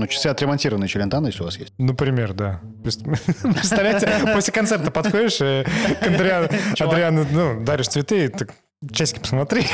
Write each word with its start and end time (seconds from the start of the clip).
Ну, 0.00 0.06
часы 0.06 0.28
отремонтированные 0.28 0.88
Челентано, 0.88 1.26
если 1.26 1.42
у 1.42 1.44
вас 1.44 1.58
есть. 1.58 1.74
Например, 1.76 2.32
да. 2.32 2.62
Представляете, 2.82 4.10
после 4.34 4.50
концерта 4.50 4.90
подходишь 4.90 5.36
к 5.36 6.06
Андриану, 6.06 6.48
Адриану, 6.80 7.26
ну, 7.30 7.62
даришь 7.62 7.88
цветы, 7.88 8.30
так 8.30 8.54
часики 8.90 9.18
посмотри. 9.18 9.66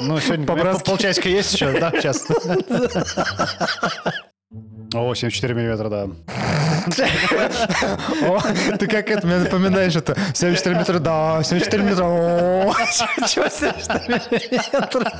Ну, 0.00 0.18
сегодня 0.20 0.46
полчасика 0.46 1.28
есть 1.28 1.52
еще, 1.52 1.78
да, 1.78 1.90
сейчас. 1.90 2.26
О, 4.92 5.14
74 5.14 5.54
миллиметра, 5.54 5.88
да. 5.88 6.08
О, 8.22 8.40
ты 8.76 8.86
как 8.88 9.10
это 9.10 9.26
мне 9.26 9.36
напоминаешь 9.36 9.94
это? 9.94 10.16
74 10.34 10.74
миллиметра, 10.74 10.98
да, 10.98 11.42
74 11.44 11.82
миллиметра. 11.82 12.04
О, 12.06 12.74
чего 13.28 13.48
74 13.48 14.20
миллиметра? 14.30 15.12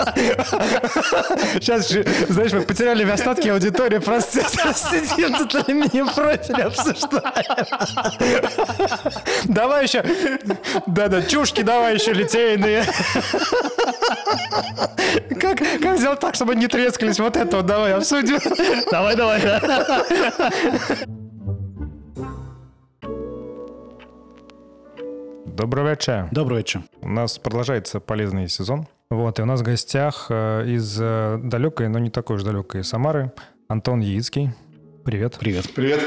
Сейчас, 1.61 1.89
знаешь, 2.29 2.53
мы 2.53 2.63
потеряли 2.63 3.05
в 3.05 3.13
остатке 3.13 3.53
аудитории, 3.53 3.99
просто 3.99 4.41
сидим 4.41 5.35
тут 5.37 5.55
алюминием 5.55 6.09
профиль 6.09 6.63
обсуждаем. 6.63 7.67
Давай 9.45 9.85
еще, 9.85 10.03
да-да, 10.87 11.23
чушки 11.23 11.63
давай 11.63 11.95
еще 11.95 12.13
литейные. 12.13 12.85
Как, 15.41 15.59
как 15.59 15.99
сделать 15.99 16.21
так, 16.21 16.35
чтобы 16.35 16.55
не 16.57 16.67
трескались? 16.67 17.19
Вот 17.21 17.37
это 17.37 17.59
вот 17.59 17.67
давай 17.67 17.95
обсудим. 17.95 18.39
Давай, 18.91 19.17
давай, 19.17 19.41
да. 19.41 19.60
Добрый 25.47 25.91
вечер. 25.91 26.29
Добрый 26.31 26.59
вечер. 26.59 26.83
У 27.03 27.09
нас 27.09 27.39
продолжается 27.39 28.01
полезный 28.01 28.49
сезон. 28.49 28.87
Вот, 29.11 29.39
и 29.39 29.43
у 29.43 29.45
нас 29.45 29.61
в 29.61 29.65
гостях 29.65 30.29
э, 30.31 30.65
из 30.67 30.99
э, 31.01 31.39
далекой, 31.43 31.89
но 31.89 31.99
не 31.99 32.09
такой 32.11 32.37
уж 32.37 32.43
далекой 32.43 32.85
Самары 32.85 33.33
Антон 33.69 34.01
Яицкий. 34.01 34.51
Привет. 35.05 35.37
Привет. 35.39 35.67
Привет. 35.75 36.01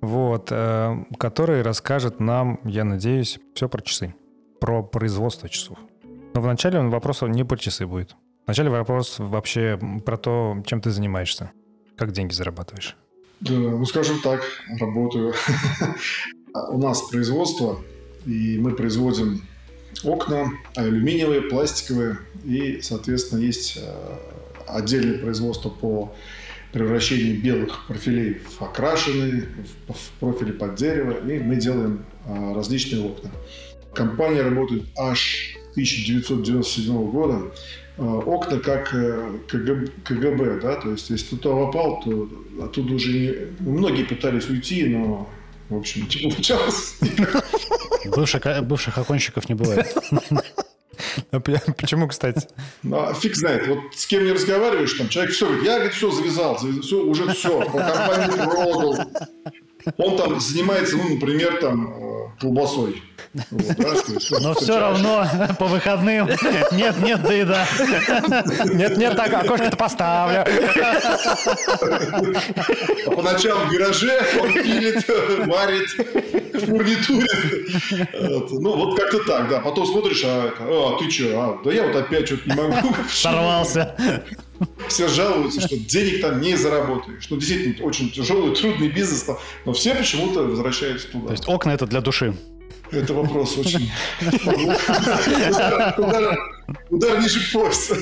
Вот, 0.00 0.48
э, 0.50 1.04
который 1.18 1.62
расскажет 1.62 2.20
нам, 2.20 2.60
я 2.64 2.84
надеюсь, 2.84 3.38
все 3.54 3.68
про 3.68 3.80
часы, 3.80 4.14
про 4.60 4.82
производство 4.82 5.48
часов. 5.48 5.78
Но 6.34 6.40
вначале 6.40 6.78
он 6.78 6.90
вопрос 6.90 7.22
не 7.22 7.44
про 7.44 7.56
часы 7.56 7.86
будет. 7.86 8.16
Вначале 8.46 8.70
вопрос 8.70 9.16
вообще 9.18 9.78
про 10.04 10.16
то, 10.16 10.62
чем 10.66 10.80
ты 10.80 10.90
занимаешься, 10.90 11.52
как 11.98 12.12
деньги 12.12 12.32
зарабатываешь. 12.32 12.96
Да, 13.40 13.52
ну, 13.52 13.84
скажем 13.84 14.20
так, 14.20 14.42
работаю. 14.78 15.34
У 16.70 16.78
нас 16.78 17.02
производство, 17.02 17.80
и 18.24 18.58
мы 18.58 18.74
производим 18.74 19.42
окна, 20.02 20.52
алюминиевые, 20.76 21.42
пластиковые, 21.42 22.18
и, 22.44 22.80
соответственно, 22.80 23.40
есть 23.40 23.78
отдельное 24.66 25.18
производство 25.18 25.68
по 25.68 26.14
превращению 26.72 27.40
белых 27.40 27.86
профилей 27.86 28.40
в 28.58 28.62
окрашенные, 28.62 29.48
в 29.88 30.20
профили 30.20 30.52
под 30.52 30.74
дерево, 30.74 31.12
и 31.28 31.38
мы 31.38 31.56
делаем 31.56 32.04
различные 32.26 33.04
окна. 33.04 33.30
Компания 33.94 34.42
работает 34.42 34.84
аж 34.96 35.56
1997 35.72 37.10
года. 37.10 37.52
Окна 37.98 38.60
как 38.60 38.90
КГБ, 38.90 39.88
КГБ, 40.04 40.60
да, 40.60 40.76
то 40.76 40.92
есть 40.92 41.10
если 41.10 41.34
туда 41.36 41.66
попал, 41.66 42.00
то 42.04 42.28
оттуда 42.62 42.94
уже 42.94 43.12
не... 43.12 43.34
Многие 43.58 44.04
пытались 44.04 44.48
уйти, 44.48 44.86
но, 44.86 45.28
в 45.68 45.76
общем, 45.76 46.06
не 46.22 46.30
получалось. 46.30 46.96
Бывших, 48.06 48.66
бывших 48.66 48.98
оконщиков 48.98 49.48
не 49.48 49.54
бывает. 49.54 49.94
А 51.30 51.40
почему, 51.40 52.08
кстати? 52.08 52.48
А, 52.90 53.14
фиг 53.14 53.36
знает. 53.36 53.68
Вот 53.68 53.78
с 53.94 54.06
кем 54.06 54.24
не 54.24 54.32
разговариваешь, 54.32 54.92
там 54.94 55.08
человек 55.08 55.32
все 55.32 55.46
говорит, 55.46 55.64
я 55.64 55.74
говорит, 55.74 55.94
все 55.94 56.10
завязал, 56.10 56.56
все, 56.56 57.04
уже 57.04 57.32
все, 57.34 57.60
по 57.60 57.78
компании 57.78 58.36
продал. 58.36 58.98
Он 59.96 60.16
там 60.16 60.40
занимается, 60.40 60.96
ну, 60.96 61.14
например, 61.14 61.60
там 61.60 61.94
колбасой. 62.40 63.02
Вот, 63.50 63.76
да, 63.76 64.40
Но 64.40 64.54
все 64.54 64.78
равно 64.78 65.26
по 65.58 65.66
выходным 65.66 66.28
нет, 66.72 66.98
нет, 67.00 67.22
да 67.22 67.34
и 67.34 67.44
да. 67.44 67.66
Нет, 68.64 68.96
нет, 68.96 69.16
так 69.16 69.32
окошко-то 69.32 69.76
поставлю. 69.76 70.44
А 73.06 73.10
по 73.10 73.22
ночам 73.22 73.68
в 73.68 73.72
гараже 73.72 74.20
он 74.40 74.52
пилит, 74.52 75.06
варит, 75.46 75.90
фурнитуре. 76.64 77.26
Вот. 78.28 78.50
Ну, 78.52 78.76
вот 78.76 78.98
как-то 78.98 79.24
так, 79.24 79.48
да. 79.48 79.60
Потом 79.60 79.86
смотришь, 79.86 80.22
а, 80.24 80.52
а 80.58 80.98
ты 80.98 81.10
что? 81.10 81.24
А, 81.40 81.60
да 81.64 81.72
я 81.72 81.86
вот 81.86 81.96
опять 81.96 82.26
что-то 82.26 82.48
не 82.48 82.54
могу. 82.54 82.94
Сорвался. 83.10 83.94
Все 84.88 85.08
жалуются, 85.08 85.60
что 85.60 85.76
денег 85.76 86.20
там 86.20 86.40
не 86.40 86.56
заработаешь. 86.56 87.26
Ну, 87.30 87.36
действительно, 87.36 87.84
очень 87.84 88.10
тяжелый, 88.10 88.54
трудный 88.54 88.88
бизнес, 88.88 89.26
но 89.64 89.72
все 89.72 89.94
почему-то 89.94 90.42
возвращаются 90.42 91.08
туда. 91.08 91.26
То 91.26 91.32
есть 91.32 91.44
окна 91.46 91.70
это 91.70 91.86
для 91.86 92.00
души. 92.00 92.34
Это 92.90 93.12
вопрос 93.12 93.58
очень... 93.58 93.90
Удар 96.90 97.20
ниже 97.20 97.40
пояса. 97.52 97.96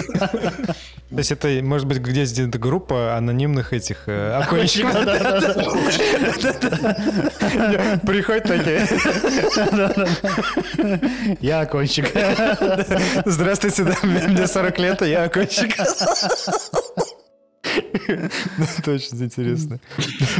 То 1.09 1.19
есть 1.19 1.31
это, 1.31 1.49
может 1.62 1.87
быть, 1.87 1.99
где-то 1.99 2.59
группа 2.59 3.17
анонимных 3.17 3.72
этих 3.72 4.09
окончиков. 4.09 4.93
Приходят 8.03 8.44
такие. 8.44 8.87
Я 11.41 11.61
окончик. 11.61 12.11
Здравствуйте, 13.25 13.84
мне 14.03 14.47
40 14.49 14.78
лет, 14.81 15.03
а 15.03 15.06
я 15.06 15.22
окончик. 15.25 15.77
Это 18.06 18.92
очень 18.92 19.22
интересно. 19.22 19.81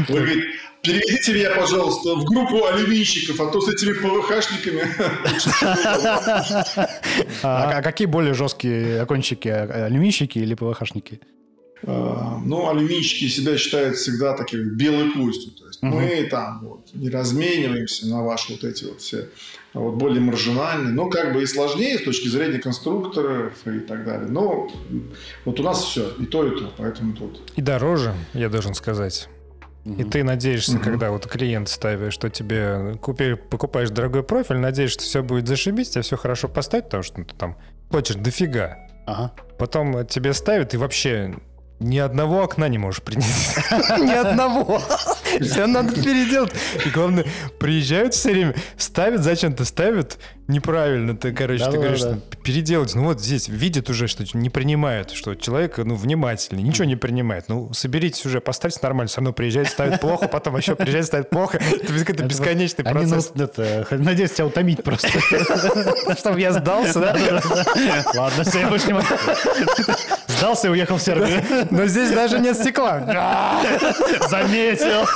Вы 0.09 0.15
говорите, 0.15 0.43
переведите 0.83 1.33
меня, 1.35 1.51
пожалуйста, 1.55 2.15
в 2.15 2.25
группу 2.25 2.65
алюминщиков, 2.65 3.41
а 3.41 3.47
то 3.51 3.61
с 3.61 3.69
этими 3.69 3.93
ПВХшниками... 3.93 4.87
А 7.43 7.83
какие 7.83 8.07
более 8.07 8.35
жесткие 8.35 9.01
окончики? 9.01 9.49
Алюминщики 9.49 10.39
или 10.39 10.55
ПВХшники? 10.55 11.21
Ну, 11.83 12.69
алюминщики 12.69 13.29
себя 13.29 13.57
считают 13.59 13.97
всегда 13.97 14.33
такими 14.35 14.65
белой 14.71 15.11
костью. 15.13 15.53
То 15.53 15.67
есть 15.67 15.83
мы 15.83 16.27
там 16.31 16.61
вот 16.63 16.89
не 16.95 17.11
размениваемся 17.11 18.07
на 18.09 18.23
ваши 18.23 18.53
вот 18.53 18.65
эти 18.65 18.85
вот 18.85 19.01
все 19.01 19.29
вот 19.81 19.95
более 19.97 20.21
маржинальные, 20.21 20.93
но 20.93 21.09
как 21.09 21.33
бы 21.35 21.43
и 21.43 21.47
сложнее 21.47 21.99
с 21.99 22.03
точки 22.03 22.29
зрения 22.29 22.59
конструкторов 22.59 23.55
и 23.67 23.81
так 23.81 24.05
далее. 24.05 24.29
Но 24.29 24.71
вот 25.45 25.61
у 25.61 25.63
нас 25.63 25.83
все, 25.85 26.13
и 26.19 26.27
то, 26.27 26.47
и 26.47 26.59
то, 26.59 26.73
поэтому 26.77 27.15
тут. 27.15 27.41
И 27.57 27.63
дороже, 27.63 28.15
я 28.33 28.49
должен 28.49 28.75
сказать. 28.75 29.29
И 29.85 30.03
ты 30.03 30.25
надеешься, 30.25 30.79
когда 30.81 31.13
вот 31.13 31.27
клиент 31.29 31.69
ставит, 31.69 32.13
что 32.13 32.29
тебе 32.29 32.97
купи, 33.01 33.35
покупаешь 33.35 33.91
дорогой 33.91 34.25
профиль, 34.25 34.57
надеешься, 34.57 34.99
что 34.99 35.09
все 35.09 35.23
будет 35.23 35.47
зашибись, 35.47 35.91
тебя 35.91 36.03
все 36.03 36.17
хорошо 36.17 36.49
поставить, 36.49 36.87
потому 36.87 37.05
что 37.05 37.23
ты 37.23 37.35
там 37.37 37.57
хочешь 37.91 38.17
дофига. 38.17 38.79
Ага. 39.07 39.33
Потом 39.59 40.05
тебе 40.07 40.33
ставят, 40.33 40.75
и 40.75 40.77
вообще 40.77 41.37
ни 41.79 41.99
одного 41.99 42.43
окна 42.43 42.69
не 42.69 42.79
можешь 42.79 43.03
принести. 43.03 43.61
Ни 44.01 44.13
одного. 44.13 44.81
Все 45.41 45.67
надо 45.67 45.93
переделать. 45.93 46.53
И 46.85 46.89
главное, 46.89 47.27
приезжают 47.59 48.15
все 48.15 48.33
время, 48.33 48.55
ставят, 48.79 49.23
зачем-то 49.23 49.65
ставят 49.67 50.19
неправильно. 50.49 51.17
Ты, 51.17 51.33
короче, 51.33 51.65
ты 51.67 51.77
говоришь, 51.77 52.03
переделать. 52.43 52.95
Ну 52.95 53.05
вот 53.05 53.21
здесь 53.21 53.49
видят 53.49 53.91
уже, 53.91 54.07
что 54.07 54.25
не 54.33 54.49
принимают, 54.49 55.11
что 55.11 55.35
человек, 55.35 55.77
ну, 55.79 55.95
внимательный, 55.97 56.63
ничего 56.63 56.85
не 56.87 56.97
принимает. 56.97 57.49
Ну, 57.49 57.73
соберитесь 57.75 58.25
уже, 58.25 58.41
поставьте 58.41 58.79
нормально, 58.83 59.09
все 59.09 59.19
равно 59.19 59.33
приезжает, 59.33 59.69
ставит 59.69 60.01
плохо, 60.01 60.29
потом 60.29 60.57
еще 60.57 60.77
приезжает, 60.77 61.07
ставит 61.07 61.29
плохо. 61.29 61.59
Это 61.59 62.23
бесконечный 62.23 62.85
процесс. 62.85 63.33
Надеюсь, 63.91 64.33
тебя 64.33 64.47
утомить 64.47 64.83
просто. 64.83 65.09
Чтобы 66.19 66.41
я 66.41 66.53
сдался, 66.53 67.01
да? 67.01 67.43
Ладно, 68.15 68.45
все, 68.45 68.61
я 68.61 68.69
больше 68.69 68.87
не 68.87 68.93
могу. 68.95 69.07
Сдался 70.37 70.69
и 70.69 70.71
уехал 70.71 70.97
в 70.97 71.03
Сербию. 71.03 71.43
Но 71.71 71.87
здесь 71.87 72.11
даже 72.11 72.39
нет 72.39 72.57
стекла. 72.57 73.01
Заметил. 74.29 75.07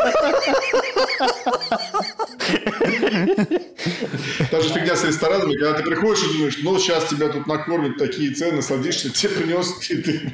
Та 4.51 4.61
же 4.61 4.69
фигня 4.71 4.97
с 4.97 5.05
ресторанами, 5.05 5.55
когда 5.55 5.75
ты 5.75 5.83
приходишь 5.83 6.23
и 6.25 6.33
думаешь, 6.33 6.59
ну, 6.63 6.79
сейчас 6.79 7.05
тебя 7.05 7.29
тут 7.29 7.47
накормят 7.47 7.99
такие 7.99 8.33
цены, 8.35 8.63
садишься, 8.63 9.11
тебе 9.15 9.31
принес, 9.35 9.91
и 9.91 9.97
ты... 9.97 10.33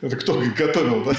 Это 0.00 0.16
кто 0.16 0.40
готовил, 0.56 1.04
да? 1.04 1.12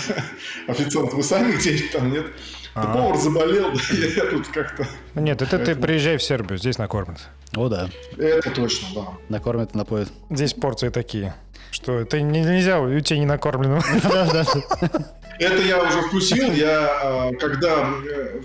Официант, 0.68 1.14
вы 1.14 1.24
сами 1.24 1.52
где-нибудь 1.54 1.92
там, 1.92 2.12
нет? 2.12 2.28
Да 2.76 2.84
повар 2.84 3.18
заболел, 3.18 3.72
да, 3.74 3.96
я 4.16 4.26
тут 4.26 4.48
как-то... 4.48 4.88
Нет, 5.16 5.42
это 5.42 5.60
ты 5.60 5.76
приезжай 5.76 6.18
в 6.18 6.24
Сербию, 6.24 6.58
здесь 6.58 6.78
накормят. 6.78 7.20
О, 7.56 7.68
да. 7.68 7.90
Это 8.18 8.52
точно, 8.52 8.88
да. 8.96 9.02
Накормят 9.28 9.74
и 9.74 9.78
напоят. 9.78 10.10
Здесь 10.30 10.54
порции 10.54 10.90
такие, 10.90 11.36
что 11.71 12.00
это 12.00 12.21
нельзя 12.21 12.80
уйти 12.80 13.18
не 13.18 13.25
накормленным. 13.25 13.81
Это 15.39 15.62
я 15.62 15.81
уже 15.81 16.01
вкусил. 16.01 16.51
Я 16.51 17.31
когда 17.39 17.86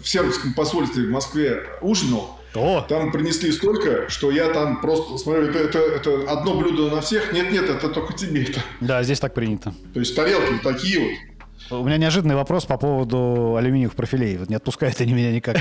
в 0.01 0.07
сербском 0.07 0.55
посольстве 0.55 1.07
в 1.07 1.11
Москве 1.11 1.65
ужинал, 1.81 2.39
О. 2.55 2.83
там 2.89 3.11
принесли 3.11 3.51
столько, 3.51 4.09
что 4.09 4.31
я 4.31 4.49
там 4.51 4.81
просто 4.81 5.19
смотрю, 5.19 5.47
это, 5.47 5.59
это, 5.59 5.79
это 5.81 6.31
одно 6.31 6.55
блюдо 6.55 6.95
на 6.95 7.01
всех. 7.01 7.33
Нет, 7.33 7.51
нет, 7.51 7.69
это 7.69 7.89
только 7.89 8.13
тебе 8.13 8.45
это. 8.45 8.61
Да, 8.81 9.03
здесь 9.03 9.19
так 9.19 9.35
принято. 9.35 9.75
То 9.93 9.99
есть 9.99 10.15
тарелки 10.15 10.63
такие 10.63 11.01
вот. 11.01 11.34
У 11.71 11.85
меня 11.85 11.97
неожиданный 11.97 12.35
вопрос 12.35 12.67
по 12.67 12.77
поводу 12.77 13.57
алюминиевых 13.57 13.97
профилей. 13.97 14.37
Вот 14.37 14.49
не 14.49 14.57
отпускают 14.57 15.01
они 15.01 15.13
меня 15.15 15.33
никак. 15.33 15.57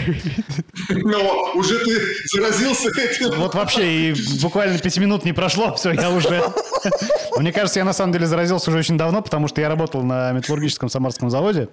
Но 0.90 1.52
уже 1.56 1.80
ты 1.80 2.02
заразился 2.34 2.90
этим. 2.90 3.40
Вот 3.40 3.56
вообще, 3.56 4.10
и 4.10 4.16
буквально 4.42 4.78
пяти 4.80 5.00
минут 5.00 5.24
не 5.24 5.34
прошло, 5.34 5.74
все, 5.76 5.92
я 5.92 6.10
уже... 6.10 6.44
Мне 7.38 7.52
кажется, 7.52 7.80
я 7.80 7.86
на 7.86 7.94
самом 7.94 8.14
деле 8.14 8.26
заразился 8.26 8.70
уже 8.70 8.80
очень 8.80 8.98
давно, 8.98 9.22
потому 9.22 9.48
что 9.48 9.62
я 9.62 9.70
работал 9.70 10.04
на 10.04 10.32
металлургическом 10.34 10.90
самарском 10.90 11.30
заводе, 11.30 11.70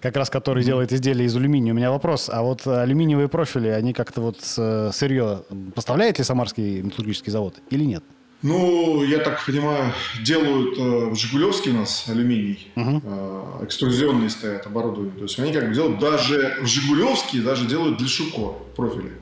как 0.00 0.16
раз 0.16 0.30
который 0.30 0.62
делает 0.62 0.92
изделия 0.92 1.24
из 1.24 1.34
алюминия. 1.36 1.72
У 1.72 1.76
меня 1.76 1.90
вопрос, 1.90 2.30
а 2.32 2.42
вот 2.42 2.66
алюминиевые 2.66 3.28
профили, 3.28 3.68
они 3.68 3.92
как-то 3.92 4.20
вот 4.20 4.38
э, 4.56 4.90
сырье 4.92 5.42
поставляет 5.74 6.18
ли 6.18 6.24
самарский 6.24 6.82
металлургический 6.82 7.32
завод 7.32 7.56
или 7.70 7.84
нет? 7.84 8.04
Ну, 8.42 9.02
я 9.02 9.18
так 9.18 9.44
понимаю, 9.44 9.92
делают 10.22 10.78
э, 10.78 11.10
в 11.10 11.14
Жигулевске 11.16 11.70
у 11.70 11.74
нас 11.74 12.04
алюминий, 12.08 12.70
э, 12.76 13.64
экструзионные 13.64 14.30
стоят 14.30 14.64
оборудование. 14.66 15.14
То 15.16 15.22
есть 15.24 15.38
они 15.40 15.52
как 15.52 15.68
бы 15.68 15.74
делают 15.74 15.98
даже 15.98 16.58
в 16.62 16.66
Жигулевске, 16.66 17.40
даже 17.40 17.66
делают 17.66 17.98
для 17.98 18.06
Шуко 18.06 18.54
профили. 18.76 19.12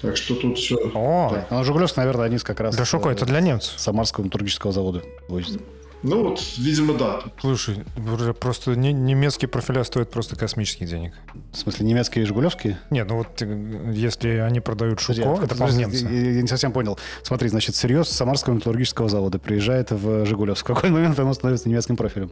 Так 0.00 0.16
что 0.16 0.34
тут 0.34 0.58
все. 0.58 0.76
О, 0.94 1.44
Ну, 1.50 1.64
Жигулевск, 1.64 1.96
наверное, 1.96 2.26
они 2.26 2.38
как 2.38 2.58
раз... 2.60 2.74
для 2.74 2.84
Шоко 2.84 3.10
э, 3.10 3.12
это 3.12 3.26
для 3.26 3.40
немцев. 3.40 3.74
Самарского 3.76 4.24
металлургического 4.24 4.72
завода 4.72 5.02
возят. 5.28 5.60
Ну 6.02 6.22
вот, 6.22 6.40
видимо, 6.56 6.94
да. 6.94 7.20
Слушай, 7.40 7.84
просто 8.40 8.76
не- 8.76 8.92
немецкие 8.92 9.48
профиля 9.48 9.82
стоят 9.84 10.10
просто 10.10 10.36
космических 10.36 10.88
денег. 10.88 11.12
В 11.52 11.56
смысле, 11.56 11.86
немецкие 11.86 12.22
и 12.22 12.26
жигулевские? 12.26 12.78
Нет, 12.90 13.08
ну 13.08 13.16
вот 13.16 13.42
э, 13.42 13.92
если 13.92 14.28
они 14.38 14.60
продают 14.60 15.00
Шуко, 15.00 15.22
а, 15.22 15.44
это 15.44 15.56
по-моему 15.56 15.80
немцы. 15.80 16.04
Я, 16.04 16.30
я 16.32 16.42
не 16.42 16.48
совсем 16.48 16.72
понял. 16.72 16.98
Смотри, 17.22 17.48
значит, 17.48 17.74
сырье 17.74 18.04
с 18.04 18.08
Самарского 18.08 18.54
металлургического 18.54 19.08
завода 19.08 19.38
приезжает 19.38 19.90
в 19.90 20.24
Жигулевск. 20.24 20.64
В 20.64 20.74
какой 20.74 20.90
момент 20.90 21.18
оно 21.18 21.34
становится 21.34 21.68
немецким 21.68 21.96
профилем? 21.96 22.30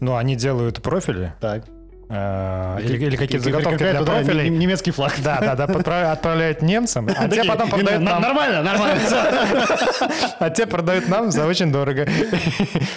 Ну, 0.00 0.14
они 0.16 0.36
делают 0.36 0.80
профили 0.80 1.34
Так. 1.40 1.64
Э, 2.08 2.78
или, 2.84 3.06
или 3.06 3.16
какие-то 3.16 3.44
заготовки 3.44 3.78
для 3.78 4.02
профилей. 4.02 4.48
нем- 4.50 4.58
немецкий 4.58 4.90
флаг. 4.90 5.12
Да, 5.22 5.40
да, 5.40 5.66
да, 5.66 6.12
отправляют 6.12 6.62
немцам, 6.62 7.08
а 7.16 7.28
те 7.28 7.44
потом 7.44 7.66
«Не, 7.66 7.72
продают 7.74 8.02
на- 8.02 8.12
нам. 8.12 8.22
Нормально, 8.22 8.62
нормально. 8.62 9.00
А 10.38 10.50
те 10.50 10.66
продают 10.66 11.08
нам 11.08 11.30
за 11.30 11.46
очень 11.46 11.72
дорого. 11.72 12.06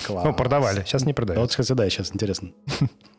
Класс. 0.05 0.25
Ну, 0.25 0.33
продавали, 0.33 0.83
сейчас 0.85 1.03
не 1.03 1.11
Да 1.13 1.15
продают. 1.15 1.41
вот, 1.41 1.49
кстати, 1.49 1.73
да, 1.73 1.89
сейчас 1.89 2.11
интересно. 2.13 2.49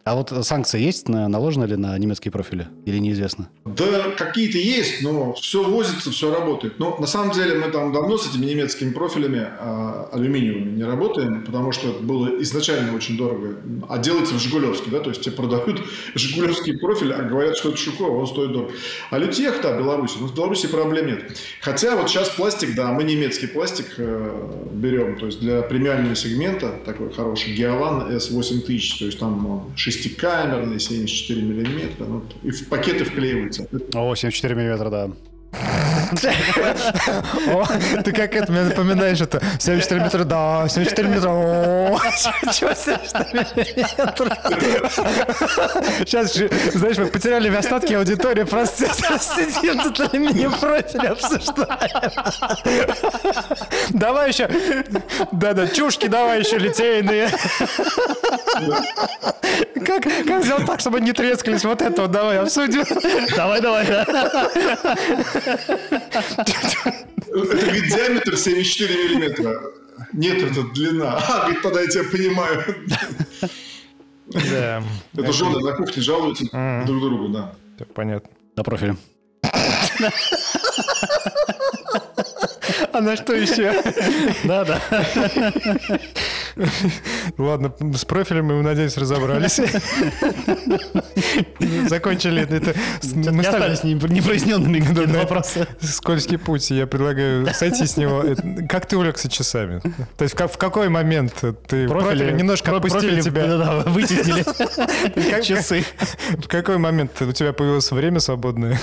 А 0.04 0.16
вот 0.16 0.32
санкции 0.44 0.80
есть, 0.80 1.08
на- 1.08 1.28
наложены 1.28 1.64
ли 1.64 1.76
на 1.76 1.96
немецкие 1.98 2.32
профили? 2.32 2.66
Или 2.86 2.98
неизвестно? 2.98 3.48
Да, 3.64 3.84
какие-то 4.18 4.58
есть, 4.58 5.02
но 5.02 5.32
все 5.34 5.62
возится, 5.62 6.10
все 6.10 6.34
работает. 6.34 6.78
Но 6.80 6.96
на 6.98 7.06
самом 7.06 7.30
деле 7.32 7.54
мы 7.54 7.70
там 7.70 7.92
давно 7.92 8.18
с 8.18 8.28
этими 8.28 8.46
немецкими 8.46 8.90
профилями 8.92 9.46
а, 9.60 10.08
алюминиевыми 10.12 10.70
не 10.76 10.84
работаем, 10.84 11.44
потому 11.44 11.70
что 11.72 11.90
это 11.90 12.00
было 12.00 12.40
изначально 12.42 12.94
очень 12.96 13.16
дорого. 13.16 13.56
А 13.88 13.98
делается 13.98 14.34
в 14.34 14.38
Жигулевске, 14.40 14.90
да, 14.90 14.98
то 15.00 15.10
есть 15.10 15.22
тебе 15.22 15.36
продают 15.36 15.81
жигулевский 16.14 16.78
профиль, 16.78 17.12
а 17.12 17.22
говорят, 17.22 17.56
что 17.56 17.70
это 17.70 17.78
Шуко, 17.78 18.04
а 18.04 18.10
он 18.10 18.26
стоит 18.26 18.52
дорого. 18.52 18.72
А 19.10 19.18
лютех, 19.18 19.60
да, 19.62 19.76
Беларуси, 19.76 20.16
но 20.20 20.26
в 20.26 20.34
Беларуси 20.34 20.68
проблем 20.68 21.06
нет. 21.06 21.36
Хотя 21.60 21.96
вот 21.96 22.08
сейчас 22.08 22.30
пластик, 22.30 22.74
да, 22.74 22.92
мы 22.92 23.04
немецкий 23.04 23.46
пластик 23.46 23.94
э, 23.98 24.68
берем, 24.72 25.18
то 25.18 25.26
есть 25.26 25.40
для 25.40 25.62
премиального 25.62 26.14
сегмента 26.14 26.74
такой 26.84 27.12
хороший 27.12 27.54
Геолан 27.54 28.10
S8000, 28.12 28.98
то 28.98 29.04
есть 29.06 29.18
там 29.18 29.46
он 29.46 29.76
шестикамерный, 29.76 30.78
74 30.78 31.42
миллиметра, 31.42 32.04
ну, 32.04 32.22
и 32.42 32.50
в 32.50 32.68
пакеты 32.68 33.04
вклеиваются. 33.04 33.66
О, 33.94 34.14
74 34.14 34.54
миллиметра, 34.54 34.90
да. 34.90 35.10
Ты 38.04 38.12
как 38.12 38.34
это 38.34 38.52
мне 38.52 38.62
напоминаешь 38.62 39.20
это 39.20 39.40
74 39.58 40.00
метра, 40.02 40.24
да, 40.24 40.68
74 40.68 41.08
метра, 41.08 41.28
чего 42.52 42.74
74 42.74 43.46
метра? 43.76 44.38
Сейчас, 46.00 46.34
знаешь, 46.74 46.98
мы 46.98 47.06
потеряли 47.06 47.48
в 47.48 47.58
остатки 47.58 47.94
аудитории, 47.94 48.44
просто 48.44 48.86
сидим 48.86 49.80
тут 49.80 50.00
алюминием 50.00 50.52
профиль 50.52 51.06
обсуждаем. 51.06 51.68
Давай 53.90 54.28
еще, 54.28 54.48
да-да, 55.32 55.66
чушки 55.68 56.06
давай 56.06 56.40
еще 56.40 56.58
литейные. 56.58 57.28
Как, 59.86 60.02
как 60.02 60.44
сделать 60.44 60.66
так, 60.66 60.80
чтобы 60.80 61.00
не 61.00 61.12
трескались? 61.12 61.64
Вот 61.64 61.82
это 61.82 62.02
вот 62.02 62.10
давай 62.10 62.38
обсудим. 62.38 62.84
Давай, 63.36 63.60
давай. 63.60 63.86
Это 66.10 67.56
говорит, 67.56 67.84
диаметр 67.88 68.36
74 68.36 68.94
миллиметра. 69.08 69.60
Нет, 70.12 70.42
это 70.42 70.62
длина. 70.74 71.16
А, 71.16 71.40
говорит, 71.42 71.62
тогда 71.62 71.80
я 71.80 71.86
тебя 71.88 72.04
понимаю. 72.04 72.64
Да, 74.26 74.82
Это 75.16 75.32
жены 75.32 75.58
на 75.60 75.72
кухне 75.72 76.02
жалуются 76.02 76.44
друг 76.86 77.00
другу, 77.00 77.28
да. 77.28 77.54
так 77.78 77.92
понятно. 77.92 78.30
На 78.56 78.62
профиле. 78.62 78.96
А 82.92 83.00
на 83.00 83.16
что 83.16 83.32
еще? 83.34 83.72
Да, 84.44 84.64
да. 84.64 84.80
Ладно, 87.38 87.72
с 87.96 88.04
профилем 88.04 88.46
мы, 88.46 88.62
надеюсь, 88.62 88.96
разобрались. 88.96 89.60
Закончили 91.88 92.42
это. 92.42 92.74
Мы 93.14 93.42
стали- 93.42 93.72
остались 93.72 93.84
не- 93.84 93.94
непроясненными 93.94 94.80
вопросы. 95.18 95.66
Скользкий 95.80 96.38
путь. 96.38 96.70
Я 96.70 96.86
предлагаю 96.86 97.46
сойти 97.54 97.86
с 97.86 97.96
него. 97.96 98.24
Как 98.68 98.86
ты 98.86 98.96
увлекся 98.96 99.28
часами? 99.30 99.80
То 100.16 100.22
есть 100.24 100.34
в 100.34 100.36
ка- 100.36 100.48
в 100.48 100.58
какой 100.58 100.88
момент 100.88 101.34
ты 101.66 101.88
профили 101.88 102.32
немножко 102.32 102.76
отпустили 102.76 103.20
тебя? 103.20 103.46
Да-да, 103.46 103.90
вытеснили. 103.90 104.44
Как- 105.30 105.42
Часы. 105.42 105.84
В 106.30 106.48
какой 106.48 106.78
момент 106.78 107.20
у 107.22 107.32
тебя 107.32 107.52
появилось 107.52 107.90
время 107.90 108.20
свободное? 108.20 108.78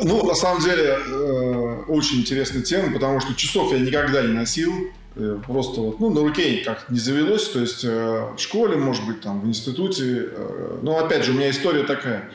Ну, 0.00 0.24
на 0.26 0.34
самом 0.34 0.62
деле, 0.62 0.96
э, 0.96 1.82
очень 1.88 2.20
интересная 2.20 2.62
тема, 2.62 2.92
потому 2.92 3.20
что 3.20 3.34
часов 3.34 3.72
я 3.72 3.78
никогда 3.80 4.22
не 4.22 4.32
носил. 4.32 4.72
Э, 5.16 5.38
Просто 5.44 5.80
вот, 5.80 5.98
ну, 6.00 6.10
на 6.10 6.20
руке 6.20 6.62
как 6.64 6.88
не 6.90 6.98
завелось. 6.98 7.48
То 7.48 7.60
есть 7.60 7.84
э, 7.84 7.88
в 8.36 8.38
школе, 8.38 8.76
может 8.76 9.04
быть, 9.06 9.20
там, 9.20 9.40
в 9.40 9.46
институте. 9.46 10.28
э, 10.30 10.78
Но, 10.82 10.98
опять 10.98 11.24
же, 11.24 11.32
у 11.32 11.34
меня 11.34 11.50
история 11.50 11.82
такая. 11.82 12.30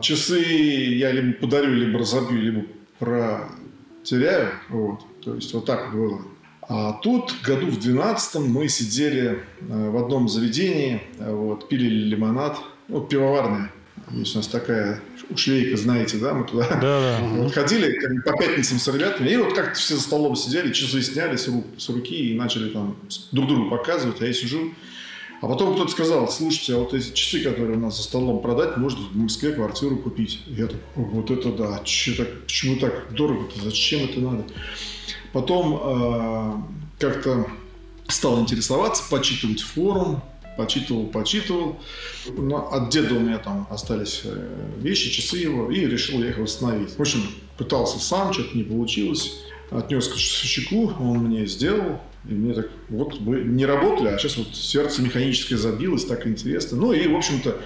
Часы 0.00 0.40
я 0.40 1.10
либо 1.10 1.32
подарю, 1.38 1.72
либо 1.72 1.98
разобью, 1.98 2.38
либо 2.42 2.62
протеряю. 2.98 4.50
Вот. 4.68 5.00
То 5.24 5.34
есть 5.34 5.52
вот 5.54 5.64
так 5.64 5.92
было. 5.94 6.20
А 6.68 6.92
тут 6.94 7.34
году 7.44 7.66
в 7.68 7.78
12 7.80 8.42
мы 8.42 8.68
сидели 8.68 9.42
э, 9.60 9.90
в 9.90 9.96
одном 9.96 10.28
заведении, 10.28 11.00
э, 11.18 11.32
вот, 11.32 11.68
пили 11.68 11.88
лимонад, 11.88 12.58
ну, 12.88 13.00
пивоварня. 13.00 13.70
Есть 14.10 14.34
у 14.34 14.38
нас 14.38 14.48
такая 14.48 15.00
ушлейка, 15.30 15.76
знаете, 15.76 16.18
да, 16.18 16.34
мы 16.34 16.46
туда 16.46 16.68
Да-да. 16.80 17.18
вот 17.36 17.52
ходили 17.52 17.92
как 17.98 18.14
бы 18.14 18.22
по 18.22 18.36
пятницам 18.36 18.78
с 18.78 18.88
ребятами, 18.88 19.28
и 19.30 19.36
вот 19.36 19.54
как-то 19.54 19.78
все 19.78 19.96
за 19.96 20.02
столом 20.02 20.36
сидели, 20.36 20.72
часы 20.72 21.02
сняли 21.02 21.36
с, 21.36 21.48
рук- 21.48 21.66
с 21.78 21.88
руки 21.88 22.14
и 22.32 22.34
начали 22.34 22.70
там 22.70 22.96
друг 23.32 23.48
другу 23.48 23.70
показывать, 23.70 24.20
а 24.22 24.26
я 24.26 24.32
сижу. 24.32 24.72
А 25.42 25.48
потом 25.48 25.74
кто-то 25.74 25.90
сказал, 25.90 26.28
слушайте, 26.30 26.74
а 26.74 26.78
вот 26.78 26.94
эти 26.94 27.12
часы, 27.12 27.40
которые 27.40 27.76
у 27.76 27.80
нас 27.80 27.96
за 27.98 28.02
столом 28.04 28.40
продать, 28.40 28.78
можно 28.78 29.06
в 29.06 29.16
Москве 29.16 29.52
квартиру 29.52 29.96
купить. 29.98 30.40
Я 30.46 30.66
такой, 30.66 30.80
«О, 30.96 31.00
вот 31.02 31.30
это 31.30 31.52
да, 31.52 31.80
че 31.84 32.14
так, 32.14 32.42
почему 32.44 32.76
так 32.76 33.12
дорого-то, 33.12 33.62
зачем 33.62 34.04
это 34.04 34.18
надо? 34.20 34.44
Потом 35.34 35.78
э, 35.82 36.52
как-то 36.98 37.46
стал 38.08 38.40
интересоваться, 38.40 39.02
почитывать 39.10 39.60
форум, 39.60 40.22
почитывал, 40.56 41.06
почитывал. 41.06 41.78
Но 42.28 42.72
от 42.72 42.90
деда 42.90 43.14
у 43.14 43.20
меня 43.20 43.38
там 43.38 43.66
остались 43.70 44.22
э, 44.24 44.70
вещи, 44.78 45.10
часы 45.10 45.38
его, 45.38 45.70
и 45.70 45.86
решил 45.86 46.22
я 46.22 46.30
их 46.30 46.38
восстановить. 46.38 46.96
В 46.96 47.00
общем, 47.00 47.20
пытался 47.56 47.98
сам, 47.98 48.32
что-то 48.32 48.56
не 48.56 48.64
получилось. 48.64 49.42
Отнес 49.70 50.08
к 50.08 50.16
Шичаку, 50.16 50.92
он 51.00 51.18
мне 51.18 51.46
сделал. 51.46 52.00
И 52.28 52.32
мне 52.32 52.54
так, 52.54 52.66
вот 52.88 53.20
вы 53.20 53.42
не 53.42 53.64
работали, 53.66 54.08
а 54.08 54.18
сейчас 54.18 54.36
вот 54.36 54.54
сердце 54.54 55.02
механическое 55.02 55.56
забилось, 55.56 56.04
так 56.04 56.26
интересно. 56.26 56.76
Ну 56.76 56.92
и, 56.92 57.06
в 57.06 57.14
общем-то, 57.14 57.56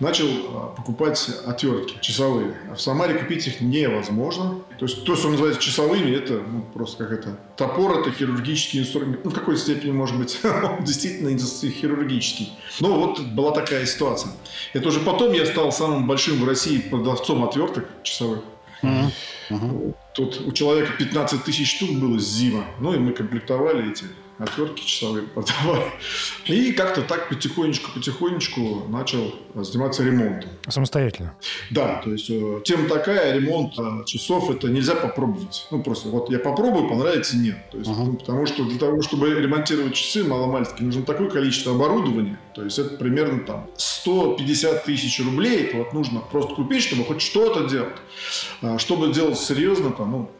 начал 0.00 0.26
а, 0.26 0.74
покупать 0.76 1.30
отвертки 1.46 1.96
часовые. 2.00 2.56
А 2.70 2.74
в 2.74 2.80
Самаре 2.80 3.14
купить 3.14 3.46
их 3.46 3.60
невозможно. 3.60 4.60
То 4.78 4.86
есть 4.86 5.04
то, 5.04 5.14
что 5.14 5.28
называется 5.28 5.60
часовыми, 5.60 6.10
это 6.10 6.34
ну, 6.34 6.64
просто 6.74 7.04
как 7.04 7.20
это... 7.20 7.38
Топор– 7.56 7.98
это 8.00 8.10
хирургический 8.10 8.80
инструмент. 8.80 9.24
Ну, 9.24 9.30
в 9.30 9.34
какой-то 9.34 9.60
степени, 9.60 9.92
может 9.92 10.18
быть, 10.18 10.40
он 10.44 10.84
действительно 10.84 11.36
хирургический. 11.38 12.52
Но 12.80 12.98
вот 12.98 13.20
была 13.20 13.52
такая 13.52 13.86
ситуация. 13.86 14.32
Это 14.72 14.88
уже 14.88 15.00
потом 15.00 15.32
я 15.32 15.46
стал 15.46 15.70
самым 15.70 16.08
большим 16.08 16.40
в 16.40 16.48
России 16.48 16.78
продавцом 16.78 17.44
отверток 17.44 17.88
часовых. 18.02 18.40
Тут 20.18 20.42
у 20.44 20.50
человека 20.50 20.90
15 20.98 21.44
тысяч 21.44 21.76
штук 21.76 21.90
было 21.90 22.18
зима. 22.18 22.64
Ну, 22.80 22.92
и 22.92 22.98
мы 22.98 23.12
комплектовали 23.12 23.92
эти 23.92 24.04
отвертки 24.38 24.84
часовые 24.84 25.26
продавали. 25.26 25.84
И 26.46 26.72
как-то 26.72 27.02
так 27.02 27.28
потихонечку-потихонечку 27.28 28.88
начал 28.88 29.34
заниматься 29.54 30.04
ремонтом. 30.04 30.50
Самостоятельно? 30.68 31.34
Да, 31.70 32.00
то 32.02 32.12
есть 32.12 32.30
э, 32.30 32.60
тема 32.64 32.88
такая, 32.88 33.34
ремонт 33.34 33.78
э, 33.78 34.04
часов 34.06 34.50
это 34.50 34.68
нельзя 34.68 34.94
попробовать. 34.94 35.66
Ну, 35.70 35.82
просто 35.82 36.08
вот 36.08 36.30
я 36.30 36.38
попробую, 36.38 36.88
понравится, 36.88 37.36
нет. 37.36 37.58
То 37.70 37.78
есть, 37.78 37.90
uh-huh. 37.90 38.04
ну, 38.04 38.16
потому 38.16 38.46
что 38.46 38.64
для 38.64 38.78
того, 38.78 39.02
чтобы 39.02 39.30
ремонтировать 39.30 39.94
часы 39.94 40.24
маломальски, 40.24 40.82
нужно 40.82 41.02
такое 41.02 41.28
количество 41.28 41.74
оборудования. 41.74 42.38
То 42.54 42.64
есть 42.64 42.78
это 42.78 42.96
примерно 42.96 43.40
там 43.40 43.70
150 43.76 44.84
тысяч 44.84 45.20
рублей. 45.24 45.64
Это 45.64 45.78
вот 45.78 45.92
нужно 45.92 46.20
просто 46.20 46.54
купить, 46.54 46.82
чтобы 46.82 47.04
хоть 47.04 47.20
что-то 47.20 47.68
делать. 47.68 47.96
А 48.62 48.78
чтобы 48.78 49.12
делать 49.12 49.38
серьезно, 49.38 49.90
там, 49.90 50.10
ну, 50.10 50.30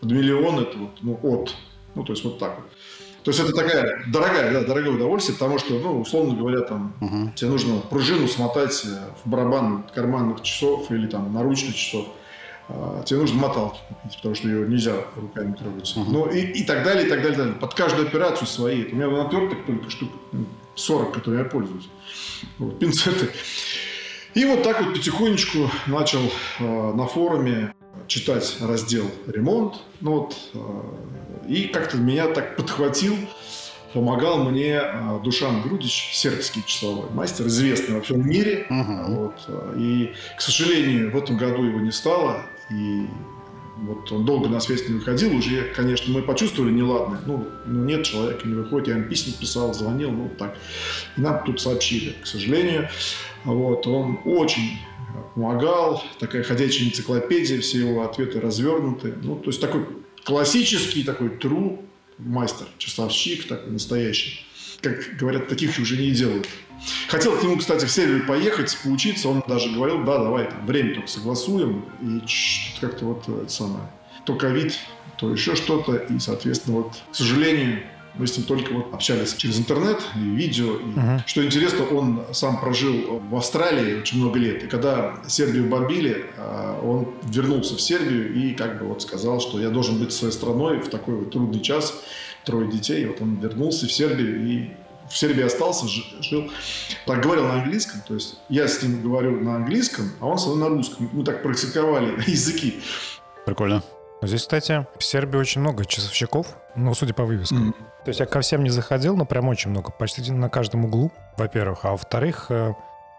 под 0.00 0.12
миллион 0.12 0.60
это 0.60 0.78
вот, 0.78 0.90
ну, 1.02 1.18
от. 1.22 1.54
Ну, 1.94 2.04
то 2.04 2.12
есть 2.12 2.24
вот 2.24 2.38
так 2.38 2.56
вот. 2.56 2.66
То 3.28 3.32
есть 3.32 3.40
это 3.40 3.52
такая 3.52 4.04
дорогая, 4.06 4.50
да, 4.54 4.62
дорогое 4.62 4.94
удовольствие, 4.94 5.36
потому 5.36 5.58
что, 5.58 5.74
ну, 5.74 6.00
условно 6.00 6.34
говоря, 6.34 6.62
там 6.62 6.94
угу. 6.98 7.30
тебе 7.34 7.50
нужно 7.50 7.80
пружину 7.80 8.26
смотать 8.26 8.86
э, 8.86 8.88
в 9.22 9.28
барабан 9.28 9.84
карманных 9.94 10.40
часов 10.40 10.90
или 10.90 11.06
там 11.08 11.34
наручных 11.34 11.76
часов. 11.76 12.06
А, 12.70 13.02
тебе 13.04 13.20
нужно 13.20 13.38
моталки 13.38 13.80
купить, 13.86 14.16
потому 14.16 14.34
что 14.34 14.48
ее 14.48 14.66
нельзя 14.66 14.94
руками 15.14 15.52
трогать. 15.52 15.94
Угу. 15.94 16.10
Ну 16.10 16.30
и, 16.30 16.40
и 16.40 16.64
так 16.64 16.82
далее, 16.84 17.04
и 17.04 17.10
так 17.10 17.18
далее, 17.18 17.34
и 17.34 17.36
так 17.36 17.44
далее. 17.44 17.60
Под 17.60 17.74
каждую 17.74 18.08
операцию 18.08 18.46
свои. 18.46 18.86
У 18.86 18.96
меня 18.96 19.10
натертых 19.10 19.66
только 19.66 19.90
штук 19.90 20.08
40, 20.74 21.12
которые 21.12 21.42
я 21.42 21.50
пользуюсь. 21.50 21.90
Вот, 22.56 22.78
пинцеты. 22.78 23.28
И 24.32 24.46
вот 24.46 24.62
так 24.62 24.80
вот 24.82 24.94
потихонечку 24.94 25.70
начал 25.86 26.22
э, 26.60 26.92
на 26.94 27.06
форуме 27.06 27.74
читать 28.08 28.56
раздел 28.60 29.04
«Ремонт». 29.26 29.76
Ну, 30.00 30.20
вот, 30.20 30.36
э, 30.54 30.58
и 31.48 31.64
как-то 31.68 31.98
меня 31.98 32.26
так 32.28 32.56
подхватил, 32.56 33.14
помогал 33.92 34.44
мне 34.44 34.80
э, 34.82 35.20
Душан 35.22 35.62
Грудич, 35.62 36.10
сербский 36.14 36.64
часовой 36.66 37.10
мастер, 37.10 37.46
известный 37.46 37.96
во 37.96 38.00
всем 38.00 38.26
мире. 38.28 38.66
Uh-huh. 38.70 39.14
Вот, 39.14 39.34
э, 39.46 39.74
и, 39.78 40.14
к 40.36 40.40
сожалению, 40.40 41.12
в 41.12 41.16
этом 41.16 41.36
году 41.36 41.62
его 41.62 41.80
не 41.80 41.92
стало. 41.92 42.42
И 42.70 43.06
вот 43.76 44.10
он 44.10 44.24
долго 44.24 44.48
на 44.48 44.58
связь 44.60 44.88
не 44.88 44.94
выходил, 44.94 45.36
уже, 45.36 45.72
конечно, 45.74 46.12
мы 46.12 46.22
почувствовали 46.22 46.72
неладное. 46.72 47.20
Ну, 47.26 47.46
ну 47.66 47.84
нет, 47.84 48.04
человека 48.04 48.48
не 48.48 48.54
выходит, 48.54 48.88
я 48.88 48.94
им 48.94 49.08
письма 49.08 49.34
писал, 49.38 49.72
звонил, 49.74 50.10
ну 50.10 50.30
так. 50.36 50.56
И 51.16 51.20
нам 51.20 51.44
тут 51.44 51.60
сообщили, 51.60 52.14
к 52.22 52.26
сожалению. 52.26 52.88
Вот, 53.44 53.86
он 53.86 54.18
очень 54.24 54.78
помогал, 55.34 56.02
такая 56.18 56.42
ходячая 56.42 56.88
энциклопедия, 56.88 57.60
все 57.60 57.78
его 57.80 58.02
ответы 58.02 58.40
развернуты. 58.40 59.14
Ну, 59.22 59.36
то 59.36 59.50
есть 59.50 59.60
такой 59.60 59.86
классический 60.24 61.04
такой 61.04 61.30
тру 61.30 61.84
мастер, 62.18 62.66
часовщик 62.78 63.46
такой 63.48 63.72
настоящий. 63.72 64.44
Как 64.80 65.16
говорят, 65.18 65.48
таких 65.48 65.78
уже 65.78 65.96
не 65.96 66.10
делают. 66.12 66.48
Хотел 67.08 67.36
к 67.36 67.42
нему, 67.42 67.56
кстати, 67.56 67.84
в 67.84 67.90
Сербию 67.90 68.26
поехать, 68.26 68.76
поучиться. 68.84 69.28
Он 69.28 69.42
даже 69.46 69.70
говорил, 69.70 70.04
да, 70.04 70.18
давай, 70.18 70.46
там, 70.46 70.66
время 70.66 70.94
только 70.94 71.08
согласуем. 71.08 71.84
И 72.00 72.20
как-то 72.80 73.06
вот 73.06 73.28
это 73.28 73.48
самое. 73.48 73.90
То 74.24 74.36
ковид, 74.36 74.78
то 75.18 75.32
еще 75.32 75.56
что-то. 75.56 75.96
И, 75.96 76.18
соответственно, 76.18 76.78
вот, 76.78 76.92
к 77.10 77.14
сожалению, 77.14 77.82
мы 78.14 78.26
с 78.26 78.36
ним 78.36 78.46
только 78.46 78.72
вот 78.72 78.92
общались 78.92 79.34
через 79.34 79.58
интернет 79.58 80.00
и 80.16 80.18
видео. 80.18 80.76
И, 80.76 80.94
uh-huh. 80.94 81.22
Что 81.26 81.44
интересно, 81.44 81.84
он 81.86 82.22
сам 82.32 82.60
прожил 82.60 83.20
в 83.30 83.36
Австралии 83.36 84.00
очень 84.00 84.18
много 84.18 84.38
лет. 84.38 84.64
И 84.64 84.66
когда 84.66 85.16
Сербию 85.26 85.68
бомбили, 85.68 86.26
а, 86.36 86.80
он 86.82 87.14
вернулся 87.22 87.76
в 87.76 87.80
Сербию 87.80 88.34
и 88.34 88.54
как 88.54 88.80
бы 88.80 88.86
вот 88.86 89.02
сказал, 89.02 89.40
что 89.40 89.60
я 89.60 89.70
должен 89.70 89.98
быть 89.98 90.12
своей 90.12 90.32
страной 90.32 90.80
в 90.80 90.88
такой 90.88 91.14
вот 91.14 91.30
трудный 91.30 91.60
час. 91.60 91.94
Трое 92.44 92.70
детей. 92.70 93.02
И 93.02 93.06
вот 93.06 93.20
он 93.20 93.36
вернулся 93.36 93.86
в 93.86 93.92
Сербию 93.92 94.40
и 94.42 94.70
в 95.08 95.16
Сербии 95.16 95.42
остался, 95.42 95.86
жил. 95.86 96.50
Так 97.06 97.22
говорил 97.22 97.44
на 97.44 97.54
английском. 97.54 98.00
То 98.06 98.14
есть 98.14 98.38
я 98.48 98.68
с 98.68 98.82
ним 98.82 99.02
говорю 99.02 99.40
на 99.40 99.56
английском, 99.56 100.10
а 100.20 100.26
он 100.26 100.38
со 100.38 100.48
мной 100.50 100.70
на 100.70 100.76
русском. 100.76 101.08
Мы 101.12 101.24
так 101.24 101.42
практиковали 101.42 102.22
языки. 102.26 102.80
Прикольно. 103.46 103.82
Здесь, 104.20 104.42
кстати, 104.42 104.86
в 104.98 105.04
Сербии 105.04 105.38
очень 105.38 105.60
много 105.60 105.84
часовщиков, 105.84 106.56
ну, 106.74 106.92
судя 106.94 107.14
по 107.14 107.24
вывескам. 107.24 107.68
Mm. 107.68 107.74
То 108.08 108.10
есть 108.10 108.20
я 108.20 108.26
ко 108.26 108.40
всем 108.40 108.64
не 108.64 108.70
заходил, 108.70 109.18
но 109.18 109.26
прям 109.26 109.48
очень 109.48 109.70
много, 109.70 109.90
почти 109.90 110.32
на 110.32 110.48
каждом 110.48 110.86
углу, 110.86 111.12
во-первых. 111.36 111.80
А 111.82 111.90
во-вторых, 111.90 112.46
э, 112.48 112.72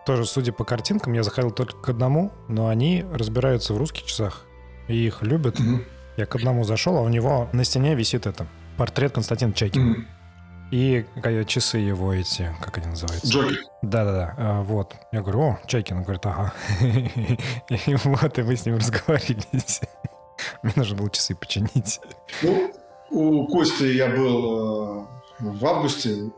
тоже, 0.03 0.25
судя 0.25 0.51
по 0.51 0.63
картинкам, 0.63 1.13
я 1.13 1.22
заходил 1.22 1.51
только 1.51 1.77
к 1.77 1.89
одному, 1.89 2.31
но 2.48 2.69
они 2.69 3.05
разбираются 3.13 3.75
в 3.75 3.77
русских 3.77 4.05
часах 4.05 4.48
и 4.88 4.96
их 4.96 5.22
любят. 5.22 5.60
Mm-hmm. 5.60 5.84
Я 6.17 6.25
к 6.25 6.36
одному 6.36 6.63
зашел, 6.63 6.98
а 6.98 7.01
у 7.01 7.08
него 7.08 7.50
на 7.53 7.63
стене 7.65 7.93
висит 7.93 8.25
это 8.25 8.48
портрет 8.77 9.13
Константина 9.13 9.53
Чайкина. 9.53 9.93
Mm-hmm. 9.93 10.05
И 10.72 11.05
часы 11.46 11.77
его 11.77 12.12
эти, 12.12 12.51
как 12.60 12.79
они 12.79 12.88
называются? 12.88 13.27
Джоки. 13.27 13.58
Да-да-да, 13.84 14.34
а, 14.39 14.63
вот. 14.63 14.96
Я 15.12 15.22
говорю, 15.22 15.41
о, 15.41 15.60
Чайкин. 15.67 15.98
Он 15.98 16.03
говорит, 16.03 16.25
ага. 16.25 16.51
И 16.81 17.96
вот, 18.05 18.39
и 18.39 18.41
мы 18.41 18.55
с 18.55 18.65
ним 18.65 18.77
разговаривались. 18.77 19.81
Мне 20.63 20.74
нужно 20.75 20.98
было 20.98 21.12
часы 21.12 21.36
починить. 21.36 22.00
Ну, 22.41 22.74
у 23.12 23.48
Кости 23.48 23.84
я 23.84 24.10
был 24.10 25.06
э, 25.06 25.06
в 25.39 25.66
августе 25.66 26.32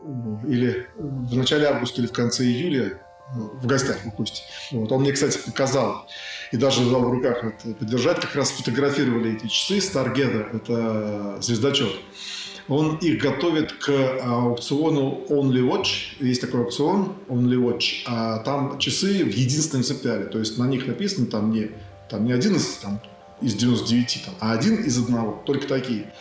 или 0.46 0.88
в 0.96 1.36
начале 1.36 1.66
августа 1.66 2.00
или 2.00 2.08
в 2.08 2.12
конце 2.12 2.44
июля 2.44 2.98
в 3.34 3.66
гостях 3.66 3.98
у 4.04 4.10
Кости. 4.10 4.42
Вот. 4.72 4.92
Он 4.92 5.00
мне, 5.00 5.12
кстати, 5.12 5.38
показал 5.44 6.06
и 6.52 6.56
даже 6.56 6.88
дал 6.88 7.02
в 7.02 7.10
руках 7.10 7.42
вот, 7.42 7.78
подержать. 7.78 8.20
Как 8.20 8.34
раз 8.34 8.50
фотографировали 8.50 9.36
эти 9.36 9.46
часы 9.46 9.78
Stargather. 9.78 10.56
Это 10.56 11.40
звездочет. 11.40 11.92
Он 12.68 12.96
их 12.96 13.20
готовит 13.20 13.72
к 13.72 13.90
аукциону 14.22 15.24
Only 15.28 15.66
Watch. 15.66 16.16
Есть 16.20 16.42
такой 16.42 16.60
аукцион 16.60 17.14
Only 17.28 17.56
Watch. 17.56 18.02
А 18.06 18.38
там 18.38 18.78
часы 18.78 19.24
в 19.24 19.34
единственном 19.34 19.82
экземпляре. 19.82 20.24
То 20.24 20.38
есть 20.38 20.58
на 20.58 20.66
них 20.66 20.86
написано 20.86 21.26
там 21.26 21.50
не, 21.52 21.70
там 22.08 22.24
не 22.24 22.32
11 22.32 22.80
там, 22.80 23.00
из 23.40 23.54
99, 23.54 24.22
там, 24.24 24.34
а 24.40 24.52
один 24.52 24.76
из 24.76 24.98
одного. 24.98 25.42
Только 25.44 25.66
такие. 25.66 26.12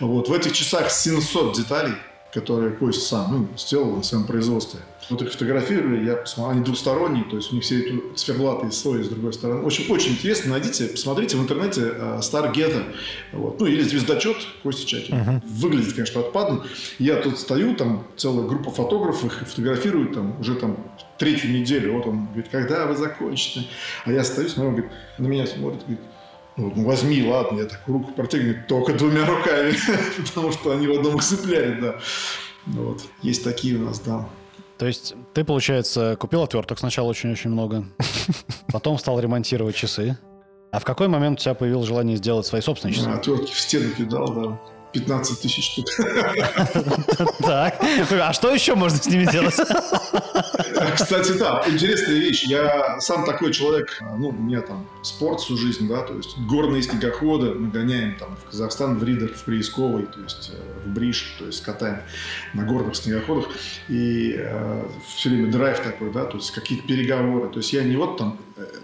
Вот. 0.00 0.28
В 0.28 0.32
этих 0.32 0.52
часах 0.52 0.90
700 0.90 1.56
деталей, 1.56 1.94
которые 2.32 2.72
Кость 2.72 3.06
сам 3.06 3.32
ну, 3.32 3.58
сделал 3.58 3.96
на 3.96 4.02
своем 4.02 4.24
производстве. 4.24 4.80
Вот 5.10 5.20
их 5.22 5.30
фотографировали, 5.30 6.04
я 6.06 6.16
посмотрел, 6.16 6.56
они 6.56 6.64
двусторонние, 6.64 7.24
то 7.24 7.36
есть 7.36 7.52
у 7.52 7.54
них 7.54 7.64
все 7.64 7.80
эти 7.80 8.02
циферблаты 8.16 8.72
слои 8.72 9.02
с 9.02 9.08
другой 9.08 9.34
стороны. 9.34 9.60
Очень, 9.62 9.86
очень 9.92 10.12
интересно, 10.12 10.52
найдите, 10.52 10.86
посмотрите 10.86 11.36
в 11.36 11.42
интернете 11.42 11.82
uh, 11.82 12.20
Stargazer, 12.20 12.84
вот, 13.32 13.60
ну 13.60 13.66
или 13.66 13.82
звездочет 13.82 14.36
Кости 14.62 14.86
Чакина. 14.86 15.16
Uh-huh. 15.16 15.46
Выглядит, 15.46 15.92
конечно, 15.92 16.20
отпадно. 16.20 16.64
Я 16.98 17.16
тут 17.16 17.38
стою, 17.38 17.76
там 17.76 18.06
целая 18.16 18.46
группа 18.46 18.70
фотографов 18.70 19.24
их 19.24 19.46
фотографируют 19.46 20.14
там 20.14 20.40
уже 20.40 20.54
там 20.54 20.78
третью 21.18 21.52
неделю. 21.52 21.94
Вот 21.94 22.06
он 22.06 22.26
говорит, 22.26 22.48
когда 22.50 22.86
вы 22.86 22.96
закончите? 22.96 23.66
А 24.06 24.12
я 24.12 24.24
стою, 24.24 24.48
смотрю, 24.48 24.70
он 24.70 24.74
говорит, 24.76 24.92
на 25.18 25.26
меня 25.26 25.46
смотрит, 25.46 25.82
говорит, 25.82 26.00
ну, 26.56 26.72
ну, 26.74 26.84
возьми, 26.84 27.26
ладно, 27.26 27.60
я 27.60 27.66
так 27.66 27.82
руку 27.86 28.12
протягиваю 28.12 28.64
только 28.68 28.92
двумя 28.92 29.26
руками, 29.26 29.74
потому 30.26 30.52
что 30.52 30.72
они 30.72 30.86
в 30.86 30.92
одном 30.92 31.16
экземпляре, 31.18 31.78
да. 31.80 31.94
Вот. 32.66 33.02
Есть 33.22 33.44
такие 33.44 33.76
у 33.76 33.84
нас, 33.84 34.00
да. 34.00 34.28
То 34.78 34.86
есть 34.86 35.14
ты, 35.32 35.44
получается, 35.44 36.16
купил 36.18 36.42
отверток 36.42 36.78
сначала 36.78 37.08
очень-очень 37.08 37.50
много, 37.50 37.84
потом 38.72 38.98
стал 38.98 39.20
ремонтировать 39.20 39.76
часы. 39.76 40.18
А 40.70 40.80
в 40.80 40.84
какой 40.84 41.06
момент 41.06 41.38
у 41.38 41.42
тебя 41.42 41.54
появилось 41.54 41.86
желание 41.86 42.16
сделать 42.16 42.46
свои 42.46 42.60
собственные 42.60 42.94
часы? 42.94 43.08
Отвертки 43.08 43.52
в 43.52 43.58
стену 43.58 43.90
кидал, 43.90 44.32
да. 44.34 44.60
15 44.94 45.40
тысяч 45.40 45.72
штук. 45.72 45.86
Так, 47.40 47.82
а 48.12 48.32
что 48.32 48.54
еще 48.54 48.74
можно 48.74 48.96
с 48.96 49.06
ними 49.06 49.30
делать? 49.30 49.56
Кстати, 50.94 51.32
да, 51.32 51.62
интересная 51.66 52.16
вещь. 52.16 52.44
Я 52.44 53.00
сам 53.00 53.24
такой 53.24 53.52
человек, 53.52 54.00
ну, 54.18 54.28
у 54.28 54.32
меня 54.32 54.60
там 54.60 54.86
спорт 55.02 55.40
всю 55.40 55.56
жизнь, 55.56 55.88
да, 55.88 56.02
то 56.02 56.14
есть 56.14 56.38
горные 56.38 56.82
снегоходы 56.82 57.54
мы 57.54 57.68
гоняем 57.68 58.16
там 58.16 58.36
в 58.36 58.50
Казахстан, 58.50 58.98
в 58.98 59.04
Ридер, 59.04 59.34
в 59.34 59.44
Приисковый, 59.44 60.06
то 60.06 60.20
есть 60.20 60.52
э, 60.54 60.88
в 60.88 60.92
Бриш, 60.92 61.36
то 61.38 61.46
есть 61.46 61.62
катаем 61.62 62.00
на 62.54 62.64
горных 62.64 62.96
снегоходах. 62.96 63.48
И 63.88 64.34
э, 64.36 64.88
все 65.14 65.30
время 65.30 65.50
драйв 65.50 65.80
такой, 65.80 66.12
да, 66.12 66.24
то 66.24 66.36
есть 66.36 66.52
какие-то 66.52 66.86
переговоры. 66.86 67.48
То 67.48 67.58
есть 67.58 67.72
я 67.72 67.82
не 67.82 67.96
вот 67.96 68.16
там 68.16 68.38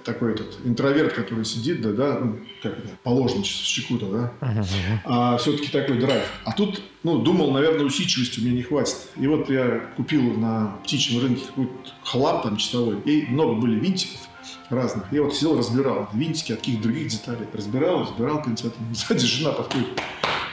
такой 0.05 0.35
этот 0.35 0.59
интроверт, 0.65 1.13
который 1.13 1.45
сидит, 1.45 1.81
да, 1.83 1.93
да, 1.93 2.19
ну, 2.19 2.39
как 2.63 2.79
это, 2.79 2.89
положено 3.03 3.43
чеку-то, 3.45 4.07
да, 4.07 4.33
uh-huh. 4.41 4.65
а 5.05 5.37
все-таки 5.39 5.69
такой 5.69 5.99
драйв. 5.99 6.25
А 6.45 6.53
тут, 6.53 6.83
ну, 7.03 7.19
думал, 7.19 7.53
наверное, 7.53 7.85
усидчивости 7.85 8.41
у 8.41 8.43
меня 8.43 8.57
не 8.57 8.63
хватит. 8.63 8.97
И 9.17 9.27
вот 9.27 9.49
я 9.49 9.93
купил 9.97 10.23
на 10.23 10.79
птичьем 10.85 11.21
рынке 11.21 11.45
какой-то 11.47 11.73
хлам 12.03 12.43
там 12.43 12.57
часовой, 12.57 13.01
и 13.05 13.27
много 13.29 13.61
были 13.61 13.79
винтиков 13.79 14.21
разных. 14.71 15.13
Я 15.13 15.23
вот 15.23 15.35
сидел, 15.35 15.59
разбирал 15.59 16.09
винтики 16.13 16.53
от 16.53 16.61
каких-то 16.61 16.83
других 16.85 17.09
деталей. 17.09 17.47
Разбирал, 17.53 18.03
разбирал 18.03 18.43
концертом. 18.43 18.83
Сзади 18.95 19.27
жена 19.27 19.53
подходит. 19.53 19.89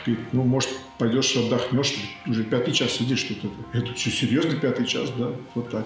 Говорит, 0.06 0.26
ну, 0.32 0.44
может, 0.44 0.70
пойдешь 0.98 1.36
отдохнешь, 1.36 1.96
ты 2.26 2.32
уже 2.32 2.44
пятый 2.44 2.74
час 2.74 2.92
сидишь 2.92 3.20
что-то. 3.20 3.48
Это 3.74 3.96
что, 3.98 4.10
серьезно 4.10 4.56
пятый 4.60 4.86
час, 4.86 5.10
да? 5.18 5.32
Вот 5.56 5.70
так. 5.70 5.86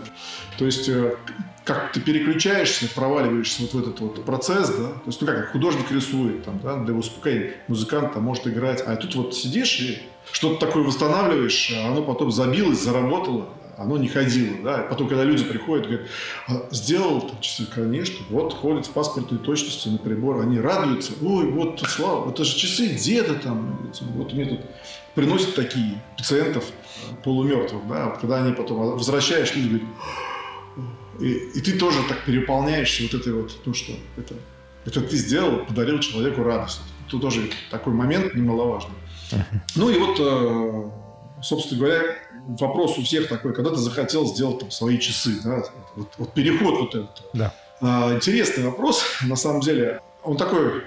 То 0.58 0.66
есть, 0.66 0.88
э, 0.90 1.16
как 1.64 1.92
ты 1.92 2.00
переключаешься, 2.00 2.88
проваливаешься 2.94 3.64
вот 3.64 3.74
в 3.74 3.80
этот 3.80 4.00
вот 4.00 4.26
процесс, 4.26 4.70
да? 4.70 4.88
То 4.90 5.02
есть, 5.08 5.22
ну 5.22 5.28
как, 5.28 5.52
художник 5.52 5.92
рисует, 5.92 6.44
там, 6.44 6.60
да, 6.64 6.78
для 6.78 6.94
успокоения, 6.94 7.56
музыкант 7.68 8.14
там 8.14 8.24
может 8.24 8.48
играть, 8.48 8.82
а 8.82 8.96
тут 8.96 9.16
вот 9.16 9.36
сидишь 9.36 9.80
и 9.80 10.00
что-то 10.32 10.66
такое 10.66 10.84
восстанавливаешь, 10.84 11.74
а 11.78 11.88
оно 11.90 12.04
потом 12.04 12.32
забилось, 12.32 12.82
заработало, 12.82 13.50
оно 13.82 13.98
не 13.98 14.08
ходило, 14.08 14.58
да, 14.64 14.78
потом, 14.90 15.08
когда 15.08 15.24
люди 15.24 15.44
приходят, 15.44 15.88
говорят, 15.88 16.08
а 16.48 16.68
сделал 16.72 17.22
там 17.22 17.40
часы, 17.42 17.66
конечно, 17.66 18.26
вот 18.30 18.54
ходят 18.54 18.86
в 18.86 18.92
паспортной 18.92 19.40
точности 19.40 19.90
на 19.90 19.98
прибор, 19.98 20.42
они 20.42 20.60
радуются, 20.60 21.14
ой, 21.22 21.50
вот, 21.52 21.82
слава, 21.88 22.30
это 22.30 22.44
же 22.44 22.58
часы 22.58 22.88
деда 22.88 23.36
там, 23.36 23.92
вот 24.16 24.34
мне 24.34 24.46
тут 24.46 24.62
приносят 25.16 25.56
такие 25.56 26.02
пациентов 26.18 26.66
полумертвых, 27.24 27.88
да, 27.88 28.10
вот 28.10 28.20
когда 28.20 28.44
они 28.44 28.54
потом 28.54 28.78
возвращаешь, 28.78 29.56
люди 29.56 29.68
говорят, 29.68 29.90
и, 31.20 31.34
и 31.54 31.62
ты 31.62 31.78
тоже 31.78 32.00
так 32.08 32.26
переполняешься 32.26 33.04
вот 33.04 33.14
этой 33.14 33.34
вот, 33.34 33.52
ну 33.66 33.74
что, 33.74 33.94
это, 34.18 34.36
это 34.86 35.02
ты 35.02 35.16
сделал, 35.16 35.66
подарил 35.66 36.00
человеку 36.00 36.44
радость. 36.44 36.82
Тут 37.10 37.22
тоже 37.22 37.50
такой 37.70 37.94
момент 37.94 38.34
немаловажный. 38.34 38.96
Ну 39.76 39.90
и 39.90 40.00
вот, 40.00 40.18
э, 40.20 41.44
собственно 41.44 41.80
говоря, 41.82 42.16
вопрос 42.48 42.98
у 42.98 43.04
всех 43.04 43.28
такой, 43.28 43.54
когда 43.54 43.72
ты 43.72 43.78
захотел 43.78 44.26
сделать 44.26 44.60
там 44.60 44.72
свои 44.72 44.98
часы, 44.98 45.40
да, 45.44 45.64
вот, 45.96 46.10
вот 46.18 46.34
переход 46.34 46.80
вот 46.80 46.96
этот. 46.96 47.24
Да. 47.34 47.54
А, 47.82 48.14
интересный 48.14 48.66
вопрос, 48.66 49.04
на 49.24 49.36
самом 49.36 49.62
деле. 49.62 50.02
Он 50.24 50.38
такой 50.38 50.84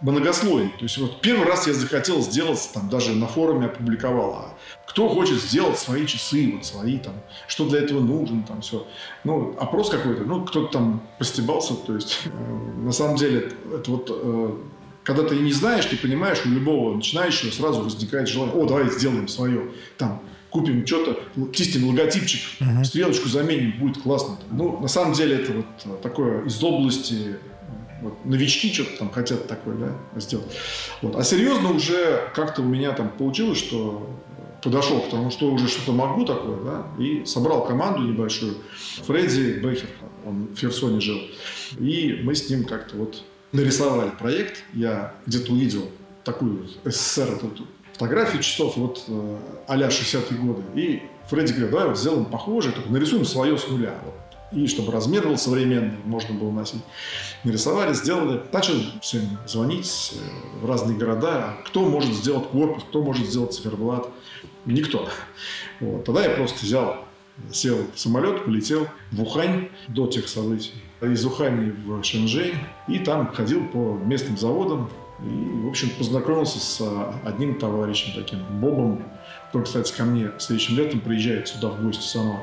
многослойный. 0.00 0.70
То 0.70 0.82
есть 0.84 0.98
вот 0.98 1.20
первый 1.20 1.46
раз 1.46 1.66
я 1.66 1.74
захотел 1.74 2.20
сделать, 2.20 2.70
там 2.74 2.88
даже 2.88 3.12
на 3.12 3.26
форуме 3.26 3.66
опубликовал, 3.66 4.32
а 4.34 4.54
кто 4.86 5.08
хочет 5.08 5.40
сделать 5.40 5.78
свои 5.78 6.06
часы, 6.06 6.52
вот 6.54 6.66
свои 6.66 6.98
там, 6.98 7.14
что 7.46 7.68
для 7.68 7.80
этого 7.80 8.00
нужно, 8.00 8.42
там 8.46 8.60
все. 8.60 8.86
Ну, 9.24 9.54
опрос 9.58 9.90
какой-то, 9.90 10.24
ну, 10.24 10.44
кто-то 10.44 10.72
там 10.72 11.02
постебался, 11.18 11.74
то 11.74 11.94
есть 11.94 12.20
э, 12.26 12.28
на 12.28 12.92
самом 12.92 13.16
деле 13.16 13.52
это 13.72 13.90
вот 13.90 14.10
э, 14.10 14.56
когда 15.04 15.22
ты 15.22 15.36
не 15.36 15.52
знаешь, 15.52 15.84
ты 15.84 15.96
понимаешь, 15.96 16.44
у 16.44 16.48
любого 16.48 16.94
начинающего 16.94 17.50
сразу 17.50 17.82
возникает 17.82 18.28
желание, 18.28 18.56
о, 18.56 18.66
давай 18.66 18.90
сделаем 18.90 19.28
свое, 19.28 19.70
там, 19.98 20.22
купим 20.54 20.86
что-то, 20.86 21.18
чистим 21.52 21.88
логотипчик, 21.88 22.40
uh-huh. 22.60 22.84
стрелочку 22.84 23.28
заменим, 23.28 23.76
будет 23.76 24.00
классно. 24.00 24.38
Ну, 24.52 24.78
на 24.80 24.86
самом 24.86 25.12
деле 25.12 25.34
это 25.34 25.52
вот 25.52 25.66
э, 25.84 25.88
такое 26.00 26.44
из 26.44 26.62
области 26.62 27.38
вот, 28.00 28.24
новички 28.24 28.72
что-то 28.72 28.98
там 28.98 29.10
хотят 29.10 29.48
такое 29.48 29.74
да, 29.74 30.20
сделать. 30.20 30.46
Вот. 31.02 31.16
А 31.16 31.24
серьезно 31.24 31.72
уже 31.72 32.30
как-то 32.36 32.62
у 32.62 32.66
меня 32.66 32.92
там 32.92 33.08
получилось, 33.08 33.58
что 33.58 34.08
подошел 34.62 35.00
к 35.00 35.10
тому, 35.10 35.32
что 35.32 35.50
уже 35.50 35.66
что-то 35.66 35.90
могу 35.90 36.24
такое, 36.24 36.62
да, 36.62 36.86
и 37.02 37.24
собрал 37.26 37.66
команду 37.66 38.02
небольшую. 38.02 38.54
Фредди 39.06 39.58
Бехер, 39.58 39.88
он 40.24 40.54
в 40.54 40.56
Херсоне 40.56 41.00
жил. 41.00 41.18
И 41.80 42.20
мы 42.22 42.36
с 42.36 42.48
ним 42.48 42.64
как-то 42.64 42.96
вот 42.96 43.24
нарисовали 43.50 44.10
проект. 44.10 44.62
Я 44.72 45.14
где-то 45.26 45.52
увидел 45.52 45.90
такую 46.22 46.68
СССР, 46.84 47.40
эту 47.42 47.66
фотографию 47.94 48.42
часов 48.42 48.76
вот 48.76 49.04
э, 49.08 49.38
а-ля 49.66 49.88
60-е 49.88 50.38
годы. 50.38 50.62
И 50.74 51.02
Фредди 51.28 51.52
говорит, 51.52 51.70
давай 51.70 51.88
вот 51.88 51.98
сделаем 51.98 52.26
похожее, 52.26 52.74
только 52.74 52.90
нарисуем 52.90 53.24
свое 53.24 53.56
с 53.56 53.66
нуля. 53.68 53.94
Вот. 54.04 54.14
И 54.52 54.66
чтобы 54.66 54.92
размер 54.92 55.26
был 55.26 55.38
современный, 55.38 55.96
можно 56.04 56.34
было 56.34 56.50
носить. 56.50 56.82
Нарисовали, 57.42 57.92
сделали. 57.94 58.42
Начал 58.52 58.74
всем 59.00 59.22
звонить 59.46 60.14
э, 60.14 60.60
в 60.60 60.68
разные 60.68 60.98
города. 60.98 61.56
Кто 61.66 61.84
может 61.84 62.12
сделать 62.14 62.48
корпус, 62.48 62.84
кто 62.84 63.02
может 63.02 63.26
сделать 63.26 63.52
циферблат. 63.52 64.08
Никто. 64.66 65.08
Вот. 65.80 66.04
Тогда 66.04 66.24
я 66.24 66.30
просто 66.30 66.64
взял, 66.64 67.04
сел 67.52 67.78
в 67.94 67.98
самолет, 67.98 68.44
полетел 68.44 68.86
в 69.10 69.22
Ухань 69.22 69.68
до 69.88 70.06
тех 70.06 70.28
событий 70.28 70.72
из 71.12 71.24
Ухани 71.24 71.70
в 71.70 72.02
Шэньчжэнь, 72.02 72.54
и 72.88 72.98
там 72.98 73.32
ходил 73.32 73.66
по 73.68 73.98
местным 74.04 74.36
заводам, 74.36 74.90
и, 75.24 75.60
в 75.60 75.68
общем, 75.68 75.90
познакомился 75.90 76.60
с 76.60 76.80
одним 77.24 77.58
товарищем 77.58 78.12
таким, 78.14 78.40
Бобом, 78.60 79.04
который, 79.46 79.64
кстати, 79.64 79.96
ко 79.96 80.04
мне 80.04 80.32
следующим 80.38 80.76
летом 80.76 81.00
приезжает 81.00 81.48
сюда 81.48 81.68
в 81.68 81.82
гости 81.82 82.06
сама. 82.06 82.40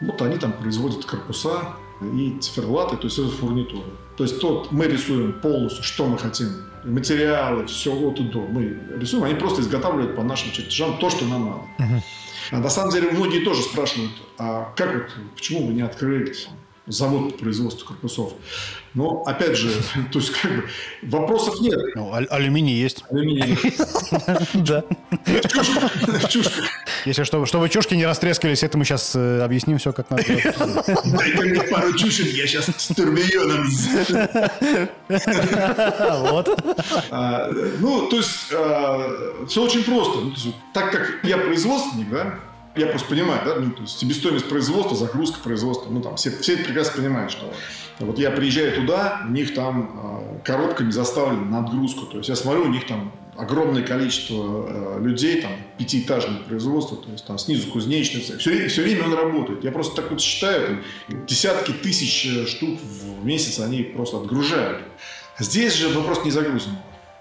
Вот 0.00 0.20
они 0.22 0.36
там 0.36 0.52
производят 0.52 1.04
корпуса 1.04 1.74
и 2.00 2.36
циферблаты, 2.40 2.96
то 2.96 3.04
есть 3.04 3.18
это 3.18 3.28
фурнитура. 3.28 3.84
То 4.16 4.24
есть 4.24 4.40
тот, 4.40 4.72
мы 4.72 4.86
рисуем 4.86 5.40
полностью, 5.40 5.82
что 5.84 6.06
мы 6.06 6.18
хотим, 6.18 6.48
материалы, 6.84 7.66
все 7.66 7.94
от 7.94 8.18
и 8.18 8.24
до. 8.24 8.40
Мы 8.40 8.78
рисуем, 8.96 9.24
они 9.24 9.34
просто 9.34 9.62
изготавливают 9.62 10.16
по 10.16 10.22
нашим 10.22 10.50
чертежам 10.52 10.98
то, 10.98 11.10
что 11.10 11.24
нам 11.24 11.46
надо. 11.46 11.62
Uh-huh. 11.78 12.02
А 12.50 12.58
на 12.58 12.68
самом 12.68 12.92
деле 12.92 13.10
многие 13.12 13.44
тоже 13.44 13.62
спрашивают, 13.62 14.12
а 14.38 14.72
как 14.76 14.94
вот, 14.94 15.06
почему 15.36 15.66
вы 15.66 15.72
не 15.74 15.82
открыли 15.82 16.34
завод 16.86 17.32
по 17.32 17.38
производству 17.44 17.86
корпусов. 17.86 18.34
Но, 18.94 19.22
опять 19.24 19.56
же, 19.56 19.70
то 20.12 20.18
есть, 20.18 20.30
как 20.32 20.50
бы, 20.50 20.64
вопросов 21.02 21.60
нет. 21.60 21.78
Ну, 21.94 22.12
а- 22.12 22.26
алюминий 22.34 22.74
есть. 22.74 23.04
Алюминий 23.10 23.56
Да. 24.66 24.84
Чушка. 26.28 26.62
Если 27.06 27.24
чтобы, 27.24 27.46
чтобы 27.46 27.68
чушки 27.68 27.94
не 27.94 28.04
растрескались, 28.04 28.62
это 28.62 28.76
мы 28.78 28.84
сейчас 28.84 29.12
э, 29.16 29.40
объясним 29.42 29.78
все 29.78 29.92
как 29.92 30.10
надо. 30.10 30.24
Дай-ка 31.04 31.42
мне 31.42 31.62
пару 31.62 31.92
чушек, 31.94 32.26
я 32.28 32.46
сейчас 32.46 32.66
с 32.66 32.88
турбионом. 32.88 33.66
Вот. 36.30 36.64
А, 37.10 37.50
ну, 37.80 38.08
то 38.08 38.16
есть, 38.16 38.52
а, 38.52 39.46
все 39.48 39.62
очень 39.64 39.84
просто. 39.84 40.20
Ну, 40.20 40.32
так 40.74 40.90
как 40.92 41.24
я 41.24 41.38
производственник, 41.38 42.10
да, 42.10 42.34
я 42.76 42.86
просто 42.86 43.08
понимаю, 43.08 43.40
да, 43.44 43.56
ну, 43.56 43.70
то 43.72 43.82
есть 43.82 43.98
себестоимость 43.98 44.48
производства, 44.48 44.96
загрузка 44.96 45.40
производства, 45.40 45.90
ну, 45.90 46.00
там, 46.00 46.16
все, 46.16 46.30
все 46.30 46.54
это 46.54 46.64
прекрасно 46.64 47.02
понимают, 47.02 47.30
что 47.30 47.52
вот 47.98 48.18
я 48.18 48.30
приезжаю 48.30 48.72
туда, 48.74 49.22
у 49.28 49.32
них 49.32 49.54
там 49.54 50.38
э, 50.40 50.44
коробками 50.44 50.90
заставлена 50.90 51.44
на 51.44 51.58
отгрузку, 51.60 52.06
то 52.06 52.18
есть 52.18 52.28
я 52.28 52.36
смотрю, 52.36 52.64
у 52.64 52.68
них 52.68 52.86
там 52.86 53.12
огромное 53.36 53.82
количество 53.82 54.66
э, 54.68 55.00
людей, 55.02 55.40
там, 55.40 55.52
пятиэтажное 55.78 56.40
производство, 56.40 56.96
то 56.96 57.10
есть 57.10 57.26
там 57.26 57.38
снизу 57.38 57.70
кузнечница, 57.70 58.38
все, 58.38 58.68
все 58.68 58.82
время 58.82 59.04
он 59.04 59.14
работает. 59.14 59.64
Я 59.64 59.72
просто 59.72 59.96
так 59.96 60.10
вот 60.10 60.20
считаю, 60.20 60.82
там, 61.08 61.26
десятки 61.26 61.72
тысяч 61.72 62.26
э, 62.26 62.46
штук 62.46 62.78
в 62.80 63.24
месяц 63.24 63.58
они 63.60 63.82
просто 63.82 64.18
отгружают. 64.18 64.82
Здесь 65.38 65.74
же 65.74 65.88
мы 65.88 66.02
просто 66.02 66.24
не 66.24 66.30
загрузим. 66.30 66.72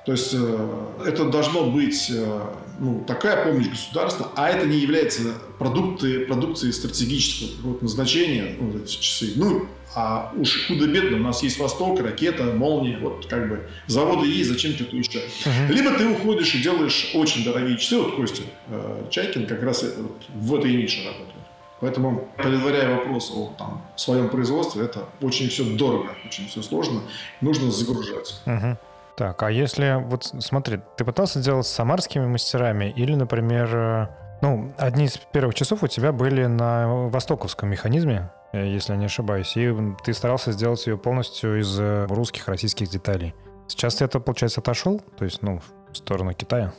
То 0.06 0.14
есть 0.14 0.34
э, 0.34 0.70
это 1.06 1.26
должно 1.26 1.70
быть 1.70 2.10
э, 2.10 2.42
ну, 2.80 3.04
такая 3.06 3.46
помощь 3.46 3.70
государства, 3.70 4.32
а 4.36 4.50
это 4.50 4.66
не 4.66 4.78
является 4.80 5.34
продукты, 5.60 6.26
продукцией 6.26 6.74
стратегического 6.74 7.78
назначения, 7.82 8.56
ну, 8.60 8.80
эти 8.80 8.98
часы. 9.00 9.34
Ну, 9.36 9.68
а 9.94 10.32
уж 10.36 10.68
худо-бедно, 10.68 11.18
у 11.18 11.20
нас 11.20 11.44
есть 11.44 11.60
Восток, 11.60 12.00
ракета, 12.00 12.46
молния, 12.46 12.98
вот 12.98 13.28
как 13.28 13.50
бы 13.50 13.68
заводы 13.88 14.26
есть, 14.28 14.50
зачем 14.50 14.72
что-то 14.74 14.96
еще. 14.96 15.20
Uh-huh. 15.20 15.72
Либо 15.72 15.92
ты 15.92 16.08
уходишь 16.08 16.56
и 16.56 16.62
делаешь 16.62 17.12
очень 17.14 17.44
дорогие 17.44 17.78
часы, 17.78 17.98
вот 17.98 18.16
Костя 18.16 18.44
э, 18.70 19.04
Чайкин 19.12 19.46
как 19.46 19.62
раз 19.62 19.84
вот, 19.84 20.24
в 20.30 20.56
этой 20.56 20.74
нише 20.74 21.06
работает. 21.06 21.36
Поэтому, 21.82 22.32
предваряя 22.38 22.96
вопрос 22.96 23.32
о 23.36 23.54
там, 23.58 23.86
своем 23.98 24.30
производстве, 24.30 24.86
это 24.86 25.10
очень 25.20 25.50
все 25.50 25.64
дорого, 25.64 26.16
очень 26.26 26.48
все 26.48 26.62
сложно, 26.62 27.02
нужно 27.42 27.70
загружать. 27.70 28.42
Uh-huh. 28.46 28.78
Так, 29.18 29.44
а 29.44 29.52
если, 29.52 30.02
вот 30.04 30.24
смотри, 30.40 30.80
ты 30.98 31.06
пытался 31.06 31.40
делать 31.40 31.68
с 31.68 31.72
самарскими 31.72 32.26
мастерами 32.26 32.92
или, 32.96 33.14
например, 33.14 33.70
э, 33.76 34.08
ну, 34.42 34.74
одни 34.78 35.06
из 35.06 35.18
первых 35.18 35.54
часов 35.56 35.84
у 35.84 35.88
тебя 35.88 36.12
были 36.12 36.46
на 36.46 36.88
востоковском 36.88 37.70
механизме, 37.70 38.32
э, 38.54 38.66
если 38.66 38.94
я 38.94 38.98
не 38.98 39.06
ошибаюсь, 39.06 39.56
и 39.58 39.74
ты 40.04 40.14
старался 40.14 40.52
сделать 40.52 40.86
ее 40.88 40.98
полностью 40.98 41.60
из 41.60 41.80
э, 41.80 42.06
русских, 42.10 42.48
российских 42.48 42.90
деталей. 42.90 43.36
Сейчас 43.68 43.96
ты 43.96 44.06
это, 44.06 44.20
получается, 44.20 44.62
отошел? 44.62 45.02
То 45.18 45.26
есть, 45.26 45.42
ну, 45.42 45.62
в 45.92 45.98
сторону 45.98 46.34
Китая? 46.34 46.74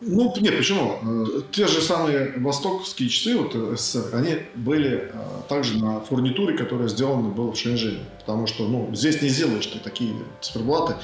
Ну, 0.00 0.34
нет, 0.40 0.56
почему? 0.56 0.98
Э, 1.02 1.42
те 1.52 1.66
же 1.66 1.80
самые 1.80 2.32
востокские 2.36 3.08
часы, 3.08 3.36
вот 3.36 3.54
э, 3.54 3.76
СССР, 3.76 4.14
они 4.14 4.38
были 4.54 5.10
э, 5.12 5.24
также 5.48 5.78
на 5.78 6.00
фурнитуре, 6.00 6.56
которая 6.56 6.88
сделана 6.88 7.28
была 7.28 7.52
в 7.52 7.56
Шэньчжэне. 7.56 8.04
Потому 8.20 8.46
что, 8.46 8.66
ну, 8.66 8.90
здесь 8.92 9.22
не 9.22 9.28
сделаешь 9.28 9.66
ты 9.66 9.78
такие 9.78 10.14
циферблаты, 10.40 10.94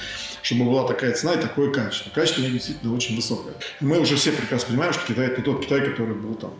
чтобы 0.42 0.64
была 0.64 0.86
такая 0.86 1.12
цена 1.12 1.34
и 1.34 1.40
такое 1.40 1.72
качество. 1.72 2.10
Качество 2.10 2.40
у 2.40 2.44
них 2.44 2.54
действительно 2.54 2.94
очень 2.94 3.16
высокое. 3.16 3.54
Мы 3.80 4.00
уже 4.00 4.16
все 4.16 4.32
прекрасно 4.32 4.68
понимаем, 4.68 4.92
что 4.92 5.06
Китай– 5.06 5.26
это 5.28 5.42
тот 5.42 5.64
Китай, 5.64 5.80
который 5.88 6.14
был 6.14 6.34
там 6.34 6.52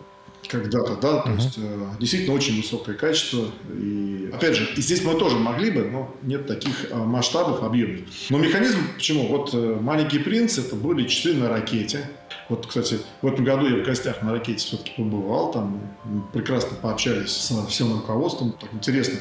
когда-то, 0.47 0.95
да, 0.95 1.21
то 1.21 1.29
uh-huh. 1.29 1.35
есть 1.35 1.57
э, 1.57 1.79
действительно 1.99 2.35
очень 2.35 2.57
высокое 2.57 2.95
качество. 2.95 3.45
И 3.73 4.29
опять 4.33 4.55
же, 4.55 4.67
и 4.75 4.81
здесь 4.81 5.03
мы 5.03 5.15
тоже 5.15 5.37
могли 5.37 5.71
бы, 5.71 5.83
но 5.83 6.15
нет 6.21 6.47
таких 6.47 6.91
э, 6.91 6.95
масштабов, 6.95 7.63
объемов. 7.63 8.01
Но 8.29 8.37
механизм, 8.37 8.79
почему? 8.95 9.27
Вот 9.27 9.53
э, 9.53 9.77
«Маленький 9.81 10.19
принц» 10.19 10.57
это 10.57 10.75
были 10.75 11.07
часы 11.07 11.33
на 11.33 11.49
ракете. 11.49 12.09
Вот, 12.49 12.67
кстати, 12.67 12.99
в 13.21 13.27
этом 13.27 13.45
году 13.45 13.67
я 13.67 13.81
в 13.81 13.85
гостях 13.85 14.21
на 14.21 14.31
ракете 14.31 14.59
все-таки 14.59 14.91
побывал, 14.97 15.51
там 15.51 15.81
прекрасно 16.33 16.75
пообщались 16.81 17.31
с 17.31 17.67
всем 17.67 17.93
руководством, 17.93 18.53
так 18.59 18.73
интересно. 18.73 19.19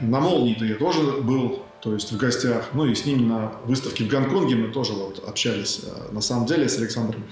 На 0.00 0.20
«Молнии»-то 0.20 0.64
я 0.64 0.74
тоже 0.74 1.00
был, 1.22 1.62
то 1.80 1.94
есть 1.94 2.10
в 2.10 2.16
гостях, 2.16 2.70
ну 2.74 2.86
и 2.86 2.94
с 2.94 3.06
ними 3.06 3.22
на 3.22 3.52
выставке 3.64 4.04
в 4.04 4.08
Гонконге 4.08 4.56
мы 4.56 4.68
тоже 4.72 4.92
вот 4.92 5.26
общались 5.26 5.80
э, 5.84 6.12
на 6.12 6.20
самом 6.20 6.46
деле 6.46 6.68
с 6.68 6.76
Александром, 6.78 7.24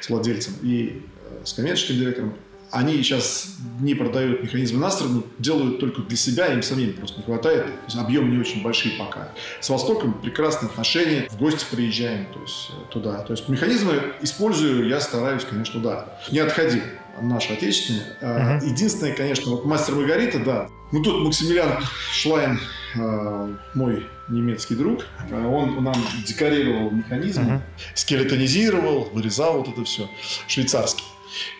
с 0.00 0.08
владельцем 0.08 0.54
и 0.62 1.02
э, 1.30 1.44
с 1.44 1.52
коммерческим 1.52 1.96
директором. 1.96 2.34
Они 2.70 2.94
сейчас 3.02 3.56
не 3.80 3.94
продают 3.94 4.42
механизмы 4.42 4.78
на 4.78 4.90
сторону, 4.90 5.24
делают 5.38 5.80
только 5.80 6.02
для 6.02 6.16
себя, 6.16 6.52
им 6.52 6.62
самим 6.62 6.94
просто 6.94 7.18
не 7.18 7.24
хватает. 7.24 7.64
То 7.64 7.84
есть 7.86 7.96
объемы 7.98 8.28
не 8.30 8.38
очень 8.38 8.62
большие 8.62 8.96
пока. 8.98 9.28
С 9.60 9.68
Востоком 9.70 10.14
прекрасные 10.14 10.68
отношения, 10.68 11.26
в 11.30 11.38
гости 11.38 11.64
приезжаем 11.70 12.26
то 12.32 12.40
есть, 12.40 12.70
э, 12.70 12.92
туда. 12.92 13.18
То 13.22 13.32
есть 13.32 13.48
механизмы 13.48 14.14
использую, 14.22 14.88
я 14.88 15.00
стараюсь, 15.00 15.44
конечно, 15.44 15.80
да. 15.80 16.18
Не 16.30 16.40
отходи 16.40 16.82
наши 17.20 17.52
отечественные. 17.52 18.04
Uh-huh. 18.20 18.64
Единственное, 18.64 19.14
конечно, 19.14 19.50
вот 19.50 19.64
мастер 19.64 19.94
Маргарита, 19.94 20.38
да. 20.38 20.68
Ну 20.92 21.02
тут 21.02 21.24
Максимилиан 21.24 21.82
Шлайн, 22.12 22.60
э, 22.96 23.54
мой 23.74 24.06
немецкий 24.28 24.74
друг, 24.74 25.04
э, 25.28 25.46
он 25.46 25.82
нам 25.82 25.96
декорировал 26.26 26.90
механизм, 26.90 27.42
uh-huh. 27.42 27.60
скелетонизировал, 27.94 29.10
вырезал 29.12 29.58
вот 29.58 29.68
это 29.68 29.84
все, 29.84 30.08
швейцарский. 30.46 31.04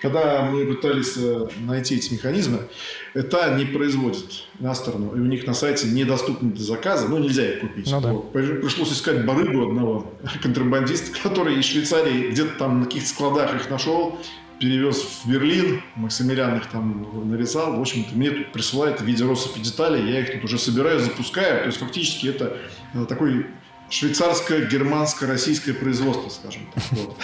Когда 0.00 0.42
мы 0.42 0.64
пытались 0.66 1.16
э, 1.16 1.48
найти 1.60 1.96
эти 1.96 2.12
механизмы, 2.12 2.68
это 3.14 3.54
не 3.56 3.64
производит 3.64 4.44
на 4.58 4.74
сторону, 4.74 5.14
и 5.14 5.20
у 5.20 5.24
них 5.24 5.46
на 5.46 5.54
сайте 5.54 5.88
недоступны 5.88 6.52
для 6.52 6.64
заказа, 6.64 7.08
ну 7.08 7.18
нельзя 7.18 7.54
их 7.54 7.60
купить. 7.60 7.90
Ну, 7.90 8.00
да. 8.00 8.14
Пришлось 8.32 8.92
искать 8.92 9.24
барыгу 9.24 9.68
одного 9.68 10.12
контрабандиста, 10.42 11.16
который 11.22 11.58
из 11.58 11.64
Швейцарии 11.64 12.30
где-то 12.30 12.58
там 12.58 12.80
на 12.80 12.84
каких-то 12.86 13.08
складах 13.08 13.54
их 13.54 13.70
нашел, 13.70 14.18
перевез 14.60 15.02
в 15.02 15.28
Берлин, 15.28 15.82
Максимилиан 15.96 16.58
их 16.58 16.66
там 16.66 17.30
нарезал. 17.30 17.78
В 17.78 17.80
общем-то, 17.80 18.14
мне 18.14 18.30
тут 18.30 18.52
присылают 18.52 19.00
в 19.00 19.04
виде 19.04 19.24
россыпи 19.24 19.60
деталей, 19.60 20.12
я 20.12 20.20
их 20.20 20.32
тут 20.32 20.44
уже 20.44 20.58
собираю, 20.58 21.00
запускаю. 21.00 21.60
То 21.60 21.66
есть, 21.66 21.78
фактически, 21.78 22.28
это 22.28 22.58
э, 22.94 23.06
такой 23.06 23.46
швейцарское, 23.90 24.66
германско, 24.66 25.26
российское 25.26 25.74
производство, 25.74 26.28
скажем 26.30 26.70
так. 26.72 26.84
Вот. 26.92 27.16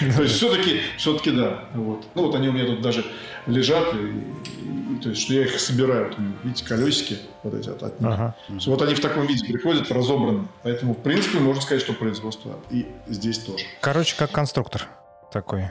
То 0.16 0.22
есть 0.22 0.36
все-таки, 0.36 0.80
все-таки 0.96 1.30
да. 1.30 1.64
Вот. 1.74 2.06
Ну 2.14 2.22
вот 2.26 2.34
они 2.34 2.48
у 2.48 2.52
меня 2.52 2.66
тут 2.66 2.80
даже 2.80 3.04
лежат, 3.46 3.94
и, 3.94 3.98
и, 3.98 4.98
то 5.02 5.10
есть 5.10 5.22
что 5.22 5.34
я 5.34 5.42
их 5.42 5.58
собираю. 5.58 6.06
Вот, 6.06 6.16
видите, 6.44 6.64
колесики 6.64 7.18
вот 7.42 7.54
эти 7.54 7.68
от, 7.68 7.82
от 7.82 8.00
них. 8.00 8.10
Ага. 8.10 8.34
Вот 8.48 8.82
они 8.82 8.94
в 8.94 9.00
таком 9.00 9.26
виде 9.26 9.44
приходят, 9.44 9.90
разобраны. 9.90 10.48
Поэтому, 10.62 10.94
в 10.94 11.02
принципе, 11.02 11.38
можно 11.38 11.60
сказать, 11.60 11.82
что 11.82 11.92
производство 11.92 12.58
и 12.70 12.86
здесь 13.08 13.38
тоже. 13.40 13.64
Короче, 13.80 14.16
как 14.16 14.30
конструктор 14.30 14.86
такой. 15.32 15.70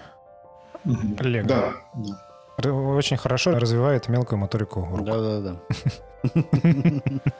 Лего. 0.83 1.47
Да, 1.47 1.73
да. 1.95 2.71
Очень 2.71 3.17
хорошо 3.17 3.51
развивает 3.51 4.07
мелкую 4.07 4.39
моторику 4.39 4.87
рук. 4.91 5.05
Да, 5.05 5.19
да, 5.19 5.39
да. 5.41 5.59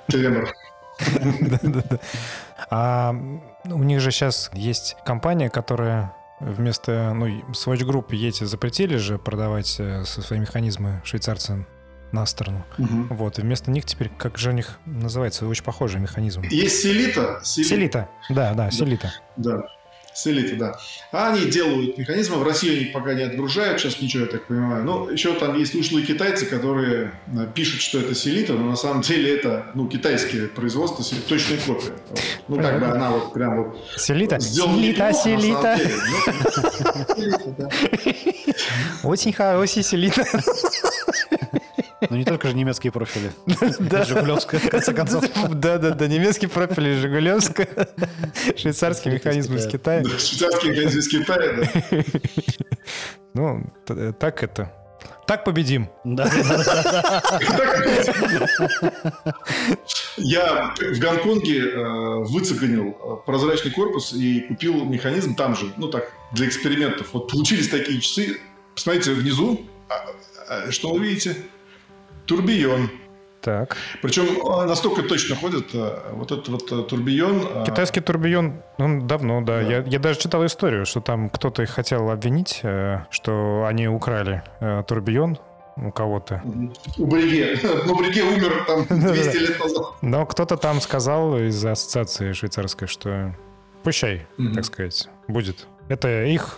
Тремор. 0.08 0.54
А 2.70 3.16
у 3.66 3.84
них 3.84 4.00
же 4.02 4.12
сейчас 4.12 4.50
есть 4.54 4.96
компания, 5.06 5.50
которая 5.50 6.14
вместо, 6.40 7.14
ну, 7.14 7.28
Swatch 7.52 7.82
Group 7.82 8.10
Yeti 8.10 8.46
запретили 8.46 8.98
же 8.98 9.18
продавать 9.18 9.76
э, 9.80 10.04
свои 10.06 10.40
механизмы 10.40 11.02
швейцарцам 11.04 11.66
на 12.12 12.26
сторону. 12.26 12.64
Угу. 12.78 13.16
Вот, 13.16 13.40
и 13.40 13.42
вместо 13.42 13.72
них 13.72 13.86
теперь, 13.86 14.10
как 14.10 14.38
же 14.38 14.50
у 14.50 14.54
них 14.54 14.80
называется, 14.86 15.48
очень 15.48 15.64
похожий 15.64 16.00
механизм. 16.00 16.42
Есть 16.44 16.82
селита. 16.82 17.40
Селита, 17.44 18.10
да, 18.30 18.54
да, 18.54 18.72
селита. 18.72 19.14
Да. 19.36 19.64
С 20.17 20.25
элиты, 20.25 20.56
да. 20.56 20.75
А 21.12 21.32
они 21.32 21.45
делают 21.45 21.95
механизмы, 21.95 22.38
в 22.38 22.43
Россию 22.43 22.77
они 22.77 22.86
пока 22.86 23.13
не 23.13 23.21
отгружают, 23.21 23.80
сейчас 23.80 24.01
ничего, 24.01 24.23
я 24.23 24.27
так 24.27 24.47
понимаю. 24.47 24.84
Но 24.84 25.12
еще 25.12 25.36
там 25.36 25.56
есть 25.56 25.75
ушлые 25.75 26.08
китайцы, 26.08 26.47
которые 26.47 27.12
э, 27.27 27.47
пишут, 27.53 27.82
что 27.82 27.99
это 27.99 28.15
селита, 28.15 28.53
но 28.53 28.71
на 28.71 28.75
самом 28.75 29.03
деле 29.03 29.36
это 29.36 29.67
ну, 29.75 29.88
китайские 29.88 30.47
производства, 30.47 31.06
точная 31.30 31.60
копия. 31.60 31.91
Ну, 32.47 32.56
как 32.56 32.80
бы 32.80 32.88
она 32.88 33.12
вот 33.12 33.32
прям 33.32 33.63
вот... 33.63 33.77
Селита? 33.95 34.39
Селита, 34.39 35.13
селита. 35.13 35.77
Ну, 39.03 39.03
Очень 39.12 39.34
хороший 39.34 39.84
селита. 39.84 40.25
Ну 42.10 42.18
не 42.18 42.26
только 42.26 42.48
же 42.48 42.56
немецкие 42.56 42.92
профили. 42.92 43.32
Жигулевская, 43.48 44.60
в 44.60 44.70
конце 44.70 44.94
концов. 44.94 45.26
Да-да-да, 45.50 46.08
немецкие 46.08 46.50
профили 46.50 46.96
Жигулевская. 46.96 47.68
Швейцарский 48.56 49.12
механизм 49.12 49.56
из 49.56 49.68
Китая. 49.68 50.04
Швейцарский 50.04 50.72
механизм 50.72 51.00
из 51.00 51.08
Китая, 51.08 51.54
да. 51.58 52.04
Ну, 53.34 53.64
так 54.20 54.44
это. 54.44 54.72
Так 55.28 55.44
победим. 55.44 55.90
Я 60.18 60.74
в 60.80 61.00
Гонконге 61.00 61.60
э, 61.60 62.24
выцегонил 62.24 62.98
э, 63.00 63.26
прозрачный 63.26 63.72
корпус 63.72 64.14
и 64.14 64.40
купил 64.48 64.86
механизм 64.86 65.36
там 65.36 65.56
же, 65.56 65.72
ну 65.76 65.90
так, 65.90 66.12
для 66.32 66.48
экспериментов. 66.48 67.10
Вот 67.14 67.30
получились 67.30 67.68
такие 67.68 68.00
часы. 68.00 68.40
Посмотрите 68.74 69.12
внизу, 69.12 69.66
а, 69.90 70.06
а, 70.48 70.72
что 70.72 70.94
вы 70.94 71.06
видите? 71.06 71.36
Турбион. 72.28 72.90
Так. 73.42 73.78
Причем 74.02 74.26
а, 74.46 74.66
настолько 74.66 75.04
точно 75.04 75.36
ходит 75.36 75.70
а, 75.74 76.12
вот 76.13 76.32
этот 76.32 76.50
вот 76.50 76.72
а, 76.72 76.84
турбион. 76.84 77.63
Китайский 77.66 78.02
турбион, 78.02 78.62
он 78.78 79.08
давно, 79.08 79.42
да. 79.42 79.62
да. 79.62 79.62
Я, 79.62 79.84
я 79.84 80.00
даже 80.00 80.20
читал 80.20 80.46
историю, 80.46 80.86
что 80.86 81.02
там 81.02 81.30
кто-то 81.30 81.63
их 81.63 81.70
хотел 81.70 82.10
обвинить, 82.10 82.60
э, 82.63 83.06
что 83.10 83.66
они 83.66 83.88
украли 83.88 84.44
э, 84.60 84.84
турбион 84.88 85.38
у 85.78 85.92
кого-то. 85.92 86.42
У 86.98 87.06
Бриге. 87.06 87.58
Ну, 87.86 87.96
Бриге 87.98 88.24
умер 88.24 88.66
там 88.68 88.86
200 88.90 89.38
лет 89.38 89.60
назад. 89.60 89.86
Но 90.02 90.26
кто-то 90.26 90.58
там 90.58 90.82
сказал 90.82 91.38
из 91.38 91.63
ассоциации 91.63 92.34
швейцарской, 92.34 92.88
что 92.88 93.34
пущай, 93.84 94.28
так 94.56 94.66
сказать, 94.66 95.08
будет. 95.28 95.68
Это 95.88 96.26
их 96.26 96.58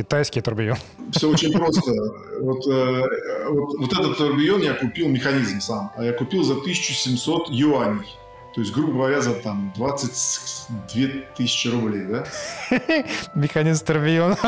Китайский 0.00 0.40
турбион. 0.40 0.78
Все 1.12 1.28
очень 1.28 1.52
просто. 1.52 1.92
Вот, 2.40 2.66
э, 2.66 3.02
вот, 3.50 3.78
вот 3.80 3.92
этот 3.92 4.16
турбион 4.16 4.62
я 4.62 4.72
купил, 4.72 5.08
механизм 5.08 5.60
сам, 5.60 5.92
а 5.94 6.02
я 6.02 6.14
купил 6.14 6.42
за 6.42 6.54
1700 6.54 7.50
юаней. 7.50 8.16
То 8.54 8.62
есть, 8.62 8.72
грубо 8.72 8.94
говоря, 8.94 9.20
за 9.20 9.34
там 9.34 9.74
22 9.76 11.02
тысячи 11.36 11.68
рублей, 11.68 12.06
да? 12.06 12.24
Механизм 13.34 13.84
турбиона. 13.84 14.38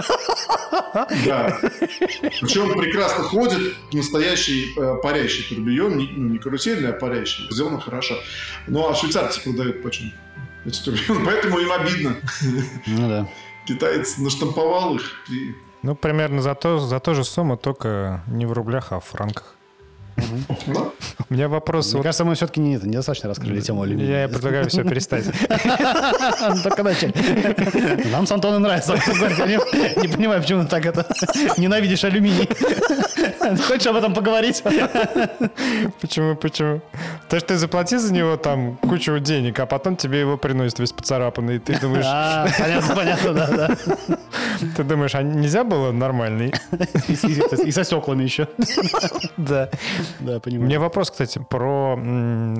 Да. 1.26 1.58
Причем 1.60 2.72
прекрасно 2.72 3.24
ходит 3.24 3.74
настоящий 3.92 4.72
э, 4.74 4.96
парящий 5.02 5.54
турбион, 5.54 5.98
не, 5.98 6.08
ну, 6.16 6.30
не 6.30 6.38
карусельный, 6.38 6.88
а 6.88 6.92
парящий. 6.94 7.46
Сделано 7.50 7.78
хорошо. 7.78 8.14
Ну, 8.66 8.88
а 8.88 8.94
швейцарцы 8.94 9.42
продают 9.42 9.82
почему? 9.82 10.12
Эти 10.64 10.82
турбионы, 10.82 11.24
поэтому 11.26 11.58
им 11.58 11.72
обидно. 11.72 12.16
Ну 12.86 13.08
да 13.08 13.28
китаец 13.66 14.18
наштамповал 14.18 14.96
их. 14.96 15.30
И... 15.30 15.54
Ну, 15.82 15.94
примерно 15.94 16.42
за, 16.42 16.54
то, 16.54 16.78
за 16.78 17.00
ту 17.00 17.14
же 17.14 17.24
сумму, 17.24 17.56
только 17.56 18.22
не 18.26 18.46
в 18.46 18.52
рублях, 18.52 18.92
а 18.92 19.00
в 19.00 19.04
франках. 19.04 19.56
У 21.28 21.34
меня 21.34 21.48
вопрос... 21.48 21.92
Мне 21.94 22.02
кажется, 22.02 22.24
мы 22.24 22.34
все-таки 22.34 22.60
не, 22.60 22.74
недостаточно 22.74 23.28
раскрыли 23.28 23.60
тему 23.60 23.82
алюминия. 23.82 24.22
Я 24.22 24.28
предлагаю 24.28 24.68
все 24.68 24.84
перестать. 24.84 25.24
Только 26.62 26.82
начали. 26.82 27.12
Нам 28.10 28.26
с 28.26 28.32
Антоном 28.32 28.62
нравится. 28.62 28.94
Не 28.94 30.08
понимаю, 30.08 30.42
почему 30.42 30.62
ты 30.62 30.68
так 30.68 30.86
это 30.86 31.06
ненавидишь 31.56 32.04
алюминий. 32.04 32.48
Хочешь 33.66 33.86
об 33.86 33.96
этом 33.96 34.14
поговорить? 34.14 34.62
Почему, 36.00 36.36
почему? 36.36 36.80
То, 37.28 37.38
что 37.38 37.48
ты 37.48 37.56
заплати 37.56 37.96
за 37.96 38.12
него 38.12 38.36
там 38.36 38.76
кучу 38.76 39.18
денег, 39.18 39.58
а 39.60 39.66
потом 39.66 39.96
тебе 39.96 40.20
его 40.20 40.36
приносят 40.36 40.78
весь 40.78 40.92
поцарапанный, 40.92 41.56
и 41.56 41.58
ты 41.58 41.78
думаешь... 41.80 42.04
А, 42.06 42.48
понятно, 42.58 42.94
понятно, 42.94 43.32
да, 43.32 43.46
да. 43.48 43.76
Ты 44.76 44.84
думаешь, 44.84 45.14
а 45.14 45.22
нельзя 45.22 45.64
было 45.64 45.92
нормальный? 45.92 46.52
И 47.08 47.72
со 47.72 47.84
стеклами 47.84 48.24
еще. 48.24 48.48
Да. 49.36 49.70
Да, 50.20 50.40
понимаю. 50.40 50.64
У 50.64 50.66
меня 50.66 50.80
вопрос, 50.80 51.10
кстати, 51.10 51.38
про 51.38 51.98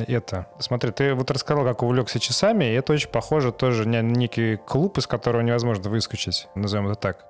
это. 0.07 0.47
Смотри, 0.59 0.91
ты 0.93 1.15
вот 1.15 1.31
рассказал, 1.31 1.65
как 1.65 1.83
увлекся 1.83 2.19
часами, 2.19 2.65
и 2.65 2.73
это 2.73 2.93
очень 2.93 3.11
похоже 3.11 3.53
тоже 3.53 3.89
на 3.89 4.03
некий 4.03 4.57
клуб, 4.57 4.99
из 4.99 5.07
которого 5.07 5.41
невозможно 5.43 5.91
выскочить, 5.91 6.49
назовем 6.55 6.87
это 6.89 6.97
так. 6.97 7.27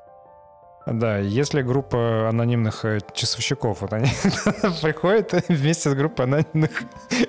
Да, 0.87 1.19
если 1.19 1.63
группа 1.63 2.29
анонимных 2.29 2.85
э, 2.85 2.99
часовщиков, 3.15 3.83
вот 3.83 3.93
они 3.93 4.09
приходят 4.83 5.33
вместе 5.49 5.91
с 5.91 5.95
группой 5.95 6.25
анонимных 6.25 6.83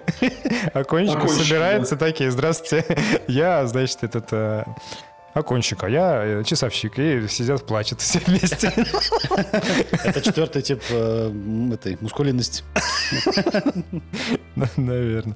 окончиков, 0.74 1.30
собираются 1.30 1.96
такие, 1.96 2.32
здравствуйте, 2.32 2.98
я, 3.28 3.66
значит, 3.68 4.04
этот 4.04 4.34
э, 4.34 4.66
окончик, 5.34 5.84
а 5.84 5.90
я 5.90 6.24
э, 6.24 6.44
часовщик, 6.44 7.00
и 7.00 7.28
сидят, 7.28 7.66
плачут 7.66 8.02
все 8.02 8.20
вместе. 8.20 8.72
Это 10.04 10.22
четвертый 10.22 10.62
тип 10.62 10.82
э, 10.90 11.32
этой 11.74 11.98
мускулинности. 12.02 12.64
Наверное. 14.78 15.36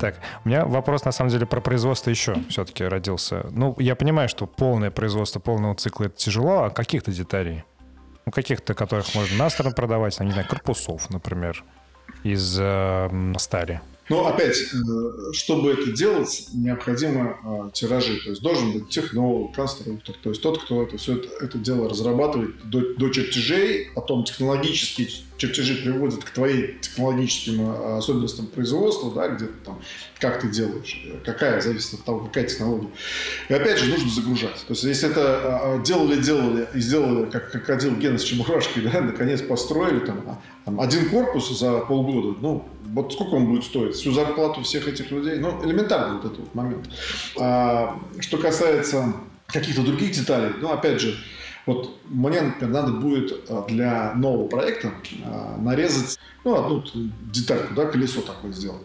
Так, 0.00 0.16
у 0.44 0.48
меня 0.48 0.64
вопрос, 0.64 1.04
на 1.04 1.12
самом 1.12 1.30
деле, 1.30 1.46
про 1.46 1.60
производство 1.60 2.10
еще 2.10 2.36
все-таки 2.48 2.84
родился. 2.84 3.46
Ну, 3.50 3.74
я 3.78 3.96
понимаю, 3.96 4.28
что 4.28 4.46
полное 4.46 4.90
производство 4.90 5.40
полного 5.40 5.74
цикла 5.74 6.04
это 6.04 6.16
тяжело, 6.16 6.64
а 6.64 6.70
каких-то 6.70 7.10
деталей? 7.10 7.64
Ну, 8.26 8.32
каких-то, 8.32 8.74
которых 8.74 9.14
можно 9.14 9.36
на 9.36 9.50
сторону 9.50 9.74
продавать, 9.74 10.18
не 10.20 10.30
знаю, 10.30 10.48
корпусов, 10.48 11.10
например, 11.10 11.62
из 12.22 12.56
э, 12.58 13.34
стали. 13.38 13.80
Но 14.08 14.26
опять, 14.26 14.58
э, 14.58 15.32
чтобы 15.32 15.72
это 15.72 15.92
делать, 15.92 16.48
необходимо 16.52 17.38
э, 17.42 17.70
тиражи. 17.72 18.20
То 18.22 18.30
есть 18.30 18.42
должен 18.42 18.72
быть 18.72 18.88
технолог, 18.90 19.54
конструктор. 19.54 20.14
То 20.22 20.30
есть 20.30 20.42
тот, 20.42 20.62
кто 20.62 20.82
это, 20.82 20.98
все 20.98 21.14
это, 21.14 21.28
это 21.42 21.58
дело 21.58 21.88
разрабатывает 21.88 22.68
до, 22.68 22.94
до 22.94 23.08
чертежей, 23.08 23.90
потом 23.94 24.24
технологические 24.24 25.08
чертежи 25.38 25.82
приводят 25.82 26.22
к 26.22 26.30
твоим 26.30 26.78
технологическим 26.80 27.62
э, 27.62 27.96
особенностям 27.96 28.46
производства, 28.46 29.10
да, 29.10 29.28
где 29.28 29.46
ты 29.46 29.54
там, 29.64 29.80
как 30.20 30.40
ты 30.40 30.48
делаешь, 30.48 31.02
какая, 31.24 31.60
зависит 31.62 31.94
от 31.94 32.04
того, 32.04 32.26
какая 32.26 32.44
технология. 32.44 32.90
И 33.48 33.54
опять 33.54 33.78
же, 33.78 33.90
нужно 33.90 34.10
загружать. 34.10 34.64
То 34.66 34.74
есть 34.74 34.84
если 34.84 35.10
это 35.10 35.80
делали-делали 35.84 36.68
и 36.74 36.80
сделали, 36.80 37.30
как 37.30 37.50
крокодил 37.50 37.96
Гена 37.96 38.18
с 38.18 38.22
Чебурашкой, 38.22 38.82
да, 38.82 39.00
наконец 39.00 39.40
построили 39.40 40.02
а, 40.08 40.38
там 40.64 40.80
один 40.80 41.08
корпус 41.08 41.58
за 41.58 41.80
полгода, 41.80 42.38
ну, 42.40 42.68
вот 42.92 43.12
сколько 43.12 43.34
он 43.34 43.46
будет 43.46 43.64
стоить? 43.64 43.94
Всю 43.94 44.12
зарплату 44.12 44.62
всех 44.62 44.88
этих 44.88 45.10
людей? 45.10 45.38
Ну, 45.38 45.64
элементарно 45.64 46.14
вот 46.14 46.24
этот 46.24 46.38
вот 46.38 46.54
момент. 46.54 46.88
А, 47.38 47.98
что 48.20 48.38
касается 48.38 49.14
каких-то 49.46 49.82
других 49.82 50.12
деталей, 50.12 50.52
ну, 50.60 50.70
опять 50.70 51.00
же, 51.00 51.16
вот 51.66 51.96
мне, 52.04 52.40
например, 52.40 52.72
надо 52.72 52.92
будет 52.92 53.48
а, 53.48 53.64
для 53.66 54.12
нового 54.14 54.48
проекта 54.48 54.92
а, 55.24 55.56
нарезать, 55.58 56.18
ну, 56.44 56.54
одну 56.54 56.84
детальку, 57.32 57.74
да, 57.74 57.86
колесо 57.86 58.20
такое 58.20 58.52
сделать. 58.52 58.82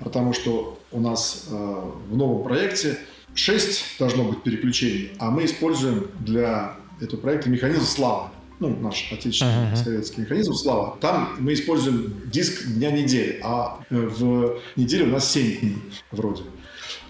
Потому 0.00 0.32
что 0.32 0.78
у 0.92 1.00
нас 1.00 1.48
а, 1.50 1.92
в 2.08 2.16
новом 2.16 2.42
проекте 2.42 2.98
6 3.34 3.98
должно 3.98 4.24
быть 4.24 4.42
переключений, 4.42 5.12
а 5.18 5.30
мы 5.30 5.44
используем 5.44 6.08
для 6.18 6.76
этого 7.00 7.20
проекта 7.20 7.48
механизм 7.48 7.84
славы 7.84 8.30
ну, 8.60 8.76
наш 8.78 9.10
отечественный 9.10 9.72
uh-huh. 9.72 9.84
советский 9.84 10.20
механизм, 10.20 10.52
слава, 10.52 10.96
там 11.00 11.30
мы 11.38 11.54
используем 11.54 12.14
диск 12.26 12.66
дня 12.66 12.90
недели, 12.90 13.40
а 13.42 13.80
э, 13.90 13.96
в 13.96 14.58
неделю 14.76 15.06
у 15.06 15.10
нас 15.10 15.30
7 15.32 15.60
дней 15.60 15.76
вроде. 16.12 16.42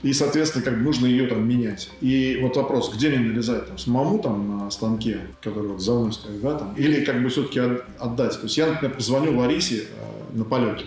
И, 0.03 0.13
соответственно, 0.15 0.65
как 0.65 0.79
бы 0.79 0.81
нужно 0.83 1.07
ее 1.07 1.27
там 1.27 1.47
менять. 1.47 1.91
И 2.01 2.39
вот 2.41 2.57
вопрос, 2.57 2.91
где 2.95 3.11
мне 3.11 3.19
нарезать? 3.19 3.67
Там, 3.67 3.77
самому 3.77 4.19
там 4.19 4.59
на 4.59 4.71
станке, 4.71 5.21
который 5.43 5.69
вот 5.69 5.83
за 5.83 5.93
мной 5.93 6.13
стоит, 6.13 6.41
да, 6.41 6.55
там, 6.57 6.75
или 6.75 7.05
как 7.05 7.23
бы 7.23 7.29
все-таки 7.29 7.61
отдать. 7.99 8.37
То 8.37 8.45
есть 8.45 8.57
я, 8.57 8.67
например, 8.67 8.97
позвоню 8.97 9.39
Ларисе 9.39 9.83
э, 9.83 10.37
на 10.37 10.45
полет, 10.45 10.85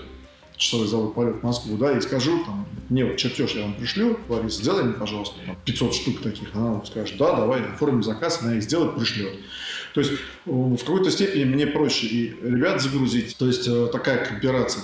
часовой 0.56 0.88
завод 0.88 1.14
полет 1.14 1.36
в 1.42 1.44
Москву, 1.44 1.78
да, 1.78 1.96
и 1.96 2.02
скажу, 2.02 2.44
там, 2.46 2.66
мне 2.90 3.06
вот 3.06 3.18
чертеж 3.18 3.52
я 3.52 3.64
вам 3.64 3.76
пришлю, 3.76 4.18
Лариса, 4.30 4.62
сделай 4.64 4.84
мне, 4.84 4.94
пожалуйста, 4.94 5.36
там, 5.46 5.58
500 5.64 5.94
штук 5.94 6.22
таких. 6.22 6.56
Она 6.56 6.72
вот 6.72 6.88
скажет, 6.88 7.18
да, 7.18 7.36
давай, 7.36 7.62
оформим 7.62 8.02
заказ, 8.02 8.40
она 8.42 8.56
их 8.56 8.64
сделает, 8.64 8.96
пришлет. 8.96 9.34
То 9.94 10.02
есть 10.02 10.14
в 10.46 10.78
какой-то 10.78 11.12
степени 11.12 11.44
мне 11.46 11.68
проще 11.68 12.08
и 12.08 12.36
ребят 12.42 12.82
загрузить. 12.82 13.38
То 13.38 13.48
есть 13.48 13.68
э, 13.68 13.88
такая 13.92 14.26
кооперация. 14.26 14.84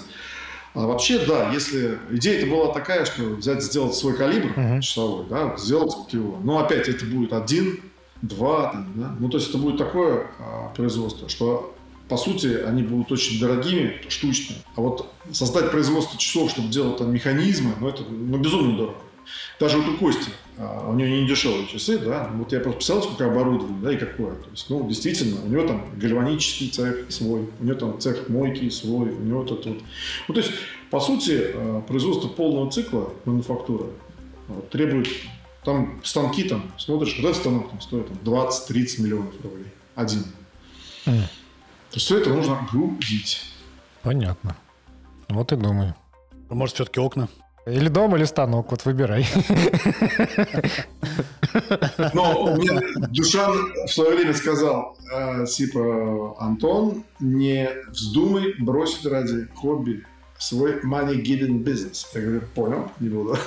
А 0.75 0.85
вообще, 0.85 1.25
да, 1.25 1.51
если 1.51 1.97
идея-то 2.11 2.45
была 2.45 2.73
такая, 2.73 3.05
что 3.05 3.23
взять, 3.23 3.63
сделать 3.63 3.95
свой 3.95 4.15
калибр 4.15 4.49
uh-huh. 4.55 4.81
часовой, 4.81 5.25
да, 5.27 5.57
сделать 5.57 5.93
вот 5.95 6.13
его. 6.13 6.39
Но 6.43 6.59
опять 6.59 6.87
это 6.87 7.05
будет 7.05 7.33
один, 7.33 7.79
два, 8.21 8.71
там, 8.71 8.93
да. 8.95 9.15
Ну, 9.19 9.29
то 9.29 9.37
есть 9.37 9.49
это 9.49 9.57
будет 9.57 9.77
такое 9.77 10.27
а, 10.39 10.71
производство, 10.75 11.27
что 11.27 11.75
по 12.07 12.17
сути, 12.17 12.47
они 12.65 12.81
будут 12.81 13.11
очень 13.11 13.39
дорогими, 13.39 14.01
штучные. 14.09 14.57
А 14.75 14.81
вот 14.81 15.13
создать 15.31 15.69
производство 15.69 16.17
часов, 16.17 16.49
чтобы 16.49 16.69
делать 16.69 16.97
там 16.97 17.13
механизмы, 17.13 17.73
ну, 17.79 17.87
это 17.87 18.01
ну, 18.03 18.37
безумно 18.39 18.75
дорого. 18.75 18.97
Даже 19.59 19.77
вот 19.77 19.87
у 19.89 19.97
Кости, 19.97 20.31
у 20.59 20.93
него 20.93 21.07
не 21.07 21.25
дешевые 21.25 21.67
часы, 21.67 21.97
да, 21.97 22.29
вот 22.33 22.51
я 22.51 22.59
просто 22.59 22.79
писал, 22.79 23.01
сколько 23.01 23.25
оборудования, 23.25 23.79
да, 23.81 23.93
и 23.93 23.97
какое. 23.97 24.35
То 24.35 24.49
есть, 24.51 24.69
ну, 24.69 24.85
действительно, 24.87 25.41
у 25.41 25.47
него 25.47 25.65
там 25.65 25.85
гальванический 25.95 26.67
цех 26.69 27.09
свой, 27.09 27.49
у 27.59 27.63
него 27.63 27.79
там 27.79 27.99
цех 27.99 28.27
мойки 28.27 28.69
свой, 28.69 29.09
у 29.11 29.19
него 29.21 29.43
тут 29.45 29.65
вот. 29.65 29.77
Ну, 30.27 30.33
то 30.33 30.41
есть, 30.41 30.51
по 30.91 30.99
сути, 30.99 31.51
а, 31.53 31.81
производство 31.81 32.27
полного 32.27 32.69
цикла 32.69 33.13
мануфактуры 33.23 33.85
вот, 34.49 34.69
требует, 34.69 35.07
там 35.63 36.01
станки 36.03 36.43
там, 36.43 36.69
смотришь, 36.77 37.15
вот 37.17 37.29
этот 37.29 37.41
станок 37.41 37.69
там 37.69 37.79
стоит 37.79 38.07
там, 38.07 38.17
20-30 38.33 39.01
миллионов 39.01 39.33
рублей. 39.41 39.67
Один. 39.95 40.25
Mm. 41.05 41.21
То 41.21 41.95
есть, 41.95 42.05
все 42.05 42.17
это 42.17 42.31
нужно 42.31 42.67
грузить. 42.69 43.43
Понятно. 44.03 44.57
Вот 45.29 45.53
и 45.53 45.55
думаю. 45.55 45.95
Может, 46.49 46.75
все-таки 46.75 46.99
окна? 46.99 47.29
Или 47.65 47.89
дом, 47.89 48.15
или 48.15 48.23
станок, 48.23 48.71
вот 48.71 48.85
выбирай. 48.85 49.27
Но 52.13 52.55
мне 52.55 52.79
Душан 53.09 53.51
в 53.85 53.91
свое 53.91 54.15
время 54.15 54.33
сказал, 54.33 54.97
э, 55.13 55.45
типа, 55.45 56.35
Антон, 56.39 57.03
не 57.19 57.69
вздумай 57.89 58.55
бросить 58.59 59.05
ради 59.05 59.47
хобби 59.55 60.03
свой 60.37 60.79
money 60.81 61.21
giving 61.21 61.63
business. 61.63 62.05
Я 62.13 62.21
говорю, 62.21 62.41
понял, 62.55 62.91
не 62.99 63.09
буду. 63.09 63.37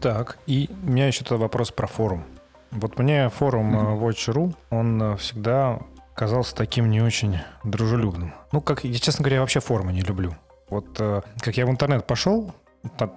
Так, 0.00 0.38
и 0.46 0.68
у 0.82 0.90
меня 0.90 1.06
еще 1.06 1.24
тогда 1.24 1.36
вопрос 1.36 1.70
про 1.70 1.86
форум. 1.86 2.24
Вот 2.70 2.98
мне 2.98 3.30
форум 3.30 3.74
mm-hmm. 3.74 4.00
Watch.ru, 4.00 4.54
он 4.68 5.02
э, 5.02 5.16
всегда 5.16 5.78
казался 6.14 6.54
таким 6.54 6.90
не 6.90 7.00
очень 7.00 7.38
дружелюбным. 7.64 8.34
Ну, 8.52 8.60
как, 8.60 8.84
я, 8.84 8.98
честно 8.98 9.22
говоря, 9.22 9.36
я 9.36 9.40
вообще 9.40 9.60
форумы 9.60 9.92
не 9.92 10.02
люблю. 10.02 10.36
Вот 10.68 10.86
как 10.96 11.56
я 11.56 11.66
в 11.66 11.70
интернет 11.70 12.06
пошел, 12.06 12.54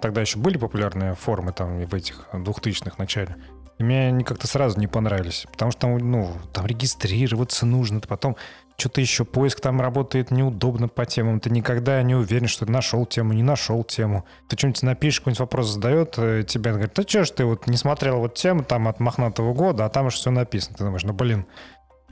тогда 0.00 0.20
еще 0.20 0.38
были 0.38 0.58
популярные 0.58 1.14
формы 1.14 1.52
там 1.52 1.84
в 1.84 1.94
этих 1.94 2.28
двухтысячных 2.32 2.98
начале. 2.98 3.36
И 3.78 3.84
мне 3.84 4.08
они 4.08 4.24
как-то 4.24 4.46
сразу 4.46 4.78
не 4.78 4.88
понравились, 4.88 5.46
потому 5.50 5.70
что 5.70 5.82
там, 5.82 5.98
ну, 5.98 6.32
там 6.52 6.66
регистрироваться 6.66 7.64
нужно, 7.64 8.00
потом 8.00 8.36
что-то 8.76 9.00
еще 9.00 9.24
поиск 9.24 9.60
там 9.60 9.80
работает 9.80 10.30
неудобно 10.30 10.88
по 10.88 11.04
темам, 11.04 11.40
ты 11.40 11.50
никогда 11.50 12.00
не 12.02 12.14
уверен, 12.14 12.46
что 12.46 12.64
ты 12.64 12.72
нашел 12.72 13.06
тему, 13.06 13.32
не 13.32 13.42
нашел 13.42 13.82
тему. 13.82 14.24
Ты 14.46 14.56
что-нибудь 14.56 14.82
напишешь, 14.84 15.20
какой-нибудь 15.20 15.40
вопрос 15.40 15.68
задает 15.68 16.14
э, 16.16 16.44
тебе, 16.46 16.70
говорит, 16.70 16.92
да 16.94 17.02
что 17.02 17.24
ж 17.24 17.30
ты 17.30 17.44
вот 17.44 17.66
не 17.66 17.76
смотрел 17.76 18.18
вот 18.18 18.34
тему 18.34 18.62
там 18.62 18.86
от 18.86 19.00
мохнатого 19.00 19.52
года, 19.52 19.84
а 19.84 19.88
там 19.88 20.06
уж 20.06 20.14
все 20.14 20.30
написано. 20.30 20.76
Ты 20.76 20.84
думаешь, 20.84 21.02
ну 21.02 21.12
блин, 21.12 21.44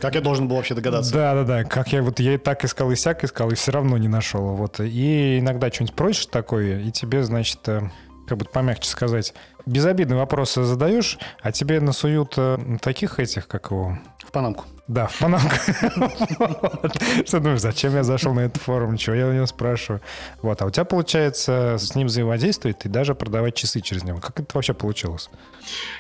как 0.01 0.15
я 0.15 0.21
должен 0.21 0.47
был 0.47 0.57
вообще 0.57 0.75
догадаться? 0.75 1.13
Да, 1.13 1.35
да, 1.35 1.45
да. 1.45 1.65
Как 1.65 1.93
я 1.93 2.03
вот 2.03 2.21
я 2.21 2.35
и 2.35 2.39
так 2.39 2.65
искал, 2.65 2.91
и 2.91 2.97
сяк 2.97 3.25
искал, 3.25 3.51
и 3.51 3.55
все 3.55 3.73
равно 3.73 3.97
не 3.97 4.09
нашел. 4.09 4.55
Вот. 4.55 4.79
И 4.81 5.39
иногда 5.39 5.71
что-нибудь 5.71 5.97
просишь 5.97 6.27
такое, 6.27 6.81
и 6.81 6.91
тебе, 6.91 7.23
значит, 7.23 7.67
э, 7.69 7.83
как 8.27 8.39
бы 8.39 8.45
помягче 8.45 8.89
сказать, 8.89 9.33
безобидные 9.65 10.19
вопросы 10.19 10.65
задаешь, 10.65 11.19
а 11.41 11.51
тебе 11.51 11.81
насуют 11.81 12.35
э, 12.37 12.59
таких 12.83 13.19
этих, 13.19 13.49
как 13.49 13.71
его... 13.71 13.99
В 14.19 14.31
панамку. 14.31 14.65
Да, 14.89 15.09
в 15.09 15.19
панамку. 15.19 15.57
Что 17.27 17.41
думаешь, 17.41 17.61
зачем 17.61 17.95
я 17.95 18.05
зашел 18.05 18.35
на 18.35 18.41
этот 18.41 18.63
форум, 18.63 18.97
чего 18.97 19.17
я 19.17 19.27
у 19.27 19.33
него 19.33 19.47
спрашиваю? 19.47 20.01
Вот, 20.43 20.63
а 20.63 20.67
у 20.67 20.71
тебя, 20.71 20.85
получается, 20.85 21.77
с 21.79 21.95
ним 21.97 22.07
взаимодействовать 22.07 22.85
и 22.85 22.89
даже 22.89 23.17
продавать 23.17 23.57
часы 23.57 23.81
через 23.81 24.05
него. 24.05 24.21
Как 24.21 24.39
это 24.39 24.49
вообще 24.55 24.75
получилось? 24.75 25.29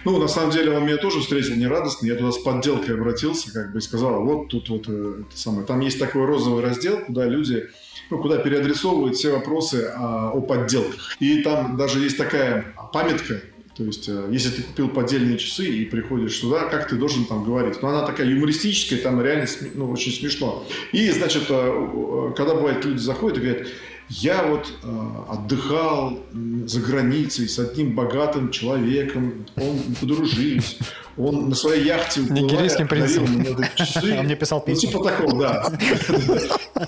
Ну, 0.05 0.19
на 0.19 0.29
самом 0.29 0.53
деле, 0.53 0.77
он 0.77 0.85
меня 0.85 0.99
тоже 0.99 1.21
встретил 1.21 1.57
нерадостно. 1.57 2.07
Я 2.07 2.15
туда 2.15 2.31
с 2.31 2.39
подделкой 2.39 2.95
обратился, 2.95 3.53
как 3.53 3.73
бы, 3.73 3.79
и 3.79 3.83
сказал, 3.83 4.25
вот 4.25 4.49
тут 4.49 4.69
вот 4.69 4.85
э, 4.87 5.23
это 5.27 5.37
самое. 5.37 5.67
Там 5.67 5.81
есть 5.81 5.99
такой 5.99 6.25
розовый 6.25 6.63
раздел, 6.63 7.01
куда 7.05 7.25
люди 7.25 7.69
ну, 8.09 8.19
куда 8.19 8.39
переадресовывают 8.39 9.17
все 9.17 9.33
вопросы 9.33 9.91
о, 9.97 10.31
о 10.31 10.41
подделках. 10.41 11.17
И 11.19 11.43
там 11.43 11.77
даже 11.77 11.99
есть 11.99 12.17
такая 12.17 12.73
памятка, 12.93 13.41
то 13.77 13.85
есть, 13.85 14.09
э, 14.09 14.29
если 14.33 14.51
ты 14.51 14.63
купил 14.63 14.89
поддельные 14.89 15.37
часы 15.37 15.67
и 15.67 15.85
приходишь 15.85 16.39
сюда, 16.39 16.65
как 16.65 16.89
ты 16.89 16.97
должен 16.97 17.27
там 17.27 17.45
говорить? 17.45 17.83
Но 17.83 17.91
ну, 17.91 17.99
она 17.99 18.07
такая 18.07 18.27
юмористическая, 18.27 18.99
там 19.01 19.21
реально 19.21 19.47
ну, 19.75 19.91
очень 19.91 20.13
смешно. 20.13 20.67
И, 20.93 21.11
значит, 21.11 21.45
э, 21.51 22.33
когда 22.37 22.55
бывает, 22.55 22.85
люди 22.85 22.99
заходят 22.99 23.37
и 23.37 23.41
говорят, 23.43 23.67
я 24.09 24.45
вот 24.45 24.73
э, 24.83 25.09
отдыхал 25.29 26.25
за 26.65 26.81
границей 26.81 27.49
с 27.49 27.59
одним 27.59 27.95
богатым 27.95 28.51
человеком, 28.51 29.45
он 29.57 29.79
подружились, 30.01 30.79
он 31.19 31.49
на 31.49 31.55
своей 31.55 31.85
яхте 31.85 32.21
Нигерийским 32.21 32.89
принцем. 32.89 33.27
часы. 33.75 34.17
Он 34.19 34.27
мне 34.27 34.37
писал 34.37 34.61
письма. 34.61 34.91
Ну, 34.93 34.99
типа 34.99 35.05
такого, 35.05 35.43
да. 35.43 35.73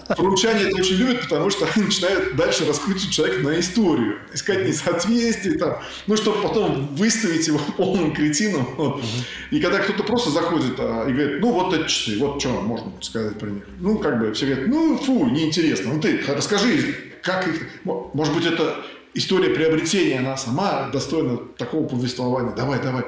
Поручане 0.16 0.64
это 0.64 0.76
очень 0.76 0.96
любят, 0.96 1.22
потому 1.22 1.48
что 1.48 1.66
они 1.74 1.86
начинают 1.86 2.36
дальше 2.36 2.66
раскрутить 2.66 3.10
человека 3.10 3.40
на 3.42 3.58
историю. 3.58 4.18
Искать 4.34 4.66
несоответствие, 4.66 5.58
там, 5.58 5.78
ну, 6.06 6.16
чтобы 6.16 6.42
потом 6.42 6.94
выставить 6.94 7.46
его 7.46 7.58
полным 7.76 8.12
кретином. 8.12 8.68
Вот. 8.76 9.02
И 9.50 9.60
когда 9.60 9.78
кто-то 9.78 10.02
просто 10.02 10.30
заходит 10.30 10.74
а, 10.78 11.08
и 11.08 11.12
говорит, 11.12 11.40
ну, 11.40 11.52
вот 11.52 11.72
эти 11.72 11.88
часы, 11.88 12.18
вот 12.18 12.38
что 12.40 12.50
можно 12.50 12.92
сказать 13.00 13.38
про 13.38 13.48
них. 13.48 13.64
Ну, 13.80 13.98
как 13.98 14.20
бы 14.20 14.32
все 14.34 14.46
говорят, 14.46 14.68
ну, 14.68 14.98
фу, 14.98 15.26
неинтересно. 15.26 15.94
Ну, 15.94 16.00
ты 16.00 16.20
расскажи, 16.28 16.94
как 17.22 17.48
их... 17.48 17.66
Может 17.84 18.34
быть, 18.34 18.44
это 18.44 18.76
история 19.18 19.50
приобретения, 19.50 20.20
она 20.20 20.36
сама 20.36 20.88
достойна 20.90 21.36
такого 21.56 21.86
повествования. 21.86 22.54
Давай, 22.54 22.80
давай. 22.80 23.04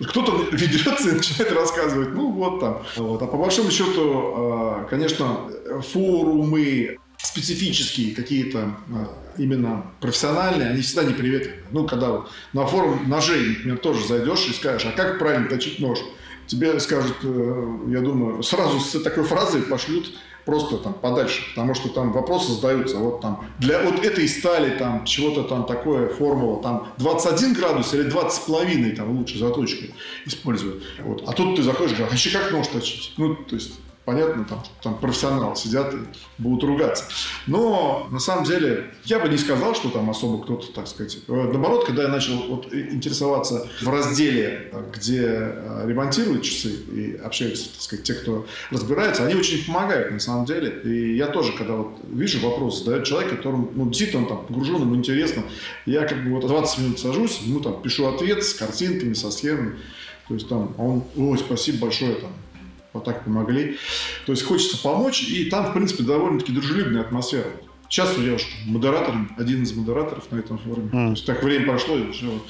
Кто-то 0.00 0.54
ведется 0.54 1.08
и 1.08 1.12
начинает 1.12 1.52
рассказывать, 1.52 2.10
ну 2.14 2.30
вот 2.30 2.60
там. 2.60 2.82
Вот. 2.96 3.22
А 3.22 3.26
по 3.26 3.36
большому 3.36 3.70
счету, 3.70 4.32
а, 4.36 4.86
конечно, 4.88 5.40
форумы, 5.92 6.98
специфические 7.18 8.14
какие-то 8.14 8.76
а, 8.92 9.08
именно 9.38 9.86
профессиональные, 10.00 10.70
они 10.70 10.82
всегда 10.82 11.04
неприветливы. 11.04 11.56
Ну, 11.72 11.86
когда 11.86 12.22
на 12.52 12.66
форум 12.66 13.08
ножей, 13.08 13.48
например, 13.48 13.78
тоже 13.78 14.06
зайдешь 14.06 14.46
и 14.48 14.52
скажешь, 14.52 14.86
а 14.86 14.96
как 14.96 15.18
правильно 15.18 15.48
точить 15.48 15.80
нож? 15.80 15.98
Тебе 16.46 16.78
скажут, 16.78 17.16
э, 17.22 17.78
я 17.88 18.00
думаю, 18.00 18.42
сразу 18.42 18.78
с 18.78 19.00
такой 19.02 19.24
фразой 19.24 19.62
пошлют 19.62 20.12
просто 20.44 20.78
там 20.78 20.94
подальше, 20.94 21.42
потому 21.50 21.74
что 21.74 21.88
там 21.88 22.12
вопросы 22.12 22.52
задаются, 22.52 22.96
вот 22.98 23.20
там, 23.20 23.44
для 23.58 23.82
вот 23.82 24.04
этой 24.04 24.28
стали 24.28 24.76
там 24.76 25.04
чего-то 25.04 25.44
там 25.44 25.66
такое, 25.66 26.08
формула, 26.08 26.62
там 26.62 26.88
21 26.98 27.54
градус 27.54 27.94
или 27.94 28.02
20 28.02 28.32
с 28.32 28.46
половиной 28.46 28.92
там 28.92 29.16
лучше 29.16 29.38
заточку 29.38 29.84
использовать. 30.26 30.82
Вот. 31.00 31.24
А 31.26 31.32
тут 31.32 31.56
ты 31.56 31.62
заходишь 31.62 31.96
говоришь, 31.96 32.26
а 32.34 32.38
как 32.38 32.52
нож 32.52 32.66
точить? 32.68 33.14
Ну, 33.16 33.34
то 33.34 33.54
есть 33.54 33.72
понятно, 34.04 34.44
там, 34.44 34.62
там 34.82 34.98
профессионалы 34.98 35.56
сидят 35.56 35.94
и 35.94 35.98
будут 36.38 36.64
ругаться. 36.64 37.04
Но 37.46 38.06
на 38.10 38.18
самом 38.18 38.44
деле 38.44 38.92
я 39.04 39.18
бы 39.18 39.28
не 39.28 39.38
сказал, 39.38 39.74
что 39.74 39.88
там 39.88 40.10
особо 40.10 40.42
кто-то, 40.42 40.72
так 40.72 40.88
сказать. 40.88 41.18
Э, 41.28 41.32
наоборот, 41.32 41.86
когда 41.86 42.02
я 42.02 42.08
начал 42.08 42.36
вот 42.48 42.72
интересоваться 42.72 43.68
в 43.80 43.88
разделе, 43.88 44.72
где 44.94 45.22
э, 45.26 45.84
ремонтируют 45.86 46.42
часы 46.42 46.70
и 46.92 47.16
общаются, 47.16 47.70
так 47.72 47.80
сказать, 47.80 48.04
те, 48.04 48.14
кто 48.14 48.46
разбирается, 48.70 49.24
они 49.24 49.34
очень 49.34 49.64
помогают 49.64 50.12
на 50.12 50.20
самом 50.20 50.44
деле. 50.44 50.80
И 50.84 51.16
я 51.16 51.26
тоже, 51.28 51.52
когда 51.52 51.74
вот 51.74 51.98
вижу 52.10 52.40
вопрос, 52.40 52.84
задает 52.84 53.04
человек, 53.04 53.30
которому, 53.30 53.70
ну, 53.74 53.86
действительно 53.86 54.22
он 54.22 54.28
там 54.28 54.46
погружен, 54.46 54.82
ему 54.82 54.96
интересно, 54.96 55.44
я 55.86 56.06
как 56.06 56.22
бы 56.24 56.30
вот 56.30 56.46
20 56.46 56.78
минут 56.78 56.98
сажусь, 57.00 57.40
ему 57.40 57.60
там 57.60 57.80
пишу 57.80 58.06
ответ 58.06 58.44
с 58.44 58.54
картинками, 58.54 59.14
со 59.14 59.30
схемами. 59.30 59.78
То 60.28 60.34
есть 60.34 60.48
там 60.48 60.74
он, 60.78 61.04
ой, 61.16 61.38
спасибо 61.38 61.78
большое, 61.82 62.14
там, 62.14 62.30
вот 62.94 63.04
так 63.04 63.24
помогли. 63.24 63.76
То 64.24 64.32
есть 64.32 64.44
хочется 64.44 64.80
помочь, 64.80 65.22
и 65.28 65.50
там, 65.50 65.66
в 65.66 65.74
принципе, 65.74 66.04
довольно-таки 66.04 66.52
дружелюбная 66.52 67.02
атмосфера. 67.02 67.50
Сейчас 67.90 68.16
я 68.18 68.34
уже 68.34 68.46
модератор, 68.66 69.14
один 69.36 69.62
из 69.62 69.72
модераторов 69.74 70.30
на 70.32 70.38
этом 70.38 70.58
форуме. 70.58 70.88
Mm. 70.88 70.90
То 70.90 71.10
есть 71.10 71.26
так 71.26 71.42
время 71.42 71.66
прошло, 71.66 71.96
и 71.96 72.08
уже 72.08 72.30
вот. 72.30 72.42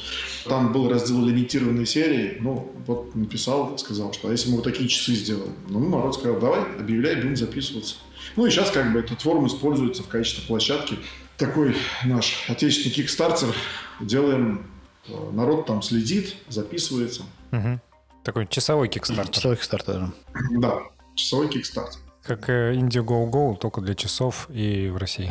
Там 0.44 0.72
был 0.72 0.88
раздел 0.88 1.24
лимитированной 1.24 1.86
серии. 1.86 2.38
Ну, 2.40 2.72
вот 2.86 3.14
написал, 3.14 3.76
сказал, 3.78 4.12
что 4.12 4.28
а 4.28 4.30
если 4.30 4.50
мы 4.50 4.56
вот 4.56 4.64
такие 4.64 4.88
часы 4.88 5.12
сделаем? 5.12 5.54
Ну, 5.68 5.80
народ 5.88 6.14
сказал, 6.14 6.38
давай, 6.38 6.60
объявляй, 6.78 7.16
будем 7.16 7.36
записываться. 7.36 7.96
Ну 8.36 8.46
и 8.46 8.50
сейчас 8.50 8.70
как 8.70 8.92
бы 8.92 9.00
этот 9.00 9.20
форум 9.22 9.46
используется 9.46 10.02
в 10.02 10.08
качестве 10.08 10.46
площадки. 10.46 10.96
Такой 11.36 11.74
наш 12.04 12.44
отечественный 12.48 12.94
кикстартер. 12.94 13.54
Делаем, 14.00 14.66
э, 15.08 15.12
народ 15.32 15.66
там 15.66 15.82
следит, 15.82 16.36
записывается. 16.48 17.22
Угу. 17.52 17.80
Такой 18.24 18.46
часовой 18.46 18.88
кикстартер. 18.88 19.34
Часовой 19.34 19.56
кикстартер. 19.56 20.12
Да, 20.52 20.80
часовой 21.14 21.48
кикстартер. 21.48 22.00
Как 22.22 22.48
Indiegogo, 22.48 23.56
только 23.58 23.82
для 23.82 23.94
часов 23.94 24.48
и 24.50 24.88
в 24.88 24.96
России. 24.96 25.30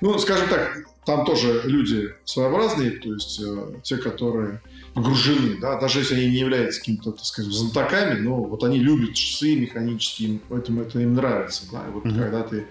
Ну, 0.00 0.18
скажем 0.18 0.48
так, 0.48 0.78
там 1.04 1.24
тоже 1.24 1.62
люди 1.64 2.14
своеобразные, 2.24 2.92
то 2.92 3.12
есть 3.12 3.40
э, 3.40 3.74
те, 3.82 3.96
которые 3.96 4.60
погружены, 4.94 5.58
да, 5.60 5.78
даже 5.78 6.00
если 6.00 6.14
они 6.14 6.26
не 6.26 6.38
являются 6.38 6.80
какими-то, 6.80 7.12
так 7.12 7.24
сказать, 7.24 7.52
знатоками, 7.52 8.20
но 8.20 8.42
вот 8.42 8.64
они 8.64 8.78
любят 8.78 9.14
часы 9.14 9.56
механические, 9.56 10.40
поэтому 10.48 10.82
это 10.82 10.98
им 11.00 11.14
нравится, 11.14 11.64
да, 11.70 11.86
и 11.86 11.90
вот 11.90 12.04
mm-hmm. 12.04 12.18
когда 12.18 12.42
ты 12.42 12.66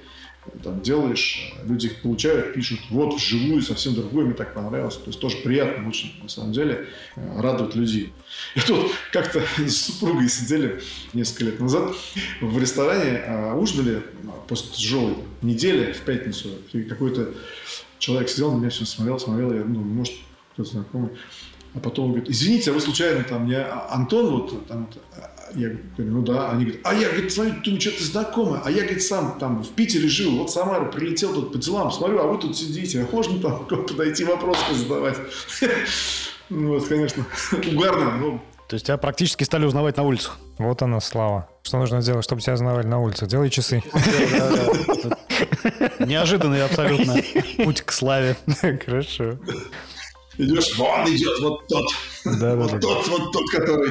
там 0.63 0.81
делаешь, 0.81 1.53
люди 1.63 1.88
их 1.88 2.01
получают, 2.01 2.53
пишут, 2.53 2.79
вот 2.89 3.15
вживую 3.15 3.62
совсем 3.62 3.95
другое, 3.95 4.25
мне 4.25 4.33
так 4.33 4.53
понравилось. 4.53 4.95
То 4.95 5.07
есть 5.07 5.19
тоже 5.19 5.38
приятно 5.38 5.88
очень, 5.88 6.13
на 6.21 6.29
самом 6.29 6.51
деле, 6.51 6.88
э, 7.15 7.41
радовать 7.41 7.75
людей. 7.75 8.13
И 8.55 8.59
тут 8.62 8.91
как-то 9.12 9.41
с 9.57 9.75
супругой 9.75 10.29
сидели 10.29 10.81
несколько 11.13 11.45
лет 11.45 11.59
назад 11.59 11.95
в 12.41 12.59
ресторане, 12.59 13.23
а, 13.25 13.55
ужинали 13.55 14.03
после 14.47 14.71
тяжелой 14.71 15.15
недели 15.41 15.93
в 15.93 16.01
пятницу, 16.01 16.49
и 16.73 16.83
какой-то 16.83 17.33
человек 17.99 18.29
сидел 18.29 18.51
на 18.51 18.57
меня 18.57 18.69
все 18.69 18.85
смотрел, 18.85 19.19
смотрел, 19.19 19.53
я 19.53 19.63
ну, 19.63 19.79
может, 19.79 20.13
кто-то 20.53 20.69
знакомый. 20.69 21.12
А 21.75 21.79
потом 21.79 22.05
он 22.05 22.12
говорит, 22.12 22.29
извините, 22.29 22.71
а 22.71 22.73
вы 22.73 22.81
случайно 22.81 23.23
там 23.23 23.45
не 23.45 23.62
Антон, 23.62 24.31
вот 24.31 24.67
там, 24.67 24.89
я 25.55 25.69
говорю, 25.69 26.13
ну 26.13 26.21
да. 26.21 26.51
Они 26.51 26.65
говорят, 26.65 26.81
а 26.85 26.93
я, 26.93 27.09
говорит, 27.09 27.31
смотрю, 27.31 27.53
думаю, 27.63 27.81
что-то 27.81 28.03
знакомое. 28.03 28.62
А 28.63 28.71
я, 28.71 28.81
говорит, 28.81 29.03
сам 29.03 29.38
там 29.39 29.63
в 29.63 29.69
Питере 29.69 30.07
жил, 30.07 30.38
вот 30.38 30.51
Самару 30.51 30.91
прилетел 30.91 31.33
тут 31.33 31.51
по 31.51 31.57
делам, 31.57 31.91
смотрю, 31.91 32.19
а 32.19 32.27
вы 32.27 32.38
тут 32.39 32.57
сидите. 32.57 33.01
А 33.01 33.15
можно 33.15 33.39
там 33.39 33.65
подойти 33.88 34.23
вопросы 34.23 34.73
задавать? 34.73 35.17
Ну, 36.51 36.69
вот, 36.69 36.88
конечно, 36.88 37.27
угарно, 37.71 38.17
но 38.17 38.43
то 38.69 38.75
есть 38.75 38.85
тебя 38.85 38.97
практически 38.97 39.43
стали 39.43 39.65
узнавать 39.65 39.97
на 39.97 40.03
улицу. 40.03 40.29
Вот 40.59 40.83
она, 40.83 40.99
слава. 40.99 41.49
Что 41.63 41.79
нужно 41.79 42.01
сделать, 42.01 42.23
чтобы 42.23 42.39
тебя 42.39 42.53
узнавали 42.53 42.85
на 42.85 42.99
улице? 42.99 43.25
Делай 43.25 43.49
часы. 43.49 43.81
Неожиданный 45.97 46.63
абсолютно 46.63 47.15
путь 47.63 47.81
к 47.81 47.91
славе. 47.91 48.38
Хорошо. 48.85 49.39
Идешь, 50.38 50.77
вон 50.77 51.03
идет 51.07 51.39
вот 51.41 51.67
тот. 51.67 51.85
Вот 52.25 52.79
тот, 52.79 53.07
вот 53.07 53.31
тот, 53.31 53.49
который 53.49 53.89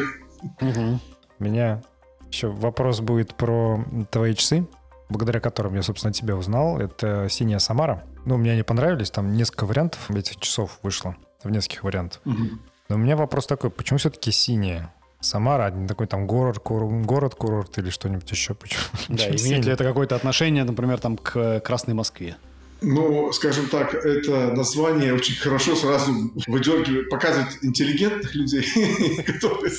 меня 1.40 1.82
еще 2.30 2.48
вопрос 2.48 3.00
будет 3.00 3.34
про 3.34 3.84
твои 4.10 4.34
часы, 4.34 4.66
благодаря 5.08 5.40
которым 5.40 5.74
я, 5.74 5.82
собственно, 5.82 6.12
тебя 6.12 6.36
узнал. 6.36 6.78
Это 6.78 7.28
синяя 7.28 7.58
Самара. 7.58 8.04
Ну, 8.24 8.36
мне 8.36 8.52
они 8.52 8.62
понравились, 8.62 9.10
там 9.10 9.32
несколько 9.32 9.64
вариантов 9.64 10.10
этих 10.10 10.36
часов 10.36 10.78
вышло, 10.82 11.16
в 11.42 11.50
нескольких 11.50 11.84
вариантах. 11.84 12.20
Угу. 12.24 12.44
Но 12.90 12.96
у 12.96 12.98
меня 12.98 13.16
вопрос 13.16 13.46
такой, 13.46 13.70
почему 13.70 13.98
все-таки 13.98 14.30
синяя? 14.30 14.92
Самара, 15.20 15.66
а 15.66 15.70
не 15.70 15.88
такой 15.88 16.06
там 16.06 16.26
город, 16.26 16.60
курорт, 16.60 17.04
город, 17.04 17.34
курорт 17.34 17.76
или 17.78 17.90
что-нибудь 17.90 18.30
еще. 18.30 18.54
Почему? 18.54 18.82
Да, 19.08 19.28
имеет 19.28 19.64
ли 19.64 19.72
это 19.72 19.82
какое-то 19.82 20.14
отношение, 20.14 20.64
например, 20.64 21.00
там 21.00 21.16
к 21.16 21.60
Красной 21.60 21.94
Москве? 21.94 22.36
Ну, 22.80 23.32
скажем 23.32 23.66
так, 23.68 23.92
это 23.94 24.52
название 24.52 25.12
очень 25.12 25.34
хорошо 25.34 25.74
сразу 25.74 26.12
выдергивает, 26.46 27.10
показывает 27.10 27.58
интеллигентных 27.62 28.34
людей, 28.36 29.22
которые 29.26 29.72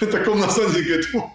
по 0.00 0.06
такому 0.06 0.38
названию 0.38 0.84
говорят, 0.84 1.30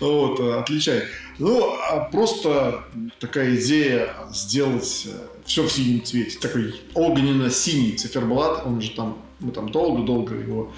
вот, 0.00 0.40
отличает. 0.40 1.06
Ну, 1.38 1.74
а 1.74 2.08
просто 2.12 2.84
такая 3.18 3.56
идея 3.56 4.14
сделать 4.32 5.06
э, 5.06 5.26
все 5.44 5.62
в 5.64 5.72
синем 5.72 6.04
цвете, 6.04 6.38
такой 6.38 6.74
огненно-синий 6.94 7.92
циферблат, 7.92 8.66
он 8.66 8.80
же 8.82 8.90
там, 8.90 9.18
мы 9.40 9.52
там 9.52 9.70
долго-долго 9.70 10.34
его 10.34 10.72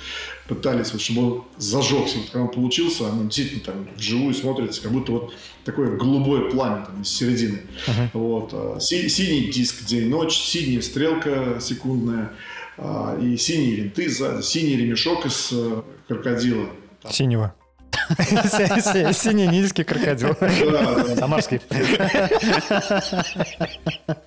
пытались, 0.48 0.92
вот, 0.92 1.00
чтобы 1.00 1.22
он 1.22 1.44
зажегся. 1.58 2.18
Вот, 2.18 2.26
когда 2.30 2.42
он 2.42 2.48
получился, 2.50 3.04
он 3.04 3.28
действительно 3.28 3.60
там 3.64 3.88
вживую 3.96 4.34
смотрится, 4.34 4.82
как 4.82 4.92
будто 4.92 5.12
вот 5.12 5.34
такое 5.64 5.96
голубое 5.96 6.50
пламя 6.50 6.86
там 6.86 7.02
из 7.02 7.08
середины. 7.08 7.60
Uh-huh. 7.86 8.08
Вот, 8.14 8.50
а, 8.52 8.80
си- 8.80 9.08
синий 9.08 9.50
диск 9.50 9.84
день-ночь, 9.84 10.36
синяя 10.36 10.80
стрелка 10.80 11.58
секундная, 11.60 12.32
а, 12.78 13.18
и 13.20 13.36
синие 13.36 13.76
винты 13.76 14.08
сзади, 14.08 14.42
синий 14.42 14.76
ремешок 14.76 15.26
из 15.26 15.50
э, 15.52 15.82
крокодила. 16.08 16.68
Синего. 17.10 17.54
Синий 19.12 19.48
низкий 19.48 19.84
крокодил. 19.84 20.36
Самарский. 21.16 21.60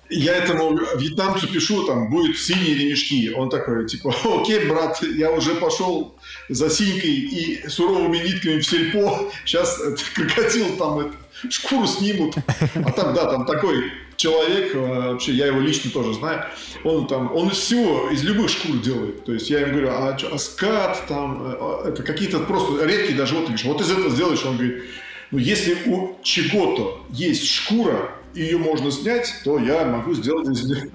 Я 0.08 0.36
этому 0.36 0.78
вьетнамцу 0.96 1.48
пишу, 1.48 1.84
там, 1.86 2.10
будет 2.10 2.38
синие 2.38 2.74
ремешки. 2.74 3.32
Он 3.32 3.50
такой, 3.50 3.86
типа, 3.86 4.14
окей, 4.24 4.66
брат, 4.66 5.02
я 5.02 5.30
уже 5.30 5.54
пошел 5.56 6.16
за 6.48 6.70
синькой 6.70 7.10
и 7.10 7.68
суровыми 7.68 8.18
нитками 8.18 8.60
в 8.60 8.66
сельпо. 8.66 9.30
Сейчас 9.44 9.80
крокодил 10.14 10.76
там 10.76 11.00
это, 11.00 11.14
шкуру 11.50 11.86
снимут. 11.86 12.34
А 12.74 12.92
там, 12.92 13.14
да, 13.14 13.26
там 13.26 13.46
такой 13.46 13.92
человек, 14.16 14.74
э, 14.74 15.12
вообще, 15.12 15.32
я 15.32 15.46
его 15.46 15.60
лично 15.60 15.90
тоже 15.90 16.14
знаю, 16.14 16.46
он 16.84 17.06
там, 17.06 17.34
он 17.34 17.48
из 17.48 17.58
всего, 17.58 18.10
из 18.10 18.22
любых 18.24 18.48
шкур 18.48 18.78
делает. 18.78 19.24
То 19.24 19.32
есть 19.32 19.50
я 19.50 19.60
ему 19.60 19.72
говорю, 19.72 19.90
а, 19.90 20.16
а 20.32 20.38
скат, 20.38 21.06
там, 21.08 21.42
э, 21.42 21.56
а, 21.58 21.88
это 21.88 22.02
какие-то 22.02 22.40
просто 22.40 22.84
редкие 22.84 23.16
даже, 23.16 23.34
вот, 23.34 23.48
вот 23.48 23.80
из 23.80 23.90
этого 23.90 24.10
сделаешь, 24.10 24.44
он 24.44 24.56
говорит, 24.56 24.84
ну, 25.30 25.38
если 25.38 25.76
у 25.86 26.18
чего-то 26.22 27.04
есть 27.10 27.48
шкура, 27.48 28.12
ее 28.34 28.58
можно 28.58 28.90
снять, 28.90 29.32
то 29.44 29.58
я 29.58 29.84
могу 29.84 30.14
сделать 30.14 30.48
из 30.48 30.64
нее. 30.64 30.90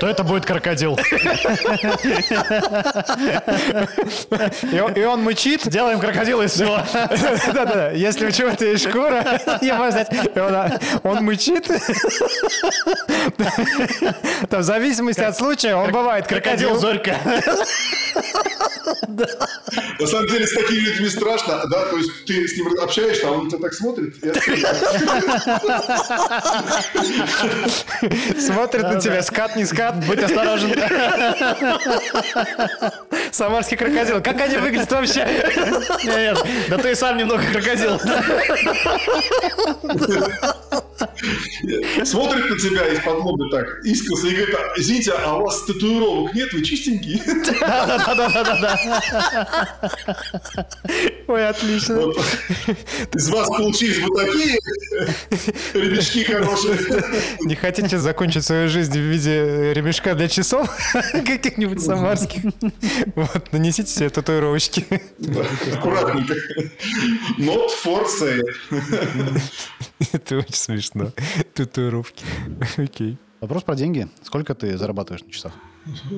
То 0.00 0.06
это 0.08 0.24
будет 0.24 0.44
крокодил. 0.44 0.98
И 4.72 4.80
он 5.04 5.22
мычит. 5.22 5.68
Делаем 5.68 6.00
крокодил 6.00 6.42
из 6.42 6.52
всего. 6.52 6.80
Да-да-да. 6.92 7.90
Если 7.92 8.26
у 8.26 8.30
чего-то 8.30 8.64
есть 8.64 8.88
шкура, 8.88 9.40
я 9.60 9.76
могу 9.76 9.92
сказать, 9.92 10.10
он 11.04 11.24
мычит. 11.24 11.68
В 14.50 14.62
зависимости 14.62 15.20
от 15.20 15.36
случая 15.36 15.76
он 15.76 15.92
бывает 15.92 16.26
крокодил. 16.26 16.76
Зорька. 16.78 17.16
На 19.98 20.06
самом 20.06 20.26
деле 20.28 20.46
с 20.46 20.54
такими 20.54 20.80
людьми 20.80 21.08
страшно, 21.08 21.62
да, 21.70 21.84
то 21.86 21.96
есть 21.96 22.24
ты 22.26 22.48
с 22.48 22.56
ним 22.56 22.68
общаешься, 22.80 23.28
а 23.28 23.30
он 23.32 23.48
тебя 23.48 23.60
так 23.60 23.72
смотрит. 23.74 24.16
Смотрит 28.38 28.82
на 28.82 29.00
тебя, 29.00 29.22
скат, 29.52 29.56
не 29.56 29.64
скат, 29.64 29.94
будь 30.06 30.22
осторожен. 30.22 30.72
Самарский 33.32 33.76
крокодил. 33.76 34.22
Как 34.22 34.40
они 34.40 34.56
выглядят 34.56 34.92
вообще? 34.92 35.26
Нет, 36.04 36.38
да 36.68 36.78
ты 36.78 36.94
сам 36.94 37.16
немного 37.16 37.42
крокодил. 37.50 38.00
Смотрит 42.04 42.50
на 42.50 42.58
тебя 42.58 42.88
из-под 42.88 43.18
лоба 43.18 43.50
так, 43.50 43.84
искоса, 43.84 44.28
и 44.28 44.34
говорит, 44.34 44.54
«А, 44.54 44.80
извините, 44.80 45.12
а 45.12 45.36
у 45.36 45.44
вас 45.44 45.62
татуировок 45.62 46.34
нет, 46.34 46.52
вы 46.52 46.62
чистенький? 46.62 47.20
Ой, 51.28 51.48
отлично. 51.48 52.00
Вот. 52.00 52.16
Из 53.14 53.28
вас 53.28 53.48
получились 53.48 54.00
бы 54.00 54.16
такие 54.16 54.58
ремешки 55.74 56.24
хорошие. 56.24 56.78
Не 57.40 57.54
хотите 57.54 57.98
закончить 57.98 58.44
свою 58.44 58.68
жизнь 58.68 58.92
в 58.92 59.02
виде 59.02 59.72
ремешка 59.72 60.14
для 60.14 60.28
часов 60.28 60.68
каких-нибудь 61.12 61.80
самарских? 61.82 62.42
Вот, 63.14 63.52
нанесите 63.52 63.90
себе 63.90 64.10
татуировочки. 64.10 64.84
Да, 65.18 65.46
Аккуратненько. 65.72 66.34
Not 67.38 67.70
for 67.82 68.06
sale. 68.06 68.42
Это 70.12 70.38
очень 70.38 70.54
смешно. 70.54 70.91
Татуировки. 71.54 72.24
Окей. 72.76 73.18
Вопрос 73.40 73.62
про 73.64 73.74
деньги. 73.74 74.08
Сколько 74.22 74.54
ты 74.54 74.76
зарабатываешь 74.76 75.24
на 75.24 75.32
часах? 75.32 75.52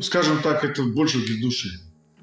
Скажем 0.02 0.42
так, 0.42 0.64
это 0.64 0.82
больше 0.82 1.24
для 1.24 1.40
души. 1.40 1.68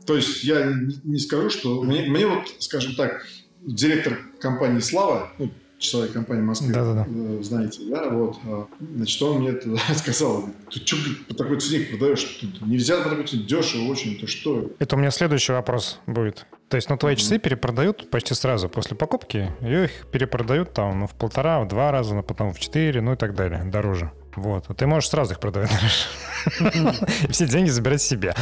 То 0.05 0.15
есть 0.15 0.43
я 0.43 0.65
не 0.65 0.99
не 1.03 1.19
скажу, 1.19 1.49
что... 1.49 1.83
Мне, 1.83 2.03
мне 2.03 2.27
вот, 2.27 2.47
скажем 2.59 2.95
так, 2.95 3.25
директор 3.61 4.19
компании 4.39 4.79
«Слава», 4.79 5.31
ну, 5.37 5.51
часовая 5.81 6.09
компания 6.09 6.41
в 6.41 6.45
Москве, 6.45 6.73
Да-да-да. 6.73 7.05
э, 7.07 7.39
знаете, 7.41 7.81
да, 7.89 8.09
вот, 8.09 8.37
а, 8.45 8.67
значит, 8.79 9.21
он 9.21 9.39
мне 9.39 9.49
это 9.49 9.75
сказал, 9.95 10.45
ты 10.71 10.79
что 10.85 10.95
по 11.27 11.33
такой 11.33 11.59
цене 11.59 11.85
продаешь? 11.85 12.23
Тут 12.39 12.61
Нельзя 12.61 13.01
по 13.01 13.09
такой 13.09 13.25
цене, 13.25 13.43
дешево 13.43 13.91
очень, 13.91 14.19
ты 14.19 14.27
что? 14.27 14.71
Это 14.79 14.95
у 14.95 14.99
меня 14.99 15.11
следующий 15.11 15.51
вопрос 15.51 15.99
будет. 16.05 16.45
То 16.69 16.77
есть, 16.77 16.89
ну, 16.89 16.97
твои 16.97 17.17
часы 17.17 17.37
перепродают 17.37 18.09
почти 18.09 18.33
сразу 18.33 18.69
после 18.69 18.95
покупки, 18.95 19.51
и 19.61 19.83
их 19.83 20.07
перепродают 20.11 20.73
там 20.73 21.01
ну, 21.01 21.07
в 21.07 21.11
полтора, 21.15 21.59
в 21.61 21.67
два 21.67 21.91
раза, 21.91 22.15
ну, 22.15 22.23
потом 22.23 22.53
в 22.53 22.59
четыре, 22.59 23.01
ну 23.01 23.13
и 23.13 23.15
так 23.17 23.35
далее, 23.35 23.63
дороже. 23.65 24.11
Вот. 24.35 24.65
А 24.69 24.73
ты 24.73 24.87
можешь 24.87 25.09
сразу 25.09 25.33
их 25.33 25.39
продавать. 25.41 25.71
И 27.27 27.31
все 27.31 27.47
деньги 27.47 27.69
забирать 27.69 28.01
себе. 28.01 28.33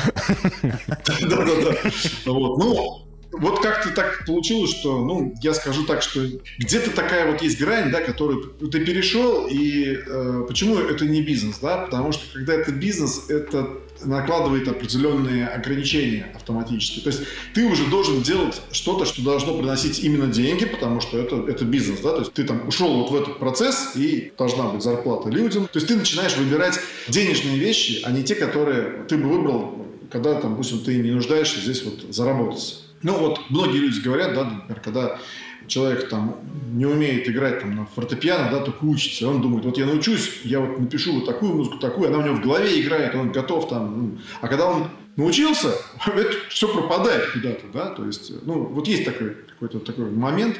Да-да-да. 0.62 1.90
Вот, 2.28 2.58
ну, 2.58 3.09
вот 3.32 3.60
как-то 3.62 3.92
так 3.92 4.26
получилось, 4.26 4.72
что, 4.72 5.04
ну, 5.04 5.34
я 5.42 5.54
скажу 5.54 5.86
так, 5.86 6.02
что 6.02 6.22
где-то 6.58 6.92
такая 6.92 7.32
вот 7.32 7.42
есть 7.42 7.60
грань, 7.60 7.92
да, 7.92 8.02
которую 8.02 8.44
ты 8.44 8.84
перешел, 8.84 9.48
и 9.48 9.98
э, 10.06 10.46
почему 10.48 10.78
это 10.78 11.06
не 11.06 11.22
бизнес, 11.22 11.60
да, 11.60 11.78
потому 11.78 12.12
что 12.12 12.24
когда 12.34 12.54
это 12.54 12.72
бизнес, 12.72 13.30
это 13.30 13.70
накладывает 14.04 14.68
определенные 14.68 15.48
ограничения 15.48 16.32
автоматически. 16.34 17.02
То 17.02 17.10
есть 17.10 17.24
ты 17.54 17.66
уже 17.66 17.86
должен 17.86 18.22
делать 18.22 18.62
что-то, 18.72 19.06
что 19.06 19.22
должно 19.22 19.58
приносить 19.58 20.00
именно 20.00 20.28
деньги, 20.28 20.66
потому 20.66 21.02
что 21.02 21.18
это, 21.18 21.44
это 21.48 21.66
бизнес, 21.66 22.00
да, 22.00 22.14
то 22.14 22.20
есть 22.20 22.34
ты 22.34 22.44
там 22.46 22.68
ушел 22.68 23.04
вот 23.04 23.12
в 23.12 23.16
этот 23.16 23.40
процесс, 23.40 23.92
и 23.96 24.32
должна 24.38 24.70
быть 24.70 24.82
зарплата 24.82 25.30
людям. 25.30 25.68
То 25.68 25.78
есть 25.78 25.88
ты 25.88 25.96
начинаешь 25.96 26.36
выбирать 26.38 26.80
денежные 27.08 27.58
вещи, 27.58 28.02
а 28.04 28.12
не 28.12 28.24
те, 28.24 28.36
которые 28.36 29.04
ты 29.08 29.18
бы 29.18 29.30
выбрал, 29.30 29.86
когда, 30.12 30.36
там, 30.36 30.52
допустим, 30.52 30.80
ты 30.80 30.98
не 30.98 31.12
нуждаешься 31.12 31.60
здесь 31.60 31.84
вот 31.84 32.14
заработать. 32.14 32.89
Ну 33.02 33.18
вот 33.18 33.50
многие 33.50 33.78
люди 33.78 34.00
говорят, 34.02 34.34
да, 34.34 34.43
например, 34.43 34.82
когда 34.82 35.20
человек 35.68 36.10
там 36.10 36.38
не 36.72 36.86
умеет 36.86 37.30
играть 37.30 37.62
там 37.62 37.76
на 37.76 37.86
фортепиано, 37.86 38.52
да, 38.52 38.60
только 38.60 38.84
учится, 38.84 39.28
он 39.28 39.41
думает, 39.41 39.66
вот 39.66 39.78
я 39.78 39.86
научусь, 39.86 40.41
я 40.43 40.60
вот 40.60 40.80
напишу 40.80 41.14
вот 41.14 41.26
такую 41.26 41.54
музыку, 41.54 41.78
такую, 41.78 42.10
она 42.10 42.20
у 42.20 42.22
него 42.24 42.36
в 42.36 42.41
голове 42.41 42.82
играет, 42.82 43.16
он 43.16 43.32
готов 43.32 43.70
там, 43.70 43.97
ну, 43.97 44.18
а 44.41 44.47
когда 44.47 44.66
он 44.66 44.88
научился, 45.16 45.74
это 46.06 46.32
все 46.50 46.68
пропадает 46.68 47.32
куда-то, 47.32 47.66
да, 47.74 47.86
то 47.88 48.06
есть, 48.06 48.32
ну, 48.45 48.64
вот 48.64 48.88
есть 48.88 49.06
такой 49.06 49.36
какой-то 49.60 49.80
такой 49.80 50.10
момент, 50.10 50.58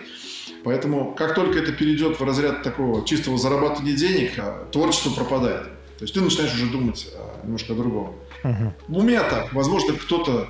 поэтому 0.64 1.14
как 1.16 1.36
только 1.36 1.60
это 1.60 1.72
перейдет 1.72 2.20
в 2.20 2.24
разряд 2.24 2.64
такого 2.64 3.06
чистого 3.06 3.38
зарабатывания 3.38 3.96
денег, 3.96 4.34
а, 4.38 4.68
творчество 4.72 5.12
пропадает. 5.12 5.64
То 5.98 6.06
есть 6.06 6.14
ты 6.14 6.22
начинаешь 6.22 6.54
уже 6.54 6.68
думать 6.68 7.08
а, 7.14 7.46
немножко 7.46 7.74
о 7.74 7.76
другом. 7.76 8.16
Мгм. 8.44 8.74
У 8.90 9.02
меня 9.02 9.24
так, 9.24 9.54
возможно, 9.54 9.94
кто-то 9.94 10.48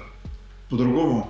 по-другому 0.70 1.30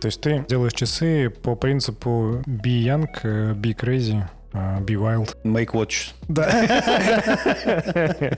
То 0.00 0.06
есть 0.06 0.20
ты 0.20 0.44
делаешь 0.48 0.74
часы 0.74 1.30
по 1.30 1.56
принципу 1.56 2.42
be 2.46 2.84
young, 2.84 3.08
э, 3.22 3.54
be 3.54 3.74
crazy, 3.74 4.22
э, 4.52 4.80
be 4.80 4.96
wild. 4.96 5.34
Make 5.42 5.72
watch. 5.72 6.12
Да. 6.28 6.46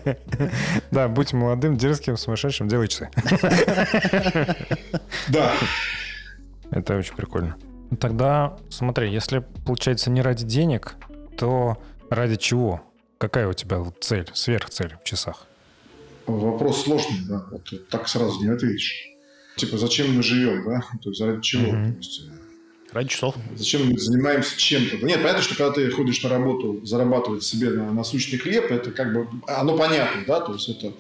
Да, 0.91 1.09
будь 1.09 1.33
молодым, 1.33 1.77
дерзким, 1.77 2.17
сумасшедшим, 2.17 2.69
делай 2.69 2.89
часы. 2.89 3.11
Да. 5.29 5.53
Это 6.71 6.97
очень 6.97 7.17
прикольно. 7.17 7.57
Тогда 7.99 8.57
смотри, 8.69 9.11
если 9.11 9.43
получается 9.67 10.11
не 10.11 10.23
ради 10.23 10.45
денег, 10.45 10.95
то 11.37 11.79
ради 12.11 12.37
чего? 12.37 12.83
Какая 13.19 13.49
у 13.49 13.53
тебя 13.53 13.83
цель, 14.01 14.29
сверхцель 14.33 14.97
в 15.03 15.05
часах? 15.05 15.47
Вопрос 16.27 16.85
сложный, 16.85 17.27
да. 17.27 17.45
Вот 17.51 17.89
так 17.91 18.07
сразу 18.07 18.41
не 18.43 18.51
ответишь. 18.51 19.09
Типа, 19.59 19.77
зачем 19.79 20.15
мы 20.15 20.23
живем, 20.23 20.65
да? 20.65 20.85
То 21.03 21.11
есть, 21.11 21.21
ради 21.21 21.43
чего? 21.43 21.73
Мгм. 21.73 21.93
То 21.95 21.99
есть, 21.99 22.21
э, 22.29 22.33
Ради 22.91 23.11
часов. 23.11 23.35
зачем 23.55 23.87
мы 23.91 23.99
занимаемся 23.99 24.57
чем-то? 24.59 25.05
Нет, 25.05 25.21
понятно, 25.21 25.43
что 25.43 25.55
когда 25.55 25.73
ты 25.73 25.91
ходишь 25.91 26.23
на 26.23 26.31
работу, 26.31 26.81
зарабатывать 26.87 27.43
себе 27.43 27.69
на 27.69 27.93
насущный 27.93 28.39
хлеб, 28.39 28.71
это 28.73 28.91
как 28.93 29.13
бы, 29.13 29.29
оно 29.47 29.77
понятно, 29.77 30.23
да? 30.27 30.41
То 30.41 30.55
есть, 30.55 30.71
это, 30.71 30.95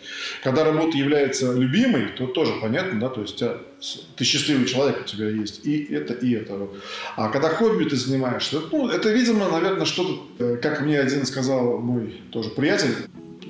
когда 0.44 0.64
работа 0.64 0.98
является 0.98 1.50
любимой, 1.54 2.08
то 2.16 2.26
тоже 2.26 2.52
понятно, 2.60 3.00
да? 3.00 3.08
То 3.08 3.22
есть, 3.22 3.36
тебя 3.36 3.56
с- 3.80 4.00
ты 4.16 4.24
счастливый 4.24 4.66
человек, 4.66 5.00
у 5.00 5.04
тебя 5.04 5.30
есть 5.30 5.64
и 5.64 5.82
это, 5.94 6.12
и 6.12 6.32
это. 6.34 6.68
А 7.16 7.30
когда 7.30 7.48
хобби 7.48 7.84
ты 7.84 7.96
занимаешься, 7.96 8.60
ну, 8.70 8.88
это, 8.88 9.08
видимо, 9.10 9.48
наверное, 9.48 9.86
что-то, 9.86 10.44
э, 10.44 10.56
как 10.56 10.82
мне 10.82 11.00
один 11.00 11.24
сказал 11.24 11.78
мой 11.78 12.20
тоже 12.32 12.50
приятель, 12.50 12.94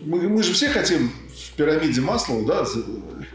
мы, 0.05 0.29
мы 0.29 0.43
же 0.45 0.53
все 0.53 0.69
хотим 0.69 1.11
в 1.11 1.57
пирамиде 1.57 2.01
масла, 2.01 2.41
да, 2.47 2.65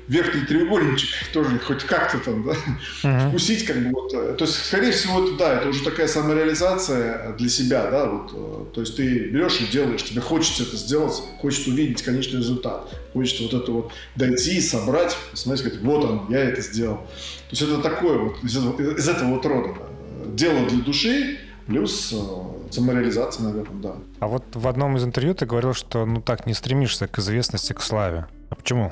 верхний 0.08 0.45
треугольничек 0.45 1.10
тоже 1.34 1.60
хоть 1.60 1.84
как-то 1.84 2.18
там, 2.20 2.43
да, 2.43 2.56
Мгм. 3.04 3.30
вкусить 3.30 3.66
как 3.66 3.78
бы 3.78 3.89
вот. 3.91 4.14
э, 4.14 4.36
То 4.38 4.45
есть, 4.45 4.66
скорее 4.66 4.91
всего, 4.91 5.24
это, 5.26 5.38
да, 5.38 5.54
это 5.60 5.70
уже 5.70 5.84
такая 5.84 6.08
самореализация 6.08 7.34
для 7.38 7.49
себя, 7.49 7.89
да, 7.89 8.06
вот. 8.10 8.32
э, 8.34 8.66
То 8.76 8.82
есть 8.82 8.95
ты 8.97 9.30
берешь 9.30 9.60
и 9.62 9.68
делаешь, 9.72 10.04
тебе 10.04 10.22
хочется 10.22 10.64
это 10.64 10.76
сделать, 10.78 11.14
хочется 11.39 11.70
увидеть 11.70 12.01
конечный 12.01 12.39
результат, 12.39 12.89
хочется 13.14 13.43
вот 13.43 13.54
это 13.54 13.72
вот 13.72 13.91
дойти, 14.16 14.60
собрать, 14.62 15.16
посмотреть, 15.32 15.66
сказать, 15.68 15.82
вот 15.86 16.04
он, 16.06 16.26
я 16.30 16.39
это 16.39 16.62
сделал. 16.62 16.97
То 16.97 17.51
есть 17.51 17.62
это 17.62 17.78
такое 17.82 18.18
вот 18.18 18.43
из 18.43 18.58
этого, 18.58 18.82
из 18.97 19.08
этого 19.08 19.30
вот 19.30 19.45
рода 19.45 19.70
э, 19.70 20.26
дело 20.36 20.68
для 20.70 20.84
души 20.84 21.38
плюс 21.68 22.12
э, 22.14 22.72
самореализация, 22.74 23.43
наверное, 23.45 23.82
да. 23.82 23.95
А 24.20 24.28
вот 24.28 24.43
в 24.54 24.68
одном 24.68 24.97
из 24.97 25.04
интервью 25.06 25.34
ты 25.34 25.45
говорил, 25.45 25.74
что 25.74 26.06
ну 26.06 26.22
так 26.22 26.45
не 26.45 26.54
стремишься 26.54 27.08
к 27.08 27.20
известности, 27.20 27.72
к 27.74 27.82
славе. 27.82 28.26
А 28.49 28.56
почему? 28.56 28.91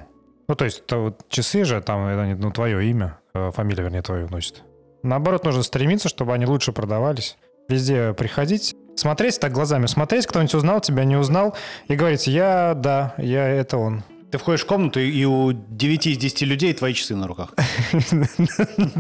Ну, 0.52 0.56
то 0.56 0.66
есть, 0.66 0.84
вот 0.92 1.18
часы 1.30 1.64
же, 1.64 1.80
там, 1.80 2.38
ну, 2.38 2.52
твое 2.52 2.86
имя, 2.90 3.18
э, 3.34 3.52
фамилия, 3.52 3.84
вернее, 3.84 4.02
твою 4.02 4.28
носит. 4.28 4.64
Наоборот, 5.02 5.46
нужно 5.46 5.64
стремиться, 5.64 6.10
чтобы 6.10 6.34
они 6.34 6.46
лучше 6.46 6.74
продавались. 6.74 7.38
Везде 7.70 8.12
приходить, 8.12 8.76
смотреть 8.98 9.40
так 9.40 9.54
глазами, 9.54 9.86
смотреть, 9.86 10.28
кто-нибудь 10.28 10.54
узнал 10.54 10.82
тебя, 10.82 11.06
не 11.06 11.16
узнал, 11.16 11.56
и 11.88 11.96
говорить, 11.96 12.28
я, 12.28 12.74
да, 12.76 13.14
я, 13.18 13.48
это 13.48 13.78
он. 13.78 14.04
Ты 14.32 14.38
входишь 14.38 14.62
в 14.62 14.66
комнату, 14.66 15.02
и 15.02 15.26
у 15.26 15.52
9 15.52 16.08
из 16.08 16.18
10 16.18 16.42
людей 16.44 16.74
твои 16.74 16.94
часы 16.94 17.16
на 17.16 17.28
руках. 17.28 17.54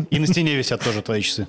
И 0.09 0.19
на 0.19 0.27
стене 0.27 0.55
висят 0.55 0.83
тоже 0.83 1.01
твои 1.01 1.21
часы. 1.21 1.47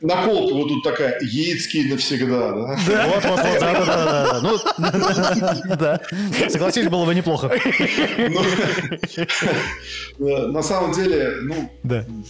Наколка 0.00 0.54
вот 0.54 0.68
тут 0.68 0.84
такая, 0.84 1.18
яицкий 1.20 1.90
навсегда, 1.90 2.52
да? 2.52 2.78
Вот, 3.06 3.24
вот, 3.24 3.24
вот, 3.24 3.40
да, 3.42 3.60
да, 3.60 3.84
да, 3.84 4.04
да. 4.04 4.40
Ну, 4.40 5.76
да. 5.76 6.00
Согласись, 6.48 6.88
было 6.88 7.04
бы 7.04 7.14
неплохо. 7.14 7.50
Ну, 10.18 10.48
На 10.52 10.62
самом 10.62 10.92
деле, 10.92 11.38
ну, 11.42 11.70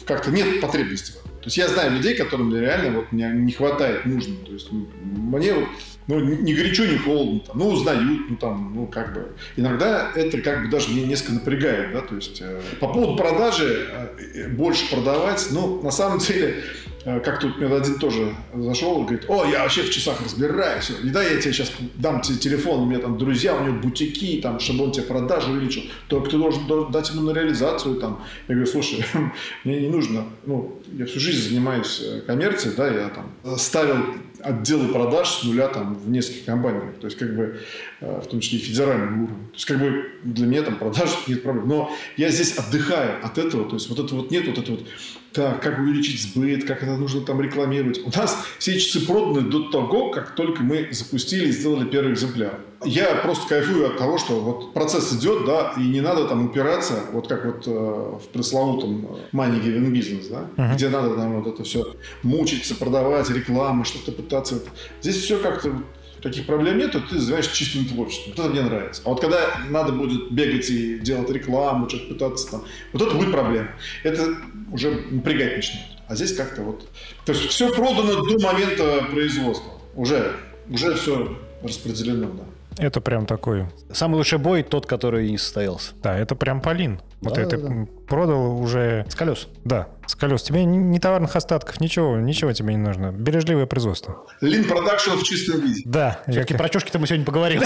как-то 0.07 0.31
нет 0.31 0.61
потребности. 0.63 1.13
в 1.13 1.17
этом. 1.17 1.32
То 1.43 1.49
есть 1.49 1.57
я 1.57 1.69
знаю 1.69 1.93
людей, 1.93 2.15
которым 2.15 2.55
реально 2.55 2.99
вот 2.99 3.11
мне 3.11 3.29
не 3.35 3.53
хватает 3.53 4.07
нужно. 4.07 4.37
То 4.47 4.53
есть 4.53 4.71
мне 4.71 5.53
вот 5.55 5.69
ну, 6.09 6.19
ни 6.21 6.53
горячо, 6.53 6.85
ни 6.85 6.97
холодно. 6.97 7.41
Там, 7.41 7.59
ну, 7.59 7.69
узнают, 7.69 8.31
ну, 8.31 8.37
там, 8.37 8.73
ну, 8.75 8.87
как 8.87 9.15
бы. 9.15 9.33
Иногда 9.57 10.11
это 10.15 10.41
как 10.41 10.63
бы 10.65 10.69
даже 10.69 10.91
меня 10.91 11.07
несколько 11.07 11.35
напрягает, 11.35 11.93
да, 11.93 12.01
то 12.01 12.17
есть 12.17 12.41
э, 12.41 12.61
по 12.81 12.89
поводу 12.89 13.17
продажи 13.17 13.89
э, 14.35 14.49
больше 14.49 14.91
продавать, 14.91 15.47
ну, 15.51 15.81
на 15.83 15.91
самом 15.91 16.19
деле, 16.19 16.57
э, 16.57 16.92
как 17.05 17.41
тут 17.41 17.59
мне 17.59 17.75
один 17.75 17.99
тоже 17.99 18.35
зашел, 18.55 19.03
говорит, 19.03 19.25
о, 19.29 19.45
я 19.45 19.63
вообще 19.63 19.83
в 19.83 19.91
часах 19.91 20.21
разбираюсь, 20.23 20.91
и 21.03 21.09
да, 21.11 21.23
я 21.23 21.41
тебе 21.41 21.53
сейчас 21.53 21.73
дам 21.95 22.21
тебе 22.21 22.39
телефон, 22.39 22.81
у 22.81 22.87
меня 22.87 23.01
там 23.01 23.19
друзья, 23.19 23.55
у 23.55 23.65
него 23.65 23.79
бутики, 23.81 24.41
там, 24.41 24.61
чтобы 24.61 24.85
он 24.85 24.93
тебе 24.93 25.05
продажу 25.05 25.53
увеличил, 25.53 25.83
только 26.09 26.31
ты 26.31 26.39
должен 26.39 26.67
до- 26.67 26.89
дать 26.89 27.11
ему 27.11 27.23
на 27.23 27.33
реализацию, 27.33 27.97
там. 27.97 28.23
Я 28.49 28.55
говорю, 28.55 28.71
слушай, 28.71 29.05
мне 29.65 29.81
не 29.81 29.89
нужно, 29.89 30.25
ну, 30.47 30.81
я 30.93 31.07
всю 31.07 31.21
жизнь 31.21 31.49
занимаюсь 31.49 32.01
э, 32.05 32.21
коммерцией, 32.21 32.75
да, 32.77 32.89
я 32.89 33.09
там 33.09 33.59
ставил 33.59 33.97
отделы 34.43 34.89
продаж 34.89 35.29
с 35.29 35.45
нуля 35.45 35.69
там 35.69 35.95
в 35.95 36.11
нескольких 36.11 36.45
компаниях, 36.45 36.95
то 37.01 37.07
есть 37.07 37.19
как 37.19 37.35
бы 37.35 37.61
э, 38.01 38.21
в 38.21 38.27
том 38.27 38.41
числе 38.41 38.59
и 38.59 38.63
федеральном 38.63 39.25
уровне. 39.25 39.45
То 39.51 39.55
есть 39.55 39.65
как 39.67 39.79
бы 39.79 40.05
для 40.25 40.47
меня 40.47 40.63
там 40.63 40.77
продаж 40.77 41.11
нет 41.27 41.43
проблем. 41.43 41.69
Но 41.69 41.93
я 42.17 42.29
здесь 42.31 42.59
отдыхаю 42.59 43.25
от 43.25 43.39
этого, 43.39 43.69
то 43.69 43.77
есть 43.77 43.89
вот 43.89 43.99
это 43.99 44.15
вот 44.15 44.31
нет, 44.31 44.47
вот 44.47 44.59
это 44.59 44.73
вот 44.73 44.85
так, 45.33 45.63
как 45.63 45.79
увеличить 45.79 46.23
сбыт, 46.23 46.65
как 46.65 46.83
это 46.83 46.97
нужно 46.97 47.23
там 47.23 47.41
рекламировать. 47.41 48.01
У 48.05 48.11
нас 48.17 48.45
все 48.59 48.79
часы 48.79 49.07
проданы 49.07 49.43
до 49.43 49.71
того, 49.71 50.11
как 50.11 50.35
только 50.35 50.63
мы 50.63 50.89
запустили 50.93 51.49
и 51.49 51.53
сделали 51.53 51.89
первый 51.89 52.13
экземпляр. 52.13 52.61
Я 52.85 53.15
просто 53.17 53.49
кайфую 53.49 53.87
от 53.87 53.99
того, 53.99 54.19
что 54.19 54.41
вот 54.41 54.75
процесс 54.75 55.13
идет, 55.13 55.45
да, 55.47 55.73
и 55.77 55.83
не 55.83 56.01
надо 56.01 56.27
там 56.27 56.47
упираться, 56.47 56.95
вот 57.13 57.29
как 57.29 57.45
вот 57.45 57.67
э, 57.67 57.71
в 57.71 58.29
пресловутом 58.33 59.07
money 59.33 59.63
given 59.63 59.93
business, 59.93 60.29
да, 60.29 60.49
uh-huh. 60.57 60.75
где 60.75 60.89
надо 60.89 61.15
там 61.15 61.41
вот 61.41 61.55
это 61.55 61.63
все 61.63 61.95
мучиться, 62.23 62.75
продавать, 62.75 63.31
рекламу, 63.31 63.85
что-то 63.85 64.11
пытаться. 64.11 64.63
Здесь 65.01 65.17
все 65.17 65.39
как-то 65.39 65.83
таких 66.23 66.47
проблем 66.47 66.79
нет, 66.79 66.97
ты 67.11 67.19
занимаешься 67.19 67.55
чистым 67.55 67.85
творчеством. 67.85 68.33
Вот 68.37 68.45
это 68.45 68.49
мне 68.53 68.63
нравится. 68.63 69.03
А 69.05 69.11
вот 69.11 69.21
когда 69.21 69.39
надо 69.69 69.93
будет 69.93 70.31
бегать 70.33 70.71
и 70.71 70.99
делать 70.99 71.31
рекламу, 71.31 71.89
что-то 71.89 72.15
пытаться 72.15 72.51
там, 72.51 72.65
вот 72.93 73.03
это 73.03 73.15
будет 73.15 73.33
проблема. 73.33 73.69
Это 74.03 74.37
уже 74.71 74.91
напрягать 75.11 75.57
начнет. 75.57 75.83
А 76.09 76.15
здесь 76.15 76.35
как-то 76.35 76.63
вот... 76.63 76.89
То 77.25 77.33
есть 77.33 77.47
все 77.47 77.73
продано 77.75 78.25
до 78.25 78.39
момента 78.39 79.07
производства. 79.11 79.73
Уже, 79.95 80.35
уже 80.69 80.95
все 80.95 81.39
распределено, 81.63 82.31
да. 82.31 82.45
Это 82.79 83.01
прям 83.01 83.27
такой... 83.27 83.67
Самый 83.93 84.17
лучший 84.17 84.39
бой 84.39 84.63
тот, 84.63 84.87
который 84.87 85.31
не 85.31 85.39
состоялся. 85.39 85.93
Да, 86.03 86.17
это 86.17 86.35
прям 86.35 86.61
Полин. 86.61 87.01
Вот 87.21 87.35
Да, 87.35 87.43
это 87.43 87.57
да, 87.59 87.69
да. 87.69 87.87
продал 88.09 88.59
уже... 88.61 89.07
С 89.09 89.15
колес. 89.15 89.49
Да, 89.65 89.89
с 90.07 90.15
колес. 90.15 90.43
Тебе 90.43 90.65
ни, 90.65 90.99
товарных 90.99 91.37
остатков, 91.37 91.81
ничего, 91.81 92.17
ничего 92.17 92.53
тебе 92.53 92.75
не 92.75 92.81
нужно. 92.81 93.13
Бережливое 93.13 93.67
производство. 93.67 94.27
Lean 94.43 94.69
Production 94.69 95.17
в 95.17 95.23
чистом 95.23 95.61
виде. 95.61 95.83
Да. 95.85 96.21
Все-таки 96.27 96.55
про 96.55 96.69
чушки-то 96.69 96.99
мы 96.99 97.07
сегодня 97.07 97.25
поговорим. 97.25 97.63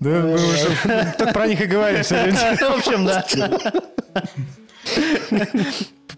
Да, 0.00 0.20
мы 0.20 0.34
уже 0.34 1.14
так 1.18 1.32
про 1.32 1.46
них 1.46 1.60
и 1.60 1.66
говорим. 1.66 2.02
В 2.02 2.62
общем, 2.62 3.06
да. 3.06 3.24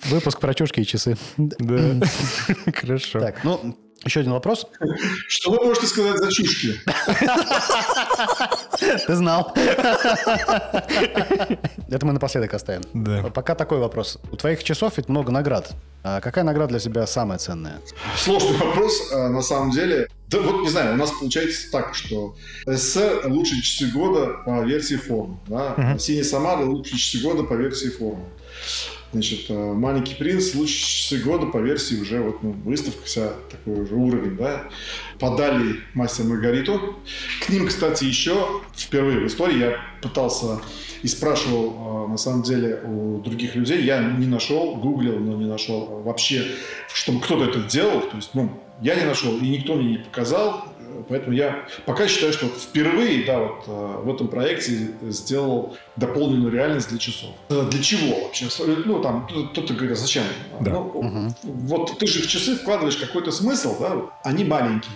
Выпуск 0.04 0.40
про 0.40 0.54
чушки 0.54 0.80
и 0.80 0.86
часы. 0.86 1.16
Да. 1.36 2.06
Хорошо. 2.74 3.20
Так, 3.20 3.44
ну, 3.44 3.76
еще 4.04 4.20
один 4.20 4.32
вопрос. 4.32 4.66
Что 5.28 5.52
вы 5.52 5.64
можете 5.64 5.86
сказать 5.86 6.18
за 6.18 6.32
чушки? 6.32 6.80
Ты 9.06 9.14
знал. 9.14 9.52
Это 11.88 12.06
мы 12.06 12.12
напоследок 12.12 12.52
оставим. 12.54 12.82
Да. 12.94 13.22
Пока 13.30 13.54
такой 13.54 13.78
вопрос. 13.78 14.18
У 14.32 14.36
твоих 14.36 14.64
часов 14.64 14.94
ведь 14.96 15.08
много 15.08 15.30
наград. 15.30 15.72
А 16.02 16.20
какая 16.20 16.42
награда 16.42 16.70
для 16.70 16.80
тебя 16.80 17.06
самая 17.06 17.38
ценная? 17.38 17.80
Сложный 18.16 18.56
вопрос, 18.56 19.12
а, 19.12 19.28
на 19.28 19.40
самом 19.40 19.70
деле. 19.70 20.08
Да 20.26 20.40
вот, 20.40 20.62
не 20.62 20.68
знаю, 20.68 20.94
у 20.94 20.96
нас 20.96 21.12
получается 21.12 21.70
так, 21.70 21.94
что 21.94 22.34
СССР 22.66 23.22
лучшие 23.26 23.62
часы 23.62 23.86
года 23.92 24.38
по 24.44 24.64
версии 24.64 24.96
форум. 24.96 25.38
Да? 25.46 25.96
Синий 25.98 26.24
Самара 26.24 26.64
лучшие 26.64 26.98
часы 26.98 27.22
года 27.22 27.44
по 27.44 27.54
версии 27.54 27.88
форума. 27.88 28.24
Значит, 29.12 29.50
э, 29.50 29.54
«Маленький 29.54 30.14
принц» 30.14 30.54
лучшие 30.54 31.22
года 31.22 31.46
по 31.46 31.58
версии 31.58 32.00
уже 32.00 32.22
вот, 32.22 32.42
ну, 32.42 32.52
выставка 32.64 33.04
вся, 33.04 33.32
такой 33.50 33.82
уже 33.82 33.94
уровень, 33.94 34.36
да. 34.36 34.68
Подали 35.18 35.80
«Мастер 35.92 36.24
Маргариту». 36.24 36.96
К 37.44 37.50
ним, 37.50 37.66
кстати, 37.66 38.04
еще 38.04 38.62
впервые 38.74 39.20
в 39.20 39.26
истории 39.26 39.58
я 39.58 39.76
пытался 40.00 40.60
и 41.02 41.08
спрашивал, 41.08 42.06
э, 42.06 42.10
на 42.12 42.16
самом 42.16 42.42
деле, 42.42 42.80
у 42.86 43.20
других 43.20 43.54
людей. 43.54 43.82
Я 43.82 44.02
не 44.02 44.26
нашел, 44.26 44.76
гуглил, 44.76 45.18
но 45.18 45.36
не 45.36 45.46
нашел 45.46 46.02
вообще, 46.02 46.46
чтобы 46.94 47.20
кто-то 47.20 47.44
это 47.44 47.60
делал. 47.60 48.00
То 48.00 48.16
есть, 48.16 48.30
ну, 48.32 48.50
я 48.80 48.94
не 48.94 49.04
нашел, 49.04 49.36
и 49.36 49.46
никто 49.46 49.74
мне 49.74 49.90
не 49.90 49.98
показал. 49.98 50.71
Э, 50.92 51.02
Поэтому 51.08 51.34
я 51.34 51.64
пока 51.86 52.06
считаю, 52.08 52.32
что 52.32 52.46
впервые 52.46 53.24
да, 53.24 53.38
вот, 53.38 53.64
э, 53.66 54.02
в 54.04 54.14
этом 54.14 54.28
проекте 54.28 54.90
сделал 55.02 55.76
дополненную 55.96 56.52
реальность 56.52 56.88
для 56.88 56.98
часов. 56.98 57.30
Э, 57.48 57.66
Для 57.70 57.82
чего 57.82 58.24
вообще? 58.24 58.46
Ну, 58.86 59.00
там, 59.02 59.26
кто-то 59.52 59.74
говорит, 59.74 59.98
зачем? 59.98 60.24
Да. 60.60 60.70
Ну, 60.72 61.32
Вот 61.42 61.98
ты 61.98 62.06
же 62.06 62.22
в 62.22 62.26
часы 62.28 62.56
вкладываешь 62.56 62.96
какой-то 62.96 63.30
смысл, 63.32 63.76
да? 63.80 63.96
Они 64.24 64.44
маленькие 64.44 64.92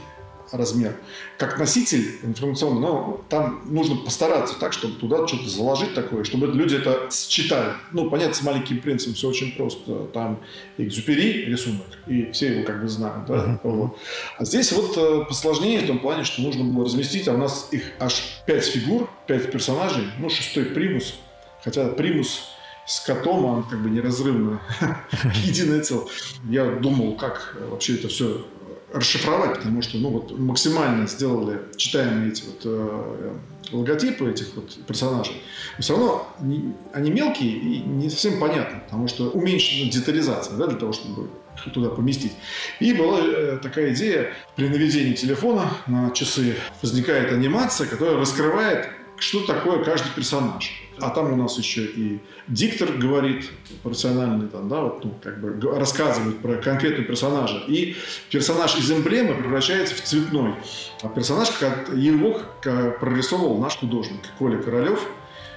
размер. 0.52 0.96
Как 1.38 1.58
носитель 1.58 2.18
информационный, 2.22 2.80
но 2.80 3.24
там 3.28 3.62
нужно 3.66 3.96
постараться 3.96 4.58
так, 4.58 4.72
чтобы 4.72 4.94
туда 4.94 5.26
что-то 5.26 5.48
заложить 5.48 5.94
такое, 5.94 6.24
чтобы 6.24 6.46
люди 6.46 6.76
это 6.76 7.08
считали. 7.10 7.72
Ну, 7.92 8.10
понятно, 8.10 8.34
с 8.34 8.42
маленьким 8.42 8.80
принцем 8.80 9.14
все 9.14 9.28
очень 9.28 9.52
просто. 9.56 10.06
Там 10.12 10.40
экзюпери 10.78 11.46
рисунок, 11.46 11.86
и 12.06 12.30
все 12.32 12.54
его 12.54 12.64
как 12.64 12.82
бы 12.82 12.88
знают. 12.88 13.26
Да? 13.26 13.60
Вот. 13.62 13.98
А 14.38 14.44
здесь 14.44 14.72
вот 14.72 14.96
э, 14.96 15.24
посложнее 15.28 15.80
в 15.80 15.86
том 15.86 15.98
плане, 15.98 16.24
что 16.24 16.42
нужно 16.42 16.64
было 16.64 16.84
разместить, 16.84 17.28
а 17.28 17.34
у 17.34 17.38
нас 17.38 17.68
их 17.72 17.82
аж 17.98 18.42
пять 18.46 18.64
фигур, 18.64 19.10
пять 19.26 19.50
персонажей, 19.50 20.04
ну, 20.18 20.28
шестой 20.28 20.66
примус. 20.66 21.14
Хотя 21.64 21.88
примус 21.88 22.44
с 22.86 23.00
котом, 23.00 23.44
он 23.44 23.62
как 23.64 23.82
бы 23.82 23.90
неразрывно 23.90 24.60
единое 25.44 25.80
целое. 25.80 26.06
Я 26.48 26.64
думал, 26.76 27.16
как 27.16 27.56
вообще 27.68 27.96
это 27.96 28.08
все 28.08 28.46
расшифровать, 28.92 29.56
потому 29.58 29.82
что 29.82 29.98
ну, 29.98 30.10
вот 30.10 30.38
максимально 30.38 31.06
сделали 31.06 31.60
читаемые 31.76 32.30
эти 32.30 32.44
вот 32.44 32.62
э, 32.64 33.32
логотипы 33.72 34.30
этих 34.30 34.54
вот 34.54 34.76
персонажей. 34.86 35.42
Но 35.76 35.82
все 35.82 35.94
равно 35.94 36.34
они, 36.40 36.72
они 36.92 37.10
мелкие 37.10 37.50
и 37.50 37.80
не 37.80 38.08
совсем 38.10 38.38
понятно, 38.38 38.80
потому 38.80 39.08
что 39.08 39.30
уменьшена 39.30 39.90
детализация 39.90 40.56
да, 40.56 40.66
для 40.66 40.78
того, 40.78 40.92
чтобы 40.92 41.28
туда 41.72 41.88
поместить. 41.90 42.32
И 42.80 42.92
была 42.92 43.18
э, 43.20 43.58
такая 43.62 43.92
идея, 43.92 44.32
при 44.54 44.68
наведении 44.68 45.14
телефона 45.14 45.70
на 45.86 46.10
часы 46.10 46.56
возникает 46.82 47.32
анимация, 47.32 47.86
которая 47.86 48.16
раскрывает, 48.16 48.88
что 49.18 49.44
такое 49.46 49.82
каждый 49.82 50.10
персонаж. 50.14 50.85
А 51.00 51.10
там 51.10 51.32
у 51.32 51.36
нас 51.36 51.58
еще 51.58 51.84
и 51.84 52.20
диктор 52.48 52.92
говорит 52.92 53.50
профессиональный, 53.82 54.48
там, 54.48 54.68
да, 54.68 54.80
вот, 54.80 55.04
ну, 55.04 55.14
как 55.22 55.40
бы 55.40 55.78
рассказывает 55.78 56.38
про 56.38 56.56
конкретного 56.56 57.04
персонажа. 57.04 57.62
И 57.68 57.96
персонаж 58.30 58.76
из 58.78 58.90
эмблемы 58.90 59.34
превращается 59.34 59.94
в 59.94 60.00
цветной. 60.02 60.54
А 61.02 61.08
персонаж, 61.08 61.50
как- 61.50 61.90
его 61.94 62.40
прорисовал 62.62 63.58
наш 63.58 63.76
художник 63.76 64.20
Коля 64.38 64.58
Королев, 64.58 65.06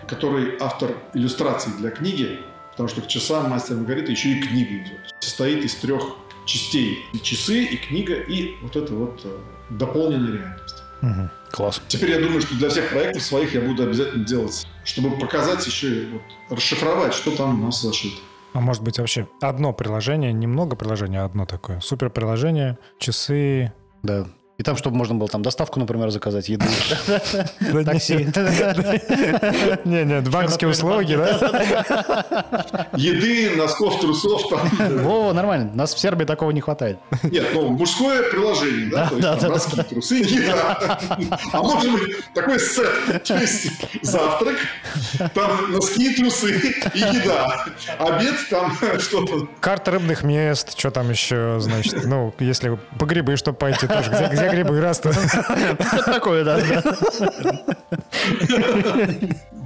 который 0.08 0.58
автор 0.60 0.96
иллюстраций 1.14 1.72
для 1.78 1.92
книги, 1.92 2.40
потому 2.72 2.90
что 2.90 3.02
к 3.02 3.08
часам 3.08 3.50
мастер 3.50 3.76
Маргарита 3.76 4.12
еще 4.12 4.30
и 4.30 4.42
книга 4.42 4.76
идет. 4.76 5.14
Состоит 5.20 5.64
из 5.64 5.76
трех 5.76 6.04
частей. 6.46 7.00
И 7.14 7.20
часы, 7.20 7.64
и 7.64 7.78
книга, 7.78 8.16
и 8.16 8.56
вот 8.62 8.76
это 8.76 8.94
вот 8.94 9.22
э, 9.24 9.38
дополненная 9.70 10.34
реальность. 10.34 10.79
Мгм. 11.02 11.30
Класс. 11.52 11.82
Теперь 11.88 12.12
я 12.12 12.20
думаю, 12.20 12.42
что 12.42 12.56
для 12.56 12.70
всех 12.70 12.90
проектов 12.90 13.24
своих 13.24 13.54
я 13.54 13.62
буду 13.62 13.84
обязательно 13.84 14.26
делать, 14.26 14.68
чтобы 14.84 15.18
показать 15.18 15.66
еще 15.66 15.88
и 15.88 16.06
вот, 16.12 16.22
расшифровать, 16.50 17.14
что 17.14 17.36
там 17.36 17.62
у 17.62 17.66
нас 17.66 17.82
зашито. 17.82 18.18
А 18.54 18.60
может 18.60 18.84
быть 18.84 18.98
вообще 19.00 19.28
одно 19.42 19.74
приложение, 19.74 20.34
немного 20.34 20.76
приложений, 20.76 21.18
а 21.18 21.26
одно 21.26 21.46
такое. 21.46 21.80
Супер 21.82 22.10
приложение, 22.10 22.78
часы. 22.98 23.72
Да. 24.04 24.28
И 24.60 24.64
там, 24.64 24.76
чтобы 24.76 24.98
можно 24.98 25.16
было 25.16 25.30
там 25.30 25.42
доставку, 25.42 25.80
например, 25.80 26.10
заказать, 26.10 26.50
еды, 26.50 26.66
такси. 27.86 28.16
Не, 29.86 30.04
не, 30.04 30.20
банковские 30.20 30.70
услуги, 30.70 31.16
да? 31.16 32.88
Еды, 32.98 33.56
носков, 33.56 34.02
трусов 34.02 34.50
там. 34.50 34.70
Во, 35.04 35.32
нормально. 35.32 35.72
Нас 35.74 35.94
в 35.94 36.00
Сербии 36.00 36.26
такого 36.26 36.52
не 36.52 36.60
хватает. 36.60 36.98
Нет, 37.24 37.48
ну, 37.54 37.70
мужское 37.70 38.30
приложение, 38.30 38.90
да, 38.92 39.10
Да, 39.18 39.38
то 39.38 39.54
есть 39.54 39.74
носки, 39.74 39.94
трусы, 39.94 40.16
еда. 40.16 41.00
А 41.54 41.62
может 41.62 41.94
быть 41.94 42.18
такой 42.34 42.60
сет, 42.60 43.24
то 43.24 43.38
есть 43.38 43.72
завтрак, 44.02 44.58
там 45.36 45.72
носки, 45.72 46.16
трусы 46.18 46.52
и 46.94 47.00
еда. 47.00 47.66
Обед 47.98 48.36
там 48.50 48.78
что-то. 49.00 49.48
Карта 49.62 49.92
рыбных 49.92 50.24
мест, 50.24 50.78
что 50.78 50.92
там 50.92 51.10
еще, 51.10 51.62
значит, 51.62 52.04
ну, 52.04 52.34
если 52.40 52.78
по 53.00 53.06
грибы, 53.06 53.38
чтобы 53.38 53.58
пойти 53.58 53.88
тоже. 53.88 54.10
Где, 54.34 54.49
где 54.50 54.64
грибы 54.64 54.80
растут? 54.82 55.14
Что 55.14 56.04
такое, 56.04 56.44
да. 56.44 56.58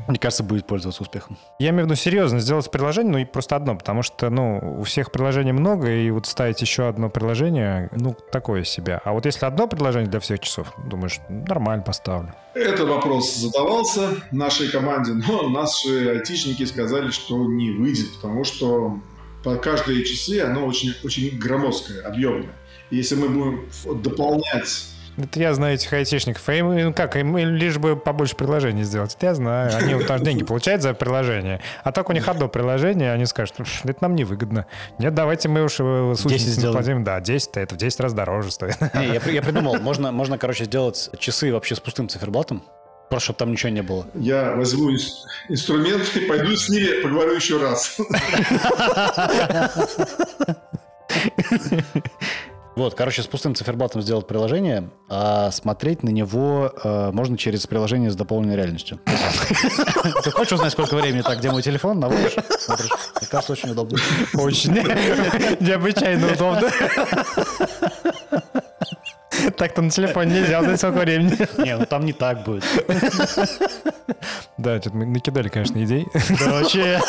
Мне 0.08 0.20
кажется, 0.20 0.44
будет 0.44 0.68
пользоваться 0.68 1.02
успехом. 1.02 1.38
Я 1.60 1.70
имею 1.70 1.84
в 1.84 1.86
виду 1.88 1.96
серьезно 1.96 2.40
сделать 2.40 2.70
приложение, 2.70 3.12
ну 3.14 3.18
и 3.20 3.26
просто 3.26 3.56
одно, 3.56 3.76
потому 3.76 4.04
что, 4.04 4.30
ну, 4.30 4.80
у 4.80 4.84
всех 4.84 5.12
приложений 5.12 5.54
много, 5.54 5.90
и 5.90 6.12
вот 6.12 6.26
ставить 6.26 6.62
еще 6.62 6.90
одно 6.90 7.10
приложение, 7.10 7.90
ну, 7.96 8.16
такое 8.32 8.66
себе. 8.66 9.00
А 9.06 9.14
вот 9.14 9.26
если 9.26 9.46
одно 9.46 9.68
приложение 9.68 10.10
для 10.10 10.20
всех 10.20 10.42
часов, 10.42 10.74
думаешь, 10.90 11.20
нормально 11.30 11.84
поставлю. 11.84 12.34
Этот 12.54 12.88
вопрос 12.90 13.34
задавался 13.36 14.10
нашей 14.32 14.70
команде, 14.70 15.14
но 15.14 15.48
наши 15.50 16.10
айтишники 16.10 16.66
сказали, 16.66 17.10
что 17.10 17.38
не 17.46 17.72
выйдет, 17.72 18.14
потому 18.16 18.44
что 18.44 19.00
по 19.44 19.56
каждые 19.56 20.04
часы 20.06 20.40
оно 20.42 20.66
очень, 20.66 20.94
очень 21.04 21.38
громоздкое, 21.38 22.02
объемное. 22.02 22.56
И 22.90 22.98
Если 22.98 23.16
мы 23.16 23.30
будем 23.30 24.02
дополнять 24.02 24.88
Это 25.18 25.40
я 25.40 25.54
знаю 25.54 25.76
этих 25.76 25.92
айтишников. 25.94 26.48
А 26.48 26.54
им, 26.54 26.76
ну 26.76 26.94
как, 26.94 27.16
им 27.16 27.38
лишь 27.38 27.78
бы 27.78 27.96
побольше 27.96 28.36
приложений 28.36 28.84
сделать. 28.84 29.16
Это 29.16 29.28
я 29.28 29.36
знаю. 29.36 29.76
Они 29.76 29.94
вот 29.94 30.24
деньги 30.24 30.44
получают 30.44 30.82
за 30.82 30.94
приложение. 30.94 31.62
А 31.84 31.92
так 31.92 32.10
у 32.10 32.14
них 32.14 32.28
одно 32.28 32.48
приложение, 32.48 33.12
они 33.12 33.26
скажут, 33.26 33.56
«Пш, 33.58 33.82
это 33.84 33.98
нам 34.02 34.16
невыгодно. 34.16 34.66
Нет, 34.98 35.14
давайте 35.14 35.50
мы 35.50 35.64
уж 35.64 35.76
э, 35.80 36.16
сущность 36.18 36.48
сделаем. 36.48 36.78
наплатим. 36.78 37.04
Да, 37.04 37.20
10 37.20 37.58
это 37.58 37.76
в 37.76 37.78
10 37.78 38.00
раз 38.00 38.14
дороже 38.14 38.52
стоит. 38.52 38.80
Не, 38.96 39.08
я, 39.08 39.22
я 39.32 39.42
придумал, 39.42 39.76
можно, 39.80 40.12
можно, 40.12 40.38
короче, 40.38 40.66
сделать 40.66 41.10
часы 41.20 41.54
вообще 41.54 41.76
с 41.76 41.80
пустым 41.80 42.10
циферблатом, 42.10 42.64
Просто, 43.14 43.26
чтобы 43.26 43.38
там 43.38 43.52
ничего 43.52 43.70
не 43.70 43.84
было. 43.84 44.08
Я 44.16 44.56
возьму 44.56 44.90
инс- 44.92 45.24
инструмент 45.48 46.04
и 46.16 46.22
пойду 46.22 46.56
с 46.56 46.68
ними 46.68 47.04
поговорю 47.04 47.36
еще 47.36 47.60
раз. 47.62 47.96
Вот, 52.76 52.96
короче, 52.96 53.22
с 53.22 53.28
пустым 53.28 53.54
циферблатом 53.54 54.02
сделать 54.02 54.26
приложение, 54.26 54.90
а 55.08 55.52
смотреть 55.52 56.02
на 56.02 56.10
него 56.10 56.74
э, 56.84 57.12
можно 57.12 57.38
через 57.38 57.68
приложение 57.68 58.10
с 58.10 58.16
дополненной 58.16 58.56
реальностью. 58.56 59.00
Ты 60.24 60.32
хочешь 60.32 60.54
узнать, 60.54 60.72
сколько 60.72 60.96
времени 60.96 61.22
так, 61.22 61.38
где 61.38 61.52
мой 61.52 61.62
телефон? 61.62 62.00
Наводишь, 62.00 62.34
смотришь. 62.58 62.90
Мне 63.22 63.28
кажется, 63.30 63.52
очень 63.54 63.70
удобно. 63.70 64.00
Очень 64.34 64.72
необычайно 65.60 66.34
удобно. 66.34 66.72
Так-то 69.58 69.82
на 69.82 69.90
телефоне 69.90 70.42
нельзя 70.42 70.60
узнать 70.60 70.80
сколько 70.80 71.00
времени. 71.00 71.38
Не, 71.64 71.78
ну 71.78 71.86
там 71.86 72.06
не 72.06 72.14
так 72.14 72.44
будет. 72.44 72.64
Да, 74.58 74.80
что-то 74.80 74.96
мы 74.98 75.06
накидали, 75.06 75.50
конечно, 75.50 75.84
идей. 75.84 76.08
Короче, 76.40 77.00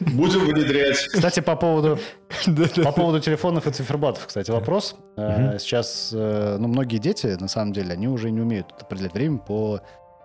Будем 0.00 0.46
внедрять. 0.46 0.98
кстати, 0.98 1.40
по 1.40 1.56
поводу 1.56 1.98
По 2.84 2.92
поводу 2.92 3.20
телефонов 3.20 3.66
и 3.66 3.70
циферблатов, 3.72 4.26
кстати, 4.26 4.50
вопрос. 4.50 4.96
Э, 5.16 5.58
Сейчас, 5.58 6.10
э, 6.14 6.56
ну, 6.58 6.68
многие 6.68 6.98
дети, 6.98 7.26
на 7.38 7.48
самом 7.48 7.72
деле, 7.72 7.92
они 7.92 8.08
уже 8.08 8.30
не 8.30 8.40
умеют 8.40 8.72
определять 8.80 9.12
время 9.12 9.38
по 9.38 9.80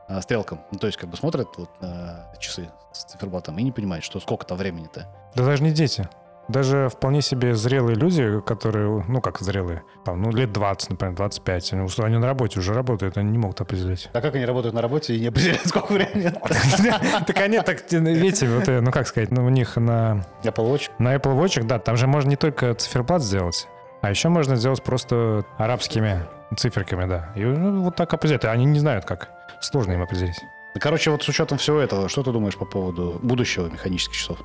э, 0.07 0.21
стрелкам. 0.21 0.61
Ну, 0.71 0.77
то 0.79 0.87
есть, 0.87 0.97
как 0.97 1.09
бы 1.09 1.17
смотрят 1.17 1.47
вот 1.57 1.69
на 1.81 2.31
часы 2.39 2.69
с 2.93 3.03
циферблатом 3.05 3.57
и 3.57 3.63
не 3.63 3.71
понимают, 3.71 4.05
что 4.05 4.19
сколько 4.19 4.45
там 4.45 4.57
времени-то. 4.57 5.07
Да 5.35 5.43
даже 5.43 5.63
не 5.63 5.71
дети. 5.71 6.07
Даже 6.47 6.89
вполне 6.89 7.21
себе 7.21 7.55
зрелые 7.55 7.95
люди, 7.95 8.41
которые, 8.41 9.03
ну 9.07 9.21
как 9.21 9.39
зрелые, 9.39 9.83
там, 10.03 10.21
ну 10.21 10.31
лет 10.31 10.51
20, 10.51 10.91
например, 10.91 11.15
25, 11.15 11.73
они, 11.73 11.89
они 11.97 12.17
на 12.17 12.27
работе 12.27 12.59
уже 12.59 12.73
работают, 12.73 13.17
они 13.17 13.31
не 13.31 13.37
могут 13.37 13.61
определить. 13.61 14.09
А 14.13 14.21
как 14.21 14.35
они 14.35 14.45
работают 14.45 14.75
на 14.75 14.81
работе 14.81 15.15
и 15.15 15.19
не 15.19 15.27
определяют, 15.27 15.61
сколько 15.65 15.93
времени? 15.93 16.31
Так 17.25 17.37
они, 17.39 17.59
так, 17.61 17.91
видите, 17.91 18.47
вот, 18.47 18.67
э, 18.67 18.81
ну 18.81 18.91
как 18.91 19.07
сказать, 19.07 19.31
ну 19.31 19.45
у 19.45 19.49
них 19.49 19.75
на, 19.77 20.25
Apple 20.43 20.71
Watch. 20.71 20.91
на 20.99 21.15
Apple 21.15 21.35
Watch, 21.35 21.63
да, 21.63 21.79
там 21.79 21.97
же 21.97 22.07
можно 22.07 22.29
не 22.29 22.35
только 22.35 22.73
циферблат 22.75 23.23
сделать, 23.23 23.67
а 24.01 24.09
еще 24.09 24.29
можно 24.29 24.55
сделать 24.55 24.83
просто 24.83 25.45
арабскими 25.57 26.27
циферками, 26.55 27.07
да. 27.07 27.31
И 27.35 27.43
ну, 27.43 27.81
вот 27.81 27.95
так 27.95 28.13
определять. 28.13 28.45
Они 28.45 28.65
не 28.65 28.79
знают, 28.79 29.05
как. 29.05 29.29
Сложно 29.61 29.93
им 29.93 30.01
определить. 30.01 30.39
Короче, 30.79 31.09
вот 31.09 31.23
с 31.23 31.29
учетом 31.29 31.57
всего 31.57 31.79
этого, 31.79 32.09
что 32.09 32.21
ты 32.21 32.31
думаешь 32.31 32.57
по 32.57 32.65
поводу 32.65 33.17
будущего 33.23 33.67
механических 33.67 34.15
часов? 34.15 34.39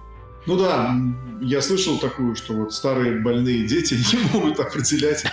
Ну 0.46 0.56
да, 0.56 0.96
я 1.42 1.60
слышал 1.60 1.98
такую, 1.98 2.34
что 2.34 2.54
вот 2.54 2.72
старые 2.72 3.20
больные 3.20 3.66
дети 3.66 3.94
не 4.12 4.32
могут 4.32 4.58
определять 4.58 5.24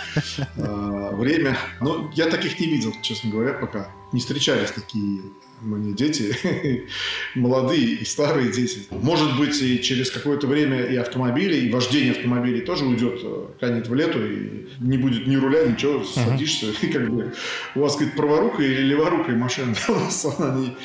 э, 0.56 1.10
время. 1.14 1.56
Но 1.80 2.10
я 2.14 2.26
таких 2.26 2.58
не 2.60 2.66
видел, 2.66 2.94
честно 3.02 3.30
говоря, 3.30 3.54
пока. 3.54 3.90
Не 4.12 4.20
встречались 4.20 4.70
такие 4.70 5.20
мне 5.60 5.92
дети, 5.92 6.86
молодые 7.34 7.96
и 7.96 8.04
старые 8.04 8.50
дети. 8.52 8.86
Может 8.90 9.36
быть, 9.38 9.60
и 9.60 9.82
через 9.82 10.10
какое-то 10.10 10.46
время 10.46 10.84
и 10.84 10.96
автомобили, 10.96 11.56
и 11.56 11.72
вождение 11.72 12.12
автомобилей 12.12 12.60
тоже 12.60 12.84
уйдет, 12.84 13.20
э, 13.22 13.46
канет 13.60 13.88
в 13.88 13.94
лету, 13.94 14.24
и 14.24 14.68
не 14.80 14.98
будет 14.98 15.26
ни 15.26 15.36
руля, 15.36 15.66
ничего, 15.66 16.04
садишься, 16.04 16.66
и 16.82 16.86
как 16.88 17.10
бы 17.10 17.34
у 17.74 17.80
вас, 17.80 17.96
говорит, 17.96 18.16
праворукая 18.16 18.66
или 18.66 18.82
леворукая 18.82 19.36
машина, 19.36 19.74
у 19.88 19.92
нас 19.92 20.24
она 20.38 20.58
не 20.58 20.76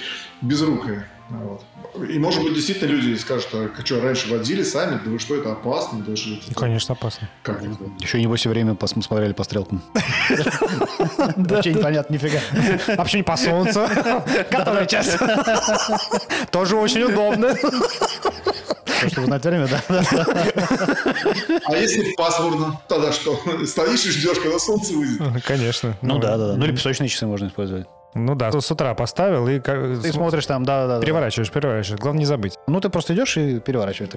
безрукая. 0.42 1.08
Вот. 1.30 1.64
И, 2.10 2.20
может 2.20 2.44
быть, 2.44 2.54
действительно 2.54 2.90
люди 2.92 3.16
скажут, 3.18 3.48
а 3.54 3.70
что, 3.86 4.02
раньше 4.02 4.30
водили 4.32 4.62
сами? 4.64 5.00
Да 5.04 5.10
вы 5.10 5.20
что, 5.20 5.36
это 5.36 5.54
опасно? 5.54 6.00
Даже 6.04 6.36
это- 6.36 6.44
Ну, 6.50 6.54
конечно, 6.54 6.94
опасно. 6.94 7.30
Как 7.44 7.62
это? 7.64 7.76
Еще 8.00 8.22
небось 8.22 8.46
и 8.46 8.50
время 8.50 8.74
пос- 8.74 9.02
смотрели 9.02 9.34
по 9.34 9.44
стрелкам. 9.44 9.82
Вообще 11.38 11.74
непонятно 11.74 12.14
нифига. 12.14 12.40
Вообще 12.98 13.18
не 13.18 13.24
по 13.24 13.38
солнцу. 13.38 13.88
Который 14.52 14.86
час. 14.88 15.18
Тоже 16.52 16.76
очень 16.76 17.04
удобно. 17.04 17.56
То, 17.56 19.10
Чтобы 19.10 19.28
знать 19.28 19.44
время, 19.46 19.68
да. 19.68 19.82
А 21.66 21.76
если 21.76 22.14
пасмурно, 22.16 22.80
тогда 22.88 23.12
что? 23.12 23.40
Стоишь 23.66 24.06
и 24.06 24.10
ждешь, 24.12 24.40
когда 24.40 24.60
солнце 24.60 24.94
выйдет. 24.94 25.44
Конечно. 25.46 25.96
Ну 26.02 26.20
да, 26.20 26.38
да, 26.38 26.48
да. 26.50 26.56
Ну 26.58 26.66
или 26.66 26.72
песочные 26.74 27.10
часы 27.10 27.26
можно 27.26 27.48
использовать. 27.48 27.88
Ну 28.16 28.36
да, 28.36 28.52
с 28.52 28.72
утра 28.72 28.94
поставил 28.94 29.48
и 29.48 29.60
как- 29.60 30.02
Ты 30.02 30.12
смотришь 30.14 30.46
там, 30.46 30.64
да, 30.64 30.88
да, 30.88 31.00
переворачиваешь, 31.00 31.52
переворачиваешь. 31.52 32.00
Главное 32.00 32.20
не 32.20 32.26
забыть. 32.26 32.58
Ну, 32.68 32.80
ты 32.80 32.90
просто 32.90 33.14
идешь 33.14 33.38
и 33.38 33.60
переворачиваешь. 33.60 34.12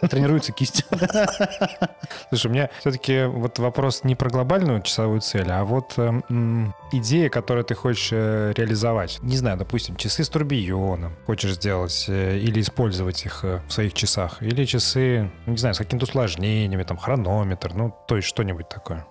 Тренируется 0.10 0.52
кисть. 0.52 0.84
Слушай, 2.28 2.46
у 2.46 2.50
меня 2.50 2.70
все-таки 2.80 3.24
вот 3.24 3.58
вопрос 3.58 4.04
не 4.04 4.14
про 4.16 4.28
глобальную 4.30 4.82
часовую 4.82 5.20
цель, 5.20 5.50
а 5.50 5.64
вот 5.64 5.94
эм, 5.98 6.74
идея, 6.92 7.28
которую 7.30 7.64
ты 7.64 7.74
хочешь 7.74 8.10
э, 8.12 8.52
реализовать. 8.56 9.18
Не 9.22 9.36
знаю, 9.36 9.56
допустим, 9.58 9.96
часы 9.96 10.22
с 10.24 10.28
турбионом 10.28 11.16
хочешь 11.26 11.52
сделать 11.54 12.06
э, 12.08 12.38
или 12.38 12.60
использовать 12.60 13.24
их 13.24 13.44
э, 13.44 13.60
в 13.68 13.72
своих 13.72 13.94
часах. 13.94 14.42
Или 14.42 14.64
часы, 14.64 15.30
не 15.46 15.56
знаю, 15.56 15.74
с 15.74 15.78
какими-то 15.78 16.04
усложнениями, 16.04 16.82
там, 16.82 16.96
хронометр, 16.96 17.72
ну, 17.74 17.94
то 18.06 18.16
есть 18.16 18.28
что-нибудь 18.28 18.68
такое. 18.68 19.06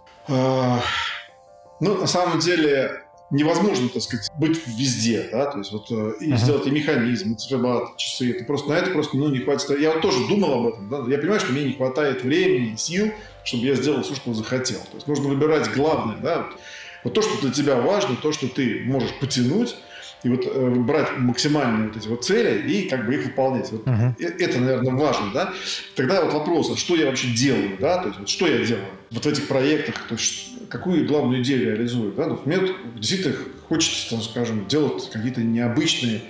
Ну, 1.81 1.95
на 2.01 2.07
самом 2.07 2.39
деле, 2.39 3.03
невозможно, 3.31 3.89
так 3.89 4.01
сказать, 4.01 4.29
быть 4.37 4.59
везде, 4.67 5.29
да, 5.31 5.45
то 5.45 5.59
есть 5.59 5.71
вот 5.71 5.91
э, 5.91 6.13
и 6.21 6.31
Ага. 6.31 6.37
сделать 6.37 6.67
и 6.67 6.71
механизм, 6.71 7.33
и 7.33 7.35
циферблат, 7.35 7.95
часы, 7.97 8.31
это 8.31 8.43
просто 8.45 8.69
на 8.69 8.73
это 8.73 8.91
просто, 8.91 9.17
ну, 9.17 9.29
не 9.29 9.39
хватит. 9.39 9.79
Я 9.79 9.91
вот 9.91 10.01
тоже 10.01 10.27
думал 10.27 10.53
об 10.53 10.73
этом, 10.73 10.89
да, 10.89 10.97
я 11.11 11.17
понимаю, 11.19 11.39
что 11.39 11.51
мне 11.51 11.63
не 11.65 11.73
хватает 11.73 12.23
времени 12.23 12.73
и 12.73 12.77
сил, 12.77 13.11
чтобы 13.43 13.65
я 13.65 13.75
сделал 13.75 14.01
все, 14.03 14.15
что 14.15 14.33
захотел. 14.33 14.79
То 14.79 14.95
есть 14.95 15.07
нужно 15.07 15.29
выбирать 15.29 15.71
главное, 15.73 16.17
да, 16.17 16.37
вот, 16.43 16.59
вот 17.03 17.13
то, 17.13 17.21
что 17.21 17.39
для 17.41 17.51
тебя 17.51 17.75
важно, 17.79 18.15
то, 18.15 18.31
что 18.31 18.47
ты 18.47 18.81
можешь 18.85 19.13
потянуть, 19.19 19.75
и 20.23 20.29
вот 20.29 20.45
э, 20.45 20.69
брать 20.75 21.17
максимальные 21.17 21.87
вот 21.87 21.97
эти 21.97 22.07
вот 22.07 22.25
цели 22.25 22.69
и 22.69 22.89
как 22.89 23.05
бы 23.05 23.15
их 23.15 23.25
выполнять. 23.25 23.71
Вот. 23.71 23.87
Э- 23.87 24.13
Это, 24.19 24.59
наверное, 24.59 24.93
важно, 24.93 25.31
да? 25.33 25.53
Тогда 25.95 26.21
вот 26.23 26.33
вопрос, 26.33 26.71
а 26.71 26.77
что 26.77 26.95
я 26.95 27.05
вообще 27.05 27.27
делаю, 27.33 27.77
да? 27.79 27.99
То 27.99 28.07
есть, 28.09 28.19
вот 28.19 28.29
что 28.29 28.47
я 28.47 28.65
делаю 28.65 28.85
вот 29.11 29.25
в 29.25 29.27
этих 29.27 29.47
проектах, 29.47 29.95
то 30.07 30.15
есть, 30.15 30.49
какую 30.69 31.07
главную 31.07 31.41
идею 31.41 31.65
реализую, 31.71 32.11
да? 32.13 32.27
Ну, 32.27 32.39
мне 32.45 32.59
вот 32.59 32.75
действительно 32.95 33.35
хочется, 33.67 34.09
там, 34.09 34.21
скажем, 34.21 34.67
делать 34.67 35.09
какие-то 35.11 35.41
необычные 35.41 36.21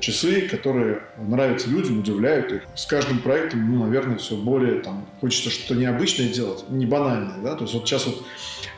часы, 0.00 0.48
которые 0.48 1.02
нравятся 1.16 1.68
людям, 1.68 2.00
удивляют 2.00 2.52
их. 2.52 2.62
С 2.74 2.86
каждым 2.86 3.20
проектом, 3.20 3.70
ну, 3.70 3.84
наверное, 3.84 4.18
все 4.18 4.36
более 4.36 4.80
там 4.80 5.06
хочется 5.20 5.50
что-то 5.50 5.78
необычное 5.78 6.28
делать, 6.28 6.64
не 6.68 6.86
банальное, 6.86 7.38
да? 7.42 7.54
То 7.54 7.62
есть 7.62 7.74
вот 7.74 7.88
сейчас 7.88 8.06
вот, 8.06 8.24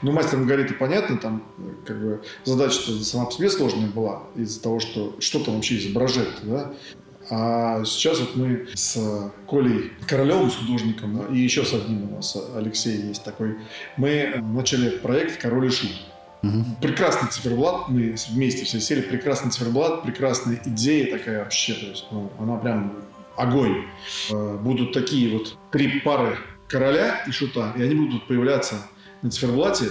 ну, 0.03 0.13
мастер 0.13 0.39
Маргарита, 0.39 0.75
понятно, 0.75 1.19
там 1.19 1.45
э, 1.59 1.63
как 1.87 2.01
бы 2.01 2.23
задача-то 2.45 2.93
сама 3.05 3.27
по 3.27 3.33
себе 3.33 3.51
сложная 3.51 3.89
была 3.89 4.25
из-за 4.37 4.63
того, 4.63 4.81
что 4.81 5.17
что 5.19 5.43
там 5.43 5.57
вообще 5.57 5.79
изображает, 5.79 6.35
да? 6.43 6.73
А 7.31 7.85
сейчас 7.85 8.21
вот 8.21 8.37
мы 8.37 8.69
с 8.75 9.33
Колей 9.49 9.93
Королевым, 10.07 10.51
с 10.51 10.57
художником, 10.57 11.35
и 11.35 11.39
еще 11.39 11.65
с 11.65 11.73
одним 11.73 12.13
у 12.13 12.17
нас, 12.17 12.37
Алексей 12.55 12.97
есть 12.99 13.25
такой, 13.25 13.57
мы 13.97 14.35
начали 14.43 14.91
проект 14.91 15.41
«Король 15.41 15.67
и 15.67 15.71
Шут». 15.71 15.91
Прекрасный 16.81 17.31
циферблат, 17.31 17.89
мы 17.89 18.15
вместе 18.31 18.65
все 18.65 18.81
сели, 18.81 19.01
прекрасный 19.01 19.51
циферблат, 19.51 20.03
прекрасная 20.03 20.61
идея 20.65 21.17
такая 21.17 21.41
вообще, 21.41 21.75
то 21.75 21.87
есть 21.87 22.07
ну, 22.11 22.31
она 22.39 22.57
прям 22.57 22.93
огонь. 23.37 23.85
Э, 24.31 24.59
Будут 24.59 24.93
такие 24.93 25.31
вот 25.37 25.57
три 25.73 26.01
пары 26.01 26.39
короля 26.69 27.23
и 27.27 27.31
шута, 27.31 27.73
и 27.77 27.83
они 27.83 27.95
будут 27.95 28.27
появляться 28.27 28.77
на 29.23 29.31
циферблате 29.31 29.87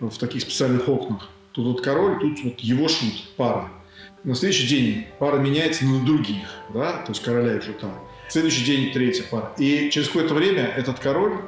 в 0.00 0.16
таких 0.18 0.42
специальных 0.42 0.88
окнах. 0.88 1.28
Тут 1.52 1.66
вот 1.66 1.80
король, 1.84 2.18
тут 2.20 2.42
вот 2.44 2.60
его 2.60 2.88
шут, 2.88 3.34
пара. 3.36 3.68
На 4.22 4.34
следующий 4.34 4.68
день 4.68 5.06
пара 5.18 5.38
меняется 5.38 5.84
на 5.84 6.04
других, 6.04 6.46
да, 6.72 6.98
то 6.98 7.12
есть 7.12 7.22
короля 7.22 7.56
и 7.56 7.60
шута. 7.60 7.90
Следующий 8.28 8.64
день 8.64 8.92
третья 8.92 9.24
пара. 9.30 9.52
И 9.58 9.90
через 9.90 10.08
какое-то 10.08 10.34
время 10.34 10.62
этот 10.76 10.98
король 11.00 11.40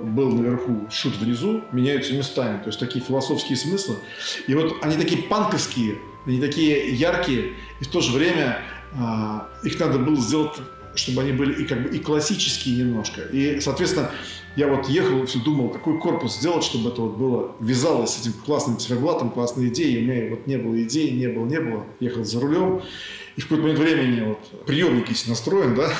был 0.00 0.32
наверху, 0.32 0.86
шут 0.90 1.16
внизу, 1.16 1.62
меняются 1.72 2.14
местами. 2.14 2.58
То 2.58 2.68
есть 2.68 2.80
такие 2.80 3.04
философские 3.04 3.56
смыслы. 3.56 3.96
И 4.46 4.54
вот 4.54 4.76
они 4.82 4.96
такие 4.96 5.22
панковские, 5.22 5.98
они 6.26 6.40
такие 6.40 6.94
яркие, 6.94 7.54
и 7.80 7.84
в 7.84 7.88
то 7.88 8.00
же 8.00 8.16
время 8.16 8.62
а, 8.92 9.48
их 9.62 9.78
надо 9.78 9.98
было 9.98 10.16
сделать, 10.16 10.56
чтобы 10.94 11.22
они 11.22 11.32
были 11.32 11.62
и 11.62 11.66
как 11.66 11.82
бы 11.82 11.96
и 11.96 11.98
классические 11.98 12.84
немножко. 12.84 13.22
И, 13.22 13.60
соответственно, 13.60 14.10
я 14.56 14.66
вот 14.66 14.88
ехал 14.88 15.22
и 15.22 15.26
все 15.26 15.38
думал, 15.38 15.68
какой 15.68 15.98
корпус 16.00 16.36
сделать, 16.36 16.64
чтобы 16.64 16.90
это 16.90 17.02
вот 17.02 17.16
было, 17.16 17.56
вязалось 17.60 18.14
с 18.14 18.20
этим 18.20 18.32
классным 18.44 18.78
циферблатом, 18.78 19.30
классные 19.30 19.68
идеи. 19.68 19.98
У 19.98 20.02
меня 20.02 20.30
вот 20.30 20.46
не 20.46 20.56
было 20.56 20.82
идей, 20.82 21.12
не 21.12 21.28
было, 21.28 21.46
не 21.46 21.60
было. 21.60 21.86
Ехал 22.00 22.24
за 22.24 22.40
рулем. 22.40 22.82
И 23.40 23.42
в 23.42 23.44
какой-то 23.44 23.62
момент 23.62 23.78
времени 23.78 24.20
вот 24.20 24.66
приемник 24.66 25.08
если 25.08 25.30
настроен, 25.30 25.74
да, 25.74 25.90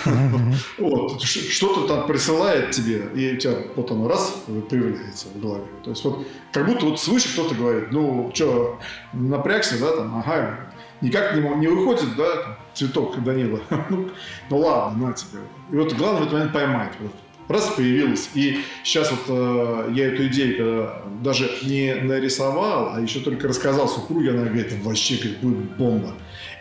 вот, 0.76 1.22
ш- 1.22 1.40
что-то 1.50 1.88
там 1.88 2.06
присылает 2.06 2.70
тебе, 2.72 3.02
и 3.14 3.34
у 3.34 3.38
тебя 3.38 3.54
вот 3.76 3.90
оно 3.90 4.08
раз 4.08 4.42
появляется 4.68 5.28
в 5.34 5.40
голове. 5.40 5.64
То 5.82 5.88
есть 5.88 6.04
вот 6.04 6.26
как 6.52 6.66
будто 6.66 6.84
вот 6.84 7.00
свыше 7.00 7.32
кто-то 7.32 7.54
говорит, 7.54 7.92
ну, 7.92 8.30
что, 8.34 8.78
напрягся, 9.14 9.80
да, 9.80 9.96
там, 9.96 10.18
ага, 10.18 10.70
никак 11.00 11.34
не, 11.34 11.40
не 11.40 11.68
выходит, 11.68 12.14
да, 12.14 12.42
там, 12.42 12.56
цветок 12.74 13.24
Данила. 13.24 13.60
ну, 13.88 14.10
ну 14.50 14.58
ладно, 14.58 15.06
на 15.06 15.12
тебе. 15.14 15.40
И 15.72 15.76
вот 15.76 15.94
главное 15.94 16.20
в 16.20 16.22
этот 16.24 16.34
момент 16.34 16.52
поймать. 16.52 16.92
Вот. 17.00 17.12
раз 17.48 17.68
появилась. 17.68 18.28
И 18.34 18.60
сейчас 18.84 19.10
вот 19.10 19.20
э, 19.28 19.92
я 19.94 20.08
эту 20.08 20.26
идею 20.26 20.56
когда 20.58 21.02
даже 21.22 21.50
не 21.62 21.94
нарисовал, 21.94 22.92
а 22.94 23.00
еще 23.00 23.20
только 23.20 23.48
рассказал 23.48 23.88
супруге, 23.88 24.32
она 24.32 24.44
говорит, 24.44 24.74
вообще 24.82 25.14
говорит, 25.14 25.38
будет 25.38 25.76
бомба. 25.78 26.12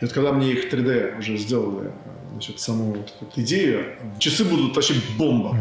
И 0.01 0.05
вот 0.05 0.13
когда 0.13 0.31
мне 0.31 0.51
их 0.51 0.73
3D 0.73 1.19
уже 1.19 1.37
сделали, 1.37 1.91
значит, 2.31 2.59
саму 2.59 2.93
вот 2.93 3.13
эту 3.21 3.41
идею, 3.41 3.95
часы 4.17 4.45
будут 4.45 4.75
вообще 4.75 4.95
бомба. 5.17 5.57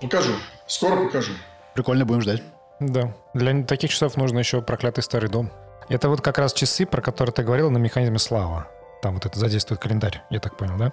Покажу. 0.00 0.32
Скоро 0.66 1.04
покажу. 1.04 1.32
Прикольно, 1.74 2.04
будем 2.04 2.22
ждать. 2.22 2.42
Да. 2.80 3.14
Для 3.34 3.62
таких 3.64 3.90
часов 3.90 4.16
нужно 4.16 4.38
еще 4.38 4.62
проклятый 4.62 5.02
старый 5.02 5.30
дом. 5.30 5.50
Это 5.88 6.08
вот 6.08 6.20
как 6.20 6.38
раз 6.38 6.52
часы, 6.52 6.86
про 6.86 7.00
которые 7.00 7.32
ты 7.32 7.42
говорил 7.42 7.70
на 7.70 7.78
механизме 7.78 8.18
Слава. 8.18 8.68
Там 9.02 9.14
вот 9.14 9.26
это 9.26 9.38
задействует 9.38 9.80
календарь, 9.80 10.22
я 10.30 10.40
так 10.40 10.56
понял, 10.56 10.76
да? 10.76 10.92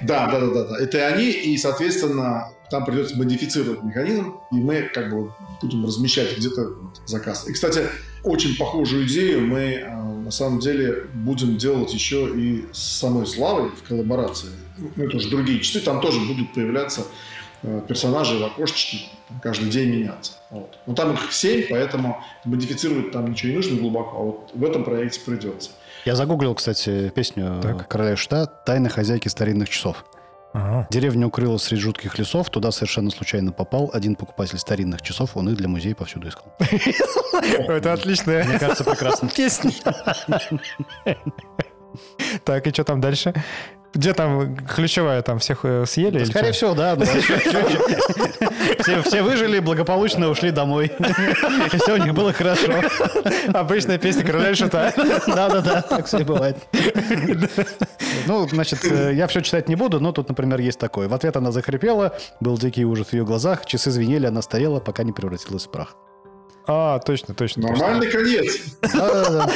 Да, 0.00 0.26
да, 0.30 0.40
да, 0.40 0.46
да, 0.46 0.64
да. 0.64 0.78
Это 0.78 1.06
они, 1.06 1.30
и, 1.30 1.56
соответственно, 1.58 2.50
там 2.74 2.84
придется 2.84 3.16
модифицировать 3.16 3.84
механизм, 3.84 4.40
и 4.50 4.56
мы 4.56 4.90
как 4.92 5.08
бы 5.08 5.32
будем 5.62 5.86
размещать 5.86 6.36
где-то 6.36 6.70
заказ. 7.06 7.46
И, 7.48 7.52
кстати, 7.52 7.82
очень 8.24 8.56
похожую 8.56 9.06
идею 9.06 9.46
мы 9.46 9.60
э, 9.60 9.94
на 9.94 10.32
самом 10.32 10.58
деле 10.58 11.04
будем 11.14 11.56
делать 11.56 11.94
еще 11.94 12.28
и 12.36 12.64
с 12.72 12.98
самой 12.98 13.28
Славой 13.28 13.70
в 13.70 13.86
коллаборации. 13.86 14.48
Ну, 14.76 15.04
это 15.04 15.18
уже 15.18 15.30
другие 15.30 15.60
часы, 15.60 15.78
там 15.78 16.00
тоже 16.00 16.18
будут 16.18 16.52
появляться 16.52 17.02
э, 17.62 17.80
персонажи 17.86 18.36
в 18.38 18.42
окошечке, 18.42 19.06
каждый 19.40 19.70
день 19.70 19.90
меняться. 19.90 20.32
Вот. 20.50 20.76
Но 20.88 20.94
там 20.94 21.12
их 21.14 21.32
семь, 21.32 21.66
поэтому 21.70 22.24
модифицировать 22.44 23.12
там 23.12 23.30
ничего 23.30 23.50
не 23.50 23.56
нужно 23.58 23.76
глубоко, 23.78 24.16
а 24.16 24.22
вот 24.24 24.50
в 24.52 24.64
этом 24.64 24.82
проекте 24.82 25.20
придется. 25.20 25.70
Я 26.04 26.16
загуглил, 26.16 26.56
кстати, 26.56 27.12
песню 27.14 27.60
Так. 27.62 27.86
Короля 27.86 28.16
Шта 28.16 28.46
«Тайна 28.46 28.88
хозяйки 28.88 29.28
старинных 29.28 29.68
часов». 29.68 30.04
Ага. 30.54 30.86
Деревня 30.88 31.26
укрылась 31.26 31.64
среди 31.64 31.82
жутких 31.82 32.16
лесов, 32.16 32.48
туда 32.48 32.70
совершенно 32.70 33.10
случайно 33.10 33.50
попал 33.50 33.90
один 33.92 34.14
покупатель 34.14 34.56
старинных 34.58 35.02
часов, 35.02 35.36
он 35.36 35.48
их 35.48 35.56
для 35.56 35.66
музея 35.68 35.96
повсюду 35.96 36.28
искал. 36.28 36.54
Это 37.42 37.92
отличная 37.92 38.44
Мне 38.44 38.58
кажется, 38.60 38.84
прекрасно. 38.84 39.28
песня. 39.28 39.72
Так, 42.44 42.66
и 42.66 42.70
что 42.70 42.82
там 42.82 43.00
дальше? 43.00 43.32
Где 43.94 44.12
там 44.12 44.56
ключевая, 44.56 45.22
там 45.22 45.38
всех 45.38 45.60
э, 45.64 45.84
съели? 45.86 46.18
или 46.18 46.24
Скорее 46.24 46.48
чё? 46.48 46.52
всего, 46.52 46.74
да. 46.74 46.96
Все, 49.02 49.22
выжили, 49.22 49.60
благополучно 49.60 50.28
ушли 50.28 50.50
домой. 50.50 50.92
И 51.72 51.76
все 51.76 51.94
у 51.94 51.96
них 51.96 52.12
было 52.12 52.32
хорошо. 52.32 52.72
Обычная 53.52 53.98
песня 53.98 54.24
короля 54.24 54.54
шута. 54.54 54.92
Да-да-да, 55.26 55.82
так 55.82 56.06
все 56.06 56.18
и 56.18 56.24
бывает. 56.24 56.56
Ну, 58.26 58.48
значит, 58.48 58.84
э, 58.84 59.12
я 59.14 59.26
все 59.26 59.40
читать 59.42 59.68
не 59.68 59.76
буду, 59.76 60.00
но 60.00 60.12
тут, 60.12 60.28
например, 60.28 60.60
есть 60.60 60.78
такое. 60.78 61.08
В 61.08 61.14
ответ 61.14 61.36
она 61.36 61.52
захрипела, 61.52 62.16
был 62.40 62.58
дикий 62.58 62.84
ужас 62.84 63.08
в 63.08 63.12
ее 63.12 63.24
глазах, 63.24 63.66
часы 63.66 63.90
звенели, 63.90 64.26
она 64.26 64.42
старела, 64.42 64.80
пока 64.80 65.02
не 65.02 65.12
превратилась 65.12 65.66
в 65.66 65.70
прах. 65.70 65.96
А, 66.66 66.98
точно, 67.00 67.34
точно. 67.34 67.62
точно. 67.62 67.86
Нормальный 67.86 68.10
конец. 68.10 68.76
Да-да-да. 68.82 69.50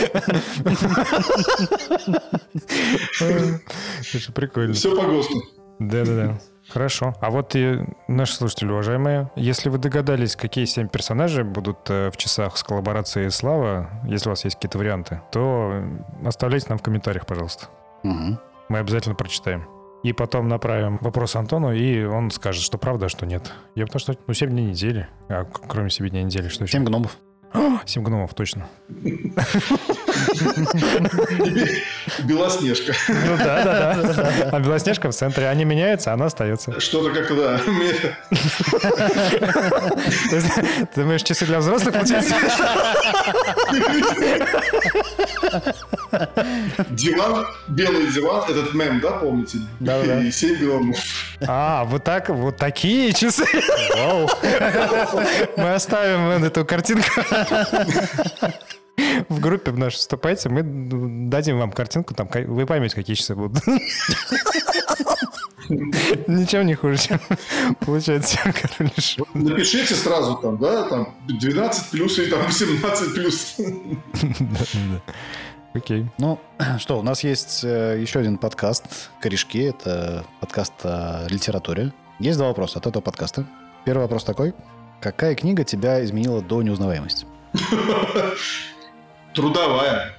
Слушай, 4.03 4.33
прикольно. 4.33 4.75
Все 4.75 4.95
по 4.95 5.07
ГОСТу. 5.07 5.43
Да-да-да. 5.79 6.39
Хорошо. 6.69 7.15
А 7.21 7.31
вот 7.31 7.57
и 7.57 7.79
наши 8.09 8.35
слушатели, 8.35 8.71
уважаемые, 8.71 9.31
если 9.37 9.71
вы 9.71 9.79
догадались, 9.79 10.37
какие 10.37 10.67
семь 10.67 10.89
персонажей 10.89 11.45
будут 11.45 11.79
э, 11.89 12.11
в 12.11 12.17
часах 12.19 12.59
с 12.59 12.63
коллаборацией 12.63 13.31
Слава, 13.31 13.89
если 14.05 14.29
у 14.29 14.33
вас 14.33 14.45
есть 14.45 14.57
какие-то 14.57 14.77
варианты, 14.77 15.23
то 15.33 15.83
оставляйте 16.27 16.67
нам 16.69 16.77
в 16.79 16.83
комментариях, 16.83 17.25
пожалуйста. 17.25 17.69
Мгм. 18.03 18.39
Мы 18.69 18.79
обязательно 18.79 19.15
прочитаем. 19.15 19.78
И 20.03 20.13
потом 20.13 20.49
направим 20.49 20.99
вопрос 21.01 21.35
Антону, 21.37 21.73
и 21.73 22.05
он 22.05 22.31
скажет, 22.31 22.63
что 22.63 22.79
правда, 22.79 23.07
а 23.07 23.09
что 23.09 23.27
нет. 23.27 23.53
Я 23.75 23.85
потому 23.87 24.01
что, 24.01 24.15
ну, 24.27 24.35
7 24.35 24.51
дней 24.51 24.67
недели. 24.67 25.09
А 25.29 25.45
кроме 25.45 25.91
7 25.91 26.09
дней 26.09 26.23
недели, 26.25 26.49
что 26.49 26.65
еще? 26.65 26.73
Семь 26.73 26.85
гномов. 26.85 27.19
7 27.87 28.03
гномов, 28.03 28.35
точно. 28.35 28.69
Белоснежка. 32.25 32.93
Ну 33.09 33.37
да, 33.39 33.65
да, 33.65 33.95
да. 34.03 34.51
А 34.53 34.61
Белоснежка 34.61 35.11
в 35.11 35.15
центре. 35.15 35.49
Они 35.49 35.65
меняются, 35.65 36.13
она 36.13 36.27
остается. 36.27 36.79
Что-то 36.81 37.11
как 37.11 37.35
да. 37.35 37.59
ты 40.31 41.01
думаешь, 41.01 41.23
часы 41.23 41.47
для 41.47 41.61
взрослых 41.61 41.95
получается? 41.95 42.35
Диван, 46.91 47.47
белый 47.69 48.09
диван, 48.09 48.45
этот 48.49 48.75
мем, 48.75 49.01
да, 49.01 49.13
помните? 49.13 49.59
Да-да-да. 49.81 50.21
И 50.21 50.31
семь 50.31 50.57
гномов. 50.57 50.99
А, 51.47 51.85
вот 51.85 52.05
так, 52.05 52.29
вот 52.31 52.57
такие 52.57 53.13
часы. 53.13 53.45
Мы 55.57 55.75
оставим 55.75 56.45
эту 56.45 56.65
картинку. 56.65 57.09
В 59.29 59.41
группе 59.41 59.71
в 59.71 59.79
нашу 59.79 59.99
вступайте, 59.99 60.49
мы 60.49 60.63
дадим 60.65 61.59
вам 61.59 61.71
картинку, 61.71 62.15
там 62.15 62.29
вы 62.47 62.67
поймете, 62.67 62.97
какие 62.97 63.15
часы 63.15 63.35
будут. 63.37 63.63
Ничем 65.69 66.67
не 66.67 66.75
хуже, 66.75 66.99
чем 66.99 67.21
получается 67.81 68.39
король 68.43 68.91
и 68.97 69.01
шут. 69.01 69.29
Напишите 69.35 69.95
сразу 69.95 70.37
там, 70.37 70.59
да, 70.59 70.89
там 70.89 71.15
12 71.29 71.91
плюс 71.91 72.19
или 72.19 72.31
там 72.31 72.45
18 72.45 73.15
плюс. 73.15 73.57
Окей. 75.75 76.07
Ну, 76.19 76.41
что, 76.79 76.99
у 76.99 77.03
нас 77.03 77.23
есть 77.23 77.63
э, 77.65 77.99
еще 78.01 78.21
один 78.21 78.39
подкаст 78.39 79.11
«Корешки». 79.21 79.63
Это 79.63 80.25
подкаст 80.41 80.73
о 80.83 81.27
литературе. 81.29 81.93
Есть 82.19 82.39
два 82.39 82.49
вопроса 82.49 82.79
от 82.79 82.87
этого 82.87 83.03
подкаста. 83.03 83.47
Первый 83.85 84.03
вопрос 84.03 84.25
такой. 84.25 84.55
Какая 85.01 85.35
книга 85.35 85.65
тебя 85.65 86.05
изменила 86.05 86.43
до 86.43 86.63
неузнаваемости? 86.63 87.27
Трудовая. 89.39 90.13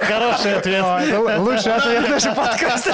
Хороший 0.00 0.56
ответ. 0.56 0.82
А, 0.82 1.02
л- 1.04 1.42
лучший 1.44 1.74
ответ 1.74 2.08
нашего 2.08 2.34
подкаста. 2.34 2.92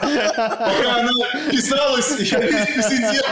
Пока 0.00 0.96
она 1.00 1.10
писалась, 1.50 2.18
я 2.20 2.38
весь 2.38 2.86
сидел. 2.86 3.22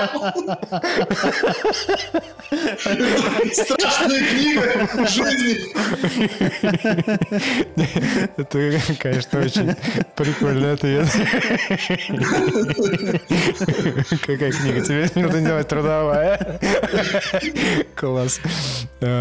Страшная 3.54 4.20
книга 4.20 4.86
в 4.92 5.08
жизни. 5.08 5.56
Это, 8.36 8.58
конечно, 8.98 9.40
очень 9.40 9.74
прикольный 10.14 10.72
ответ. 10.74 11.06
Какая 14.26 14.52
книга 14.52 14.80
тебе 14.82 15.08
минуты 15.14 15.40
делать 15.40 15.68
трудовая? 15.68 16.60
Класс. 17.94 18.40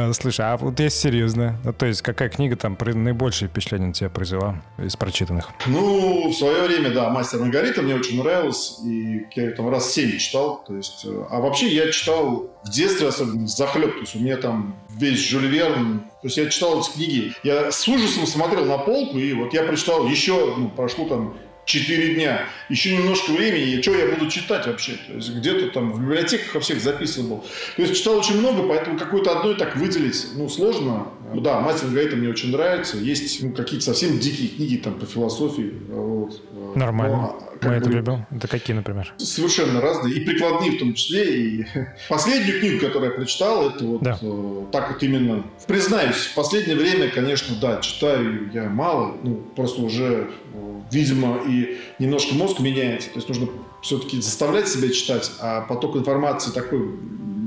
Э, 0.09 0.13
Слушай, 0.13 0.45
а 0.45 0.57
вот 0.57 0.79
если 0.79 1.09
серьезно, 1.09 1.57
ну, 1.63 1.73
то 1.73 1.85
есть 1.85 2.01
какая 2.01 2.29
книга 2.29 2.55
там 2.55 2.75
при- 2.75 2.93
наибольшее 2.93 3.49
впечатление 3.49 3.89
на 3.89 3.93
тебя 3.93 4.09
произвела 4.09 4.61
из 4.77 4.95
прочитанных? 4.95 5.49
Ну, 5.67 6.29
в 6.29 6.33
свое 6.33 6.61
время, 6.63 6.89
да, 6.91 7.09
«Мастер 7.09 7.39
Маргарита» 7.39 7.81
мне 7.81 7.95
очень 7.95 8.21
нравилось, 8.21 8.79
и 8.85 9.25
я 9.35 9.43
ее 9.43 9.51
там 9.51 9.69
раз 9.69 9.91
семь 9.91 10.17
читал, 10.17 10.63
то 10.65 10.75
есть, 10.75 11.05
э, 11.05 11.25
а 11.29 11.39
вообще 11.39 11.67
я 11.67 11.91
читал 11.91 12.49
в 12.63 12.69
детстве 12.69 13.07
особенно 13.07 13.47
захлеб, 13.47 13.93
то 13.95 13.99
есть 14.01 14.15
у 14.15 14.19
меня 14.19 14.37
там 14.37 14.75
весь 14.89 15.19
Жюль 15.19 15.47
Верн, 15.47 15.99
то 16.21 16.27
есть 16.27 16.37
я 16.37 16.47
читал 16.49 16.79
эти 16.79 16.91
книги, 16.91 17.33
я 17.43 17.71
с 17.71 17.87
ужасом 17.87 18.27
смотрел 18.27 18.65
на 18.65 18.77
полку, 18.77 19.17
и 19.17 19.33
вот 19.33 19.53
я 19.53 19.63
прочитал 19.63 20.07
еще, 20.07 20.55
ну, 20.57 20.69
прошло 20.69 21.07
там 21.07 21.33
четыре 21.65 22.15
дня, 22.15 22.45
еще 22.69 22.95
немножко 22.95 23.31
времени, 23.31 23.73
и 23.73 23.81
что 23.81 23.93
я 23.93 24.07
буду 24.07 24.29
читать 24.29 24.67
вообще? 24.67 24.97
То 25.07 25.13
есть 25.13 25.29
где-то 25.29 25.71
там 25.71 25.91
в 25.93 26.01
библиотеках 26.01 26.55
во 26.55 26.59
всех 26.59 26.81
записан 26.81 27.27
был. 27.27 27.43
То 27.75 27.81
есть 27.81 27.97
читал 27.97 28.17
очень 28.17 28.39
много, 28.39 28.67
поэтому 28.67 28.97
какой-то 28.97 29.37
одной 29.37 29.55
так 29.55 29.75
выделить, 29.75 30.27
ну, 30.35 30.49
сложно. 30.49 31.07
Ну, 31.33 31.39
да, 31.39 31.61
«Мастер 31.61 31.85
и 31.85 31.91
Маргарита» 31.91 32.15
мне 32.17 32.29
очень 32.29 32.51
нравится. 32.51 32.97
Есть 32.97 33.41
ну, 33.41 33.51
какие-то 33.51 33.85
совсем 33.85 34.19
дикие 34.19 34.49
книги 34.49 34.77
там 34.77 34.95
по 34.95 35.05
философии. 35.05 35.73
Вот. 35.87 36.41
Нормально. 36.75 37.17
Но, 37.17 37.50
Мы 37.63 37.73
это 37.73 37.89
любим. 37.89 38.25
Это 38.31 38.47
какие, 38.47 38.75
например? 38.75 39.13
Совершенно 39.17 39.81
разные, 39.81 40.15
и 40.15 40.25
прикладные 40.25 40.71
в 40.71 40.79
том 40.79 40.93
числе. 40.93 41.39
И 41.39 41.65
последнюю 42.09 42.59
книгу, 42.59 42.79
которую 42.79 43.11
я 43.11 43.15
прочитал, 43.15 43.69
это 43.69 43.83
вот 43.85 44.01
Да. 44.01 44.17
э, 44.21 44.65
так 44.71 44.91
вот 44.93 45.03
именно. 45.03 45.43
Признаюсь, 45.67 46.15
в 46.15 46.33
последнее 46.35 46.75
время, 46.75 47.09
конечно, 47.09 47.55
да, 47.61 47.79
читаю 47.81 48.49
я 48.53 48.69
мало, 48.69 49.15
ну 49.23 49.35
просто 49.55 49.81
уже, 49.81 50.31
э, 50.53 50.81
видимо, 50.91 51.39
и 51.47 51.77
немножко 51.99 52.33
мозг 52.33 52.59
меняется. 52.59 53.09
То 53.09 53.17
есть 53.17 53.27
нужно 53.29 53.47
все-таки 53.81 54.19
заставлять 54.21 54.67
себя 54.67 54.89
читать, 54.89 55.31
а 55.39 55.61
поток 55.61 55.95
информации 55.95 56.51
такой 56.51 56.79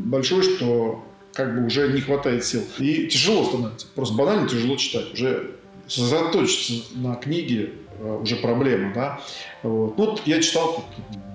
большой, 0.04 0.42
что 0.42 1.04
как 1.32 1.54
бы 1.56 1.66
уже 1.66 1.92
не 1.92 2.00
хватает 2.00 2.44
сил. 2.44 2.62
И 2.78 3.08
тяжело 3.08 3.44
становится. 3.44 3.86
Просто 3.94 4.14
банально 4.14 4.48
тяжело 4.48 4.76
читать. 4.76 5.12
Уже 5.12 5.56
сосредоточиться 5.88 6.74
на 6.94 7.14
книге 7.16 7.72
уже 8.00 8.36
проблема, 8.36 8.92
да. 8.94 9.20
Вот. 9.62 9.96
Ну, 9.98 10.06
Вот 10.06 10.22
я 10.26 10.40
читал 10.40 10.84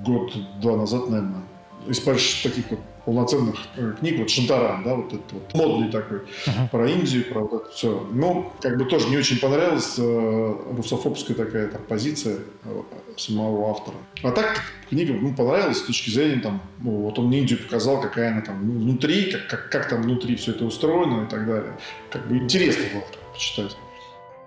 год-два 0.06 0.78
назад, 0.78 1.10
наверное, 1.10 1.42
из 1.88 2.00
таких 2.00 2.70
вот 2.70 2.80
полноценных 3.06 3.56
э, 3.76 3.94
книг, 4.00 4.20
вот 4.20 4.30
Шантаран, 4.30 4.84
да, 4.84 4.96
вот 4.96 5.08
этот 5.08 5.32
вот 5.32 5.54
модный 5.56 5.90
такой, 5.92 6.20
uh-huh. 6.20 6.70
про 6.70 6.88
Индию, 6.88 7.26
про 7.26 7.42
вот 7.42 7.54
это 7.54 7.72
все. 7.72 8.08
Ну, 8.12 8.52
как 8.62 8.78
бы 8.78 8.86
тоже 8.86 9.10
не 9.10 9.18
очень 9.18 9.40
понравилась 9.40 9.96
э, 9.98 10.56
русофобская 10.78 11.36
такая 11.36 11.70
там 11.70 11.82
позиция 11.88 12.38
э, 12.66 12.82
самого 13.18 13.72
автора. 13.72 13.98
А 14.22 14.32
так 14.32 14.62
книга 14.90 15.14
ну, 15.14 15.34
понравилась 15.34 15.78
с 15.78 15.82
точки 15.82 16.12
зрения 16.12 16.42
там, 16.42 16.62
ну, 16.80 16.92
вот 16.92 17.18
он 17.18 17.32
Индию 17.32 17.60
показал, 17.60 18.00
какая 18.00 18.32
она 18.32 18.42
там 18.42 18.60
внутри, 18.60 19.32
как, 19.32 19.48
как, 19.48 19.70
как 19.72 19.90
там 19.90 20.04
внутри 20.04 20.36
все 20.36 20.52
это 20.52 20.66
устроено 20.66 21.26
и 21.26 21.30
так 21.30 21.48
далее. 21.48 21.78
Как 22.12 22.28
бы 22.28 22.38
интересно 22.38 22.84
было 22.94 23.04
почитать. 23.34 23.76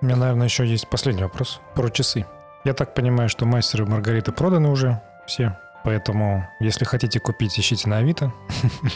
У 0.03 0.05
меня, 0.05 0.17
наверное, 0.17 0.49
еще 0.49 0.67
есть 0.67 0.89
последний 0.89 1.23
вопрос 1.23 1.61
про 1.77 1.89
часы. 1.89 2.27
Я 2.65 2.75
так 2.75 2.93
понимаю, 2.93 3.29
что 3.29 3.47
мастеры 3.47 3.87
Маргариты 3.87 4.33
проданы 4.33 4.69
уже 4.69 5.01
все. 5.29 5.57
Поэтому, 5.85 6.49
если 6.59 6.85
хотите 6.85 7.21
купить, 7.21 7.57
ищите 7.57 7.89
на 7.89 7.99
Авито 7.99 8.33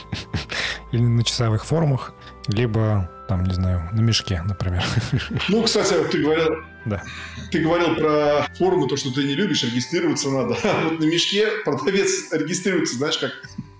или 0.92 1.02
на 1.02 1.22
часовых 1.22 1.64
форумах, 1.64 2.12
либо, 2.48 3.08
там, 3.28 3.44
не 3.44 3.54
знаю, 3.54 3.88
на 3.92 4.00
мешке, 4.00 4.42
например. 4.44 4.84
Ну, 5.48 5.62
кстати, 5.62 5.94
ты 6.10 6.22
говорил, 6.22 6.56
да. 6.84 7.04
Ты 7.52 7.60
говорил 7.60 7.94
про 7.94 8.48
форумы, 8.58 8.88
то, 8.88 8.96
что 8.96 9.14
ты 9.14 9.22
не 9.22 9.34
любишь, 9.34 9.62
регистрироваться 9.62 10.28
надо. 10.28 10.56
Вот 10.84 10.98
на 10.98 11.04
мешке 11.04 11.46
продавец 11.64 12.32
регистрируется, 12.32 12.96
знаешь, 12.96 13.18
как 13.18 13.30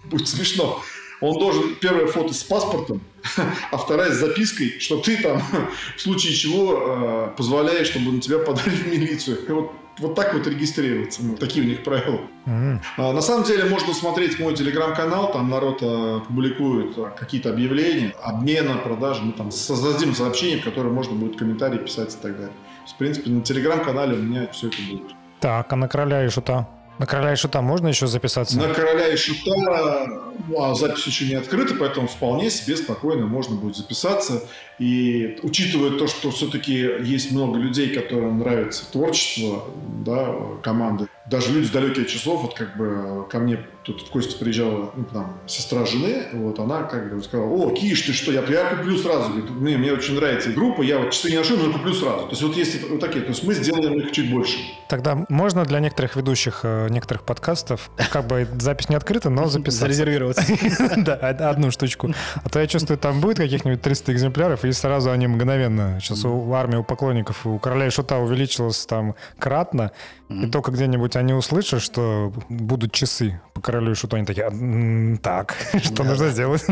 будет 0.04 0.28
смешно. 0.28 0.80
Он 1.20 1.38
должен 1.38 1.74
первое 1.76 2.06
фото 2.06 2.34
с 2.34 2.42
паспортом, 2.44 3.00
а 3.70 3.76
вторая 3.76 4.12
с 4.12 4.16
запиской, 4.16 4.78
что 4.78 4.98
ты 4.98 5.16
там 5.22 5.42
в 5.96 6.00
случае 6.00 6.34
чего 6.34 6.78
э, 6.78 7.36
позволяешь, 7.36 7.88
чтобы 7.88 8.12
на 8.12 8.20
тебя 8.20 8.38
подали 8.38 8.70
в 8.70 8.86
милицию. 8.86 9.38
И 9.48 9.52
вот 9.52 9.72
вот 9.98 10.14
так 10.14 10.34
вот 10.34 10.46
регистрироваться. 10.46 11.22
Ну, 11.24 11.36
такие 11.36 11.64
у 11.64 11.68
них 11.68 11.82
правила. 11.82 12.20
Mm-hmm. 12.46 12.80
А, 12.98 13.12
на 13.12 13.20
самом 13.20 13.44
деле 13.44 13.64
можно 13.64 13.94
смотреть 13.94 14.38
мой 14.38 14.54
телеграм-канал, 14.54 15.32
там 15.32 15.48
народ 15.48 15.78
а, 15.82 16.20
публикует 16.20 16.96
а, 16.98 17.10
какие-то 17.10 17.50
объявления, 17.50 18.14
обмена, 18.22 18.76
продажи. 18.76 19.22
Мы 19.22 19.32
там 19.32 19.50
создадим 19.50 20.14
сообщение, 20.14 20.58
в 20.58 20.64
которое 20.64 20.90
можно 20.90 21.14
будет 21.14 21.38
комментарии 21.38 21.78
писать 21.78 22.14
и 22.14 22.22
так 22.22 22.36
далее. 22.36 22.52
В 22.86 22.94
принципе, 22.98 23.30
на 23.30 23.40
телеграм-канале 23.40 24.14
у 24.14 24.22
меня 24.22 24.48
все 24.48 24.68
это 24.68 24.76
будет. 24.90 25.14
Так, 25.40 25.72
а 25.72 25.76
на 25.76 25.88
короля 25.88 26.24
и 26.24 26.28
шута? 26.28 26.68
На 26.98 27.06
короля 27.06 27.32
и 27.32 27.36
шута 27.36 27.60
можно 27.60 27.88
еще 27.88 28.06
записаться? 28.06 28.58
На 28.58 28.72
короля 28.72 29.08
и 29.08 29.16
шута 29.16 30.06
ну, 30.48 30.62
а 30.62 30.74
запись 30.74 31.06
еще 31.06 31.26
не 31.26 31.34
открыта, 31.34 31.74
поэтому 31.74 32.06
вполне 32.06 32.50
себе 32.50 32.76
спокойно 32.76 33.26
можно 33.26 33.56
будет 33.56 33.76
записаться. 33.76 34.44
И 34.78 35.38
учитывая 35.42 35.98
то, 35.98 36.06
что 36.06 36.30
все-таки 36.30 36.74
есть 36.74 37.32
много 37.32 37.58
людей, 37.58 37.94
которым 37.94 38.38
нравится 38.38 38.84
творчество 38.90 39.64
да, 40.04 40.34
команды, 40.62 41.08
даже 41.26 41.52
люди 41.52 41.66
с 41.66 41.70
далеких 41.70 42.08
часов, 42.08 42.42
вот 42.42 42.54
как 42.54 42.76
бы 42.76 43.26
ко 43.28 43.38
мне 43.38 43.58
тут 43.86 44.02
в 44.02 44.10
гости 44.10 44.36
приезжала 44.36 44.90
ну, 44.96 45.04
там, 45.04 45.38
сестра 45.46 45.86
жены, 45.86 46.26
вот 46.32 46.58
она 46.58 46.82
как 46.82 47.14
бы 47.14 47.22
сказала, 47.22 47.48
о, 47.48 47.70
Киш, 47.70 48.02
ты 48.02 48.12
что, 48.12 48.32
я, 48.32 48.42
я 48.42 48.70
куплю 48.70 48.98
сразу. 48.98 49.30
Говорит, 49.30 49.50
мне, 49.50 49.76
мне 49.76 49.92
очень 49.92 50.16
нравится 50.16 50.50
группа, 50.50 50.82
я 50.82 50.98
вот 50.98 51.12
часы 51.12 51.30
не 51.30 51.36
ношу, 51.36 51.56
но 51.56 51.72
куплю 51.72 51.94
сразу. 51.94 52.24
То 52.24 52.30
есть 52.30 52.42
вот 52.42 52.56
если 52.56 52.84
вот 52.88 53.00
такие, 53.00 53.22
то 53.22 53.30
есть 53.30 53.44
мы 53.44 53.54
сделаем 53.54 53.94
их 54.00 54.10
чуть 54.10 54.30
больше. 54.30 54.58
Тогда 54.88 55.24
можно 55.28 55.64
для 55.64 55.78
некоторых 55.78 56.16
ведущих 56.16 56.60
э, 56.64 56.88
некоторых 56.90 57.22
подкастов, 57.22 57.90
как 58.10 58.26
бы 58.26 58.48
запись 58.58 58.88
не 58.88 58.96
открыта, 58.96 59.30
но 59.30 59.46
записаться. 59.46 59.86
Зарезервироваться. 59.86 60.44
Да, 60.96 61.14
одну 61.14 61.70
штучку. 61.70 62.12
А 62.42 62.48
то 62.48 62.58
я 62.58 62.66
чувствую, 62.66 62.98
там 62.98 63.20
будет 63.20 63.36
каких-нибудь 63.36 63.82
300 63.82 64.12
экземпляров, 64.12 64.64
и 64.64 64.72
сразу 64.72 65.10
они 65.10 65.26
мгновенно. 65.26 65.98
Сейчас 66.00 66.24
у 66.24 66.52
армии, 66.52 66.76
у 66.76 66.84
поклонников, 66.84 67.46
у 67.46 67.58
короля 67.58 67.86
и 67.86 67.90
шута 67.90 68.18
увеличилось 68.18 68.86
там 68.86 69.14
кратно, 69.38 69.92
и 70.28 70.46
только 70.46 70.72
где-нибудь 70.72 71.14
они 71.16 71.34
услышат, 71.34 71.82
что 71.82 72.32
будут 72.48 72.92
часы 72.92 73.40
по 73.56 73.62
королю 73.62 73.92
и 73.92 73.94
шуту, 73.94 74.16
они 74.16 74.26
такие, 74.26 75.18
так, 75.22 75.56
что 75.82 76.04
нужно 76.04 76.28
сделать? 76.28 76.64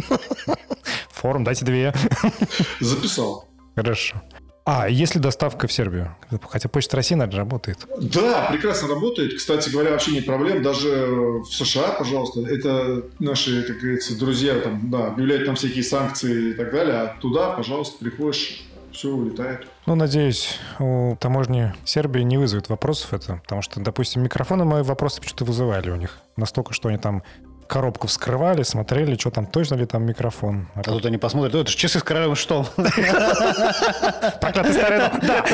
Форум, 1.12 1.42
дайте 1.42 1.64
две. 1.64 1.94
Записал. 2.80 3.48
Хорошо. 3.74 4.22
А, 4.66 4.88
если 4.88 5.18
доставка 5.18 5.66
в 5.66 5.72
Сербию? 5.72 6.14
Хотя 6.48 6.68
Почта 6.68 6.96
России, 6.96 7.14
наверное, 7.14 7.40
работает. 7.40 7.78
Да, 7.98 8.48
прекрасно 8.50 8.88
работает. 8.88 9.34
Кстати 9.36 9.70
говоря, 9.70 9.92
вообще 9.92 10.12
нет 10.12 10.26
проблем. 10.26 10.62
Даже 10.62 11.06
в 11.42 11.46
США, 11.46 11.92
пожалуйста, 11.98 12.40
это 12.40 13.06
наши, 13.18 13.62
как 13.62 13.78
говорится, 13.78 14.18
друзья 14.18 14.58
там, 14.60 14.90
да, 14.90 15.08
объявляют 15.08 15.46
там 15.46 15.56
всякие 15.56 15.84
санкции 15.84 16.50
и 16.50 16.52
так 16.52 16.70
далее. 16.70 16.94
А 16.94 17.16
туда, 17.20 17.50
пожалуйста, 17.50 17.96
приходишь, 17.98 18.62
все 18.94 19.08
улетает. 19.08 19.66
Ну, 19.86 19.94
надеюсь, 19.94 20.58
у 20.78 21.16
таможни 21.16 21.74
Сербии 21.84 22.20
не 22.20 22.38
вызовет 22.38 22.68
вопросов 22.68 23.12
это, 23.12 23.40
потому 23.42 23.60
что, 23.62 23.80
допустим, 23.80 24.22
микрофоны 24.22 24.64
мои 24.64 24.82
вопросы 24.82 25.20
почему-то 25.20 25.44
вызывали 25.44 25.90
у 25.90 25.96
них. 25.96 26.18
Настолько, 26.36 26.72
что 26.72 26.88
они 26.88 26.98
там 26.98 27.22
коробку 27.66 28.06
вскрывали, 28.06 28.62
смотрели, 28.62 29.16
что 29.16 29.30
там, 29.30 29.46
точно 29.46 29.76
ли 29.76 29.86
там 29.86 30.04
микрофон. 30.04 30.68
А, 30.74 30.80
а 30.80 30.82
тут 30.82 31.04
они 31.06 31.18
посмотрят, 31.18 31.54
это 31.54 31.70
же 31.70 31.76
часы 31.76 31.98
с 31.98 32.02
королевым 32.02 32.36
штом. 32.36 32.66
Проклятый 34.40 34.72
старый 34.72 34.98
Да. 35.22 35.44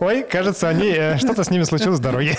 Ой, 0.00 0.22
кажется, 0.22 0.68
они, 0.68 0.90
э, 0.90 1.16
что-то 1.18 1.44
с 1.44 1.50
ними 1.50 1.64
случилось 1.64 1.98
с 1.98 2.00
дороги. 2.00 2.36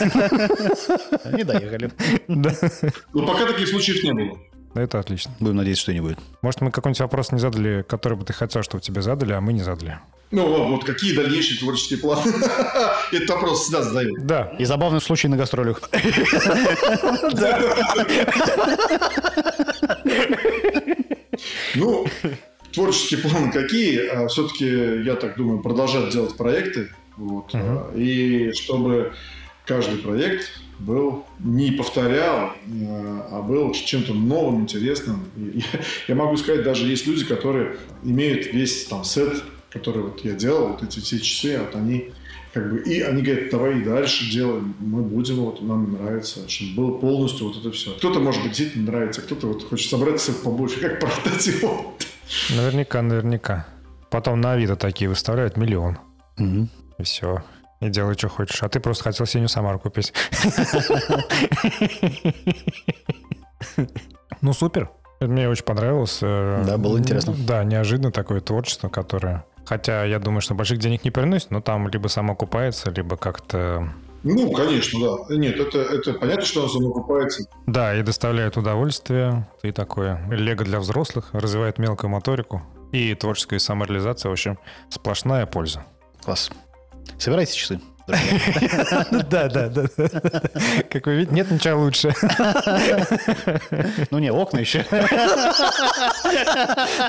Они 1.26 1.44
доехали. 1.44 1.92
Ну, 2.28 3.26
пока 3.26 3.46
таких 3.48 3.68
случаев 3.68 4.04
не 4.04 4.14
было. 4.14 4.38
Это 4.78 5.00
отлично. 5.00 5.32
Будем 5.40 5.56
надеяться, 5.56 5.84
что 5.84 5.94
не 5.94 6.02
будет. 6.02 6.20
Может, 6.42 6.62
мы 6.62 6.72
какой-нибудь 6.72 7.02
вопрос 7.02 7.32
не 7.32 7.40
задали, 7.40 7.84
который 7.88 8.16
бы 8.18 8.26
ты 8.26 8.34
хотел, 8.34 8.62
чтобы 8.62 8.82
тебе 8.82 9.02
задали, 9.02 9.34
а 9.34 9.42
мы 9.42 9.54
не 9.54 9.64
задали. 9.64 10.00
Ну, 10.30 10.68
вот 10.70 10.84
какие 10.84 11.16
дальнейшие 11.16 11.58
творческие 11.58 12.00
планы? 12.00 12.32
Этот 13.12 13.30
вопрос 13.30 13.64
всегда 13.64 13.82
задают. 13.82 14.26
Да. 14.26 14.54
И 14.60 14.66
забавный 14.66 15.02
случай 15.02 15.28
на 15.28 15.38
гастролях. 15.38 15.82
Ну, 21.76 22.08
творческие 22.74 23.20
планы 23.20 23.52
какие? 23.52 24.08
А 24.08 24.28
Все-таки, 24.28 24.66
я 25.04 25.16
так 25.16 25.38
думаю, 25.38 25.62
продолжать 25.62 26.10
делать 26.12 26.36
проекты. 26.36 26.90
Вот. 27.16 27.54
И 27.96 28.52
чтобы 28.54 29.14
каждый 29.66 30.00
проект 30.00 30.50
был 30.80 31.26
не 31.40 31.72
повторял, 31.72 32.52
э, 32.66 33.22
а 33.32 33.42
был 33.42 33.74
чем-то 33.74 34.14
новым, 34.14 34.62
интересным. 34.62 35.26
И 35.36 35.62
я 36.08 36.16
могу 36.16 36.38
сказать, 36.38 36.64
даже 36.64 36.88
есть 36.88 37.08
люди, 37.08 37.26
которые 37.26 37.78
имеют 38.04 38.54
весь 38.54 38.86
там 38.86 39.04
сет 39.04 39.44
которые 39.70 40.06
вот 40.06 40.24
я 40.24 40.34
делал, 40.34 40.70
вот 40.70 40.84
эти 40.84 41.00
все 41.00 41.20
часы, 41.20 41.60
вот 41.60 41.76
они 41.76 42.12
как 42.54 42.72
бы, 42.72 42.80
и 42.80 43.02
они 43.02 43.22
говорят, 43.22 43.50
давай 43.52 43.80
и 43.80 43.84
дальше 43.84 44.32
делаем, 44.32 44.76
мы 44.80 45.04
будем, 45.04 45.36
вот 45.36 45.62
нам 45.62 45.94
нравится, 45.94 46.48
чтобы 46.50 46.76
было 46.76 46.98
полностью 46.98 47.48
вот 47.48 47.58
это 47.58 47.72
все. 47.72 47.92
Кто-то, 47.92 48.20
может 48.20 48.42
быть, 48.42 48.52
действительно 48.52 48.92
нравится, 48.92 49.22
кто-то 49.22 49.48
вот 49.48 49.68
хочет 49.68 49.90
собраться 49.90 50.34
побольше, 50.34 50.80
как 50.80 51.00
продать 51.00 51.46
его. 51.48 51.96
Naверняка, 52.56 53.02
наверняка. 53.02 53.68
Потом 54.10 54.42
на 54.42 54.54
Авито 54.54 54.76
такие 54.76 55.10
выставляют 55.10 55.58
миллион. 55.58 55.98
Угу. 56.40 56.68
И 57.00 57.04
все. 57.04 57.44
И 57.80 57.90
делай, 57.90 58.16
что 58.16 58.30
хочешь. 58.30 58.64
А 58.64 58.70
ты 58.70 58.80
просто 58.80 59.04
хотел 59.04 59.26
синюю 59.26 59.50
Самару 59.50 59.80
купить. 59.80 60.14
Ну, 64.42 64.54
супер. 64.54 64.92
Мне 65.20 65.50
очень 65.50 65.64
понравилось. 65.64 66.20
Э, 66.22 66.64
да, 66.64 66.78
было 66.78 67.00
интересно. 67.00 67.34
Да, 67.36 67.64
неожиданно 67.64 68.12
такое 68.12 68.40
творчество, 68.40 68.88
которое 68.88 69.46
Хотя 69.68 70.06
я 70.06 70.20
думаю, 70.20 70.40
что 70.40 70.56
больших 70.56 70.80
денег 70.80 71.04
не 71.04 71.12
приносит, 71.12 71.52
но 71.52 71.60
там 71.60 71.90
либо 71.90 72.08
само 72.08 72.34
окупается, 72.34 72.90
либо 72.90 73.18
как-то... 73.18 73.90
Ну, 74.24 74.52
конечно, 74.54 75.00
да. 75.28 75.36
Нет, 75.36 75.60
это, 75.60 75.80
это 75.80 76.14
понятно, 76.14 76.46
что 76.46 76.62
оно 76.62 76.70
само 76.70 76.90
окупается. 76.90 77.44
Да, 77.66 77.94
и 77.94 78.02
доставляет 78.02 78.56
удовольствие. 78.56 79.46
И 79.64 79.74
такое 79.74 80.26
лего 80.30 80.64
для 80.64 80.80
взрослых, 80.80 81.32
развивает 81.34 81.80
мелкую 81.80 82.10
моторику. 82.10 82.62
И 82.94 83.14
творческая 83.14 83.60
самореализация, 83.60 84.30
в 84.30 84.32
общем, 84.32 84.58
сплошная 84.90 85.46
польза. 85.46 85.84
Класс. 86.24 86.50
Собирайте 87.18 87.56
часы. 87.56 87.80
Да, 89.30 89.50
да, 89.50 89.68
да. 89.68 89.84
Как 90.90 91.06
вы 91.08 91.16
видите, 91.16 91.36
нет 91.36 91.52
ничего 91.52 91.82
лучше. 91.82 92.14
Ну 94.12 94.20
не, 94.20 94.32
окна 94.32 94.60
еще. 94.60 94.86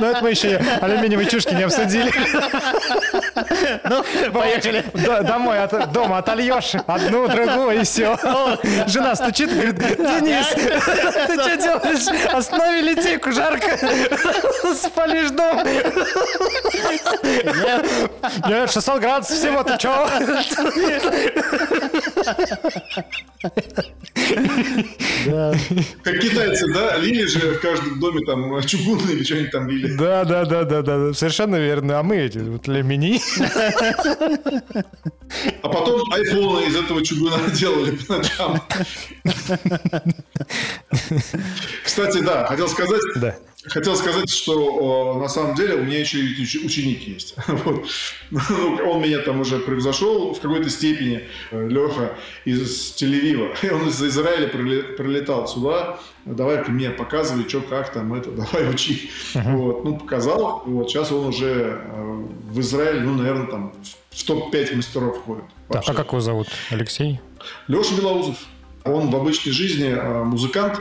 Ну 0.01 0.07
это 0.07 0.23
мы 0.23 0.31
еще 0.31 0.57
алюминиевые 0.57 1.29
чушки 1.29 1.55
не 1.55 1.63
обсудили. 1.63 2.13
Ну, 3.85 4.05
поехали. 4.33 4.85
Домой, 5.23 5.59
от, 5.63 5.93
дома 5.93 6.19
отольешь 6.19 6.75
одну, 6.87 7.29
другую 7.29 7.81
и 7.81 7.85
все. 7.85 8.17
Жена 8.87 9.15
стучит 9.15 9.51
и 9.53 9.55
говорит, 9.55 9.77
Денис, 9.79 10.47
ты 11.27 11.35
что 11.35 11.57
делаешь? 11.57 12.33
Останови 12.33 12.83
литейку, 12.83 13.33
жарко. 13.33 13.77
Спалишь 14.75 15.31
дом. 15.31 15.63
Нет, 18.49 18.71
600 18.71 19.01
градусов 19.01 19.37
всего, 19.37 19.63
ты 19.63 19.79
что? 19.79 20.09
Как 26.03 26.19
китайцы, 26.21 26.73
да? 26.73 26.97
Лили 26.97 27.27
же 27.27 27.55
в 27.55 27.61
каждом 27.61 28.01
доме 28.01 28.25
там 28.27 28.61
чугунные 28.63 29.17
или 29.17 29.25
что-нибудь 29.25 29.51
там 29.51 29.69
лили. 29.69 29.97
Да, 29.97 30.25
да, 30.25 30.45
да, 30.45 30.65
да, 30.65 30.83
да. 30.83 31.13
Совершенно 31.15 31.57
верно. 31.57 31.99
А 31.99 32.03
мы 32.03 32.17
эти 32.17 32.39
вот 32.39 32.67
лемени. 32.69 33.21
А 35.63 35.69
потом 35.69 36.13
айфоны 36.13 36.67
из 36.67 36.77
этого 36.77 37.05
чугуна 37.05 37.39
делали 37.53 37.97
по 37.97 38.17
ночам. 38.17 38.63
Кстати, 41.85 42.19
да, 42.19 42.47
хотел 42.47 42.69
сказать, 42.69 43.01
Да. 43.17 43.37
Хотел 43.65 43.97
сказать, 43.97 44.31
что 44.31 45.15
на 45.21 45.29
самом 45.29 45.57
деле 45.57 45.75
у 45.75 45.85
меня 45.85 45.99
еще 45.99 46.21
и 46.21 46.43
уч- 46.43 46.65
ученик 46.65 47.07
есть. 47.09 47.35
Вот. 47.49 47.87
Ну, 48.31 48.41
он 48.89 49.03
меня 49.03 49.19
там 49.19 49.41
уже 49.41 49.59
превзошел 49.59 50.33
в 50.33 50.41
какой-то 50.41 50.71
степени, 50.71 51.25
э, 51.51 51.69
Леха 51.69 52.17
из 52.45 52.95
Тель-Авива. 52.97 53.57
И 53.67 53.71
он 53.71 53.89
из 53.89 54.01
Израиля 54.03 54.47
приле- 54.49 54.83
прилетал 54.97 55.49
сюда. 55.49 55.99
Давай-ка 56.25 56.71
мне 56.71 56.91
показывай, 56.91 57.49
что 57.49 57.61
как 57.61 57.93
там 57.93 58.15
это, 58.15 58.31
давай 58.33 58.71
учи. 58.71 59.11
Вот. 59.35 59.85
Ну, 59.85 59.97
показал. 59.99 60.63
Вот. 60.65 60.89
Сейчас 60.89 61.11
он 61.11 61.27
уже 61.27 61.81
э, 61.85 62.23
в 62.51 62.61
Израиле, 62.61 63.01
ну, 63.01 63.15
наверное, 63.15 63.47
там 63.49 63.73
в- 64.13 64.17
в 64.19 64.25
топ-5 64.25 64.77
мастеров. 64.77 65.17
Так, 65.27 65.37
Вообще. 65.69 65.91
а 65.93 65.95
как 65.95 66.09
его 66.09 66.21
зовут? 66.21 66.47
Алексей? 66.71 67.21
Леша 67.67 67.95
Белоузов. 67.97 68.37
Он 68.85 69.11
в 69.11 69.17
обычной 69.17 69.53
жизни 69.53 69.89
э, 69.89 70.23
музыкант, 70.25 70.81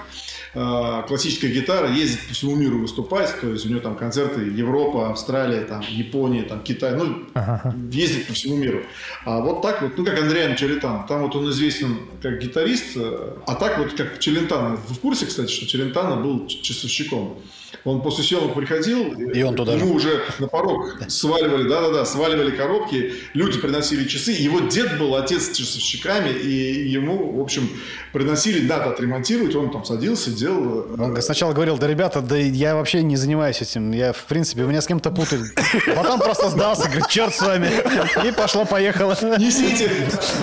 классическая 0.54 1.50
гитара, 1.50 1.90
ездит 1.92 2.28
по 2.28 2.34
всему 2.34 2.56
миру 2.56 2.80
выступать, 2.80 3.34
то 3.42 3.50
есть 3.50 3.66
у 3.66 3.70
него 3.70 3.80
там 3.80 3.96
концерты 3.96 4.42
Европа, 4.42 5.10
Австралия, 5.10 5.62
там, 5.62 5.82
Япония, 5.90 6.44
там, 6.44 6.62
Китай, 6.64 6.96
ну, 6.96 7.24
Ага. 7.34 7.76
ездит 7.92 8.28
по 8.28 8.34
всему 8.34 8.56
миру. 8.58 8.84
А 9.26 9.40
вот 9.42 9.62
так 9.62 9.82
вот, 9.82 9.98
ну, 9.98 10.06
как 10.06 10.20
Андриан 10.20 10.56
Челентано, 10.56 11.06
там 11.08 11.22
вот 11.24 11.36
он 11.36 11.50
известен 11.52 11.98
как 12.22 12.40
гитарист, 12.40 12.98
а 12.98 13.56
так 13.60 13.78
вот 13.78 13.94
как 13.94 14.20
Челентано. 14.20 14.78
Вы 14.88 14.96
в 14.96 15.00
курсе, 15.00 15.26
кстати, 15.26 15.52
что 15.52 15.68
Челентано 15.68 16.18
был 16.22 16.48
часовщиком? 16.48 17.38
Он 17.84 18.02
после 18.02 18.24
съемок 18.24 18.54
приходил, 18.54 19.14
И 19.32 19.42
он 19.44 19.56
туда 19.56 19.74
ему 19.74 20.00
же. 20.00 20.10
уже 20.10 20.24
на 20.40 20.48
порог 20.48 21.00
сваливали, 21.10 21.68
да-да-да, 21.68 22.06
сваливали 22.06 22.52
коробки, 22.52 23.14
люди 23.34 23.60
приносили 23.60 24.06
часы. 24.08 24.32
Его 24.32 24.62
дед 24.62 24.98
был 24.98 25.16
отец 25.16 25.50
с 25.52 25.56
часовщиками, 25.58 26.30
и 26.30 26.88
ему, 26.90 27.38
в 27.38 27.42
общем, 27.42 27.70
приносили, 28.14 28.66
да, 28.66 28.86
отремонтировать, 28.86 29.54
он 29.56 29.70
там 29.72 29.84
садился, 29.86 30.32
делал. 30.32 30.47
Э, 30.52 31.02
Он 31.02 31.22
сначала 31.22 31.54
говорил, 31.54 31.78
да, 31.78 31.88
ребята, 31.88 32.22
да 32.22 32.36
я 32.38 32.76
вообще 32.76 33.04
не 33.04 33.16
занимаюсь 33.16 33.62
этим. 33.62 33.92
Я, 33.92 34.14
в 34.14 34.24
принципе, 34.24 34.62
меня 34.64 34.82
с 34.82 34.88
кем-то 34.88 35.12
путали. 35.12 35.44
Потом 35.96 36.20
просто 36.20 36.50
сдался, 36.50 36.84
говорит, 36.86 37.08
черт 37.08 37.34
с 37.34 37.42
вами. 37.42 37.70
И 38.28 38.32
пошло-поехало. 38.32 39.16
Несите! 39.38 39.90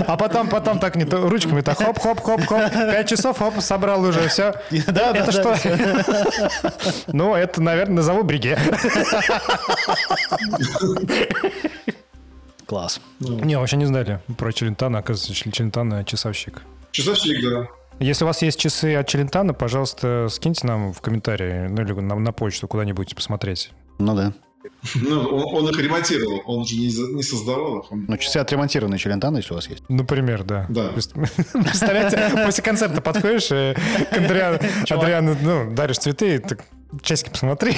А 0.06 0.16
потом, 0.16 0.48
потом 0.48 0.78
так 0.78 0.96
не 0.96 1.04
ручками 1.04 1.60
так 1.60 1.78
хоп, 1.78 1.98
хоп, 1.98 2.20
хоп, 2.20 2.44
хоп. 2.46 2.72
Пять 2.72 3.08
часов, 3.08 3.38
хоп, 3.38 3.60
собрал 3.60 4.02
уже, 4.02 4.28
все. 4.28 4.54
Да, 4.86 5.12
да, 5.12 5.18
Это 5.20 5.32
что? 5.32 5.56
Ну, 7.08 7.34
это, 7.34 7.62
наверное, 7.62 7.96
назову 7.96 8.22
бриге. 8.22 8.58
Класс. 12.66 13.00
Не, 13.20 13.58
вообще 13.58 13.76
не 13.76 13.84
знали 13.84 14.20
про 14.38 14.52
Челентана. 14.52 14.98
Оказывается, 14.98 15.34
Чел- 15.34 15.52
Челентано 15.52 16.04
часовщик. 16.04 16.62
Часовщик, 16.92 17.42
да. 17.42 17.66
Если 18.00 18.24
у 18.24 18.26
вас 18.26 18.42
есть 18.42 18.58
часы 18.58 18.94
от 18.96 19.06
Челентана, 19.06 19.54
пожалуйста, 19.54 20.28
скиньте 20.30 20.66
нам 20.66 20.92
в 20.92 21.00
комментарии, 21.00 21.68
ну 21.68 21.82
или 21.82 21.92
на, 21.92 22.16
на 22.16 22.32
почту 22.32 22.66
куда-нибудь 22.68 23.14
посмотреть. 23.14 23.70
Ну 23.98 24.14
да. 24.14 24.32
Ну, 24.94 25.20
он, 25.20 25.56
он 25.64 25.70
их 25.70 25.78
ремонтировал, 25.78 26.40
он 26.46 26.64
же 26.66 26.76
не, 26.76 26.86
не 27.14 27.22
создавал 27.22 27.80
их. 27.80 27.92
он- 27.92 28.06
Ну, 28.08 28.16
часы 28.16 28.38
отремонтированные 28.38 28.98
Челентано, 28.98 29.36
если 29.38 29.52
у 29.52 29.56
вас 29.56 29.68
есть. 29.68 29.82
Например, 29.90 30.42
да. 30.42 30.64
Да. 30.70 30.88
Представляете, 31.52 32.30
после 32.46 32.62
концерта 32.64 33.00
подходишь 33.02 33.50
э, 33.50 33.74
к 34.10 34.16
Адриану, 34.92 35.36
ну, 35.42 35.70
даришь 35.74 35.98
цветы, 35.98 36.36
и 36.36 36.38
так 36.38 36.64
часики 37.02 37.28
посмотри. 37.28 37.76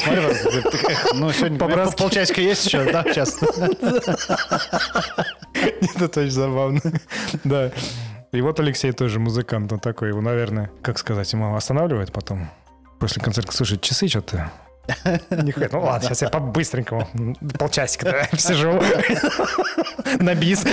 Ну, 1.14 1.32
сегодня 1.32 1.58
полчасика 1.96 2.40
есть 2.40 2.66
еще, 2.66 2.84
да, 2.92 3.02
сейчас. 3.04 3.36
Это 5.96 6.20
очень 6.20 6.30
забавно. 6.30 6.80
Да. 7.44 7.72
И 8.36 8.40
вот 8.42 8.60
Алексей 8.60 8.92
тоже 8.92 9.18
музыкант, 9.18 9.72
он 9.72 9.78
такой, 9.78 10.08
его, 10.08 10.20
наверное, 10.20 10.70
как 10.82 10.98
сказать, 10.98 11.32
ему 11.32 11.56
останавливает 11.56 12.12
потом. 12.12 12.50
После 12.98 13.22
концерта, 13.22 13.50
слушай, 13.52 13.78
часы 13.78 14.08
что-то... 14.08 14.52
Нихуя. 15.30 15.70
Ну 15.72 15.80
ладно, 15.80 16.06
сейчас 16.06 16.20
я 16.20 16.28
по-быстренькому 16.28 17.08
полчасика 17.58 18.04
да, 18.04 18.24
сижу 18.38 18.80
на 20.20 20.34
бис. 20.34 20.64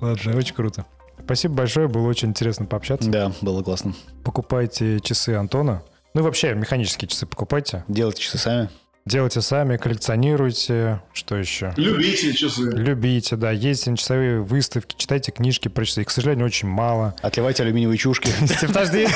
Ладно, 0.00 0.36
очень 0.36 0.54
круто. 0.56 0.84
Спасибо 1.24 1.54
большое, 1.54 1.86
было 1.86 2.08
очень 2.08 2.30
интересно 2.30 2.66
пообщаться. 2.66 3.08
Да, 3.08 3.32
было 3.40 3.62
классно. 3.62 3.94
Покупайте 4.24 4.98
часы 5.00 5.30
Антона. 5.34 5.82
Ну 6.14 6.20
и 6.22 6.24
вообще, 6.24 6.54
механические 6.54 7.08
часы 7.08 7.26
покупайте. 7.26 7.84
Делайте 7.86 8.22
часы 8.22 8.38
сами. 8.38 8.70
Делайте 9.08 9.40
сами, 9.40 9.78
коллекционируйте. 9.78 11.00
Что 11.14 11.36
еще? 11.36 11.72
Любите 11.78 12.34
часы. 12.34 12.70
Любите, 12.74 13.36
да, 13.36 13.52
ездите 13.52 13.92
на 13.92 13.96
часовые 13.96 14.42
выставки, 14.42 14.94
читайте 14.98 15.32
книжки 15.32 15.68
про 15.68 15.86
часы. 15.86 16.02
Их, 16.02 16.08
к 16.08 16.10
сожалению, 16.10 16.44
очень 16.44 16.68
мало. 16.68 17.16
Отливайте 17.22 17.62
алюминиевые 17.62 17.96
чушки. 17.96 18.30
Подожди, 18.66 19.08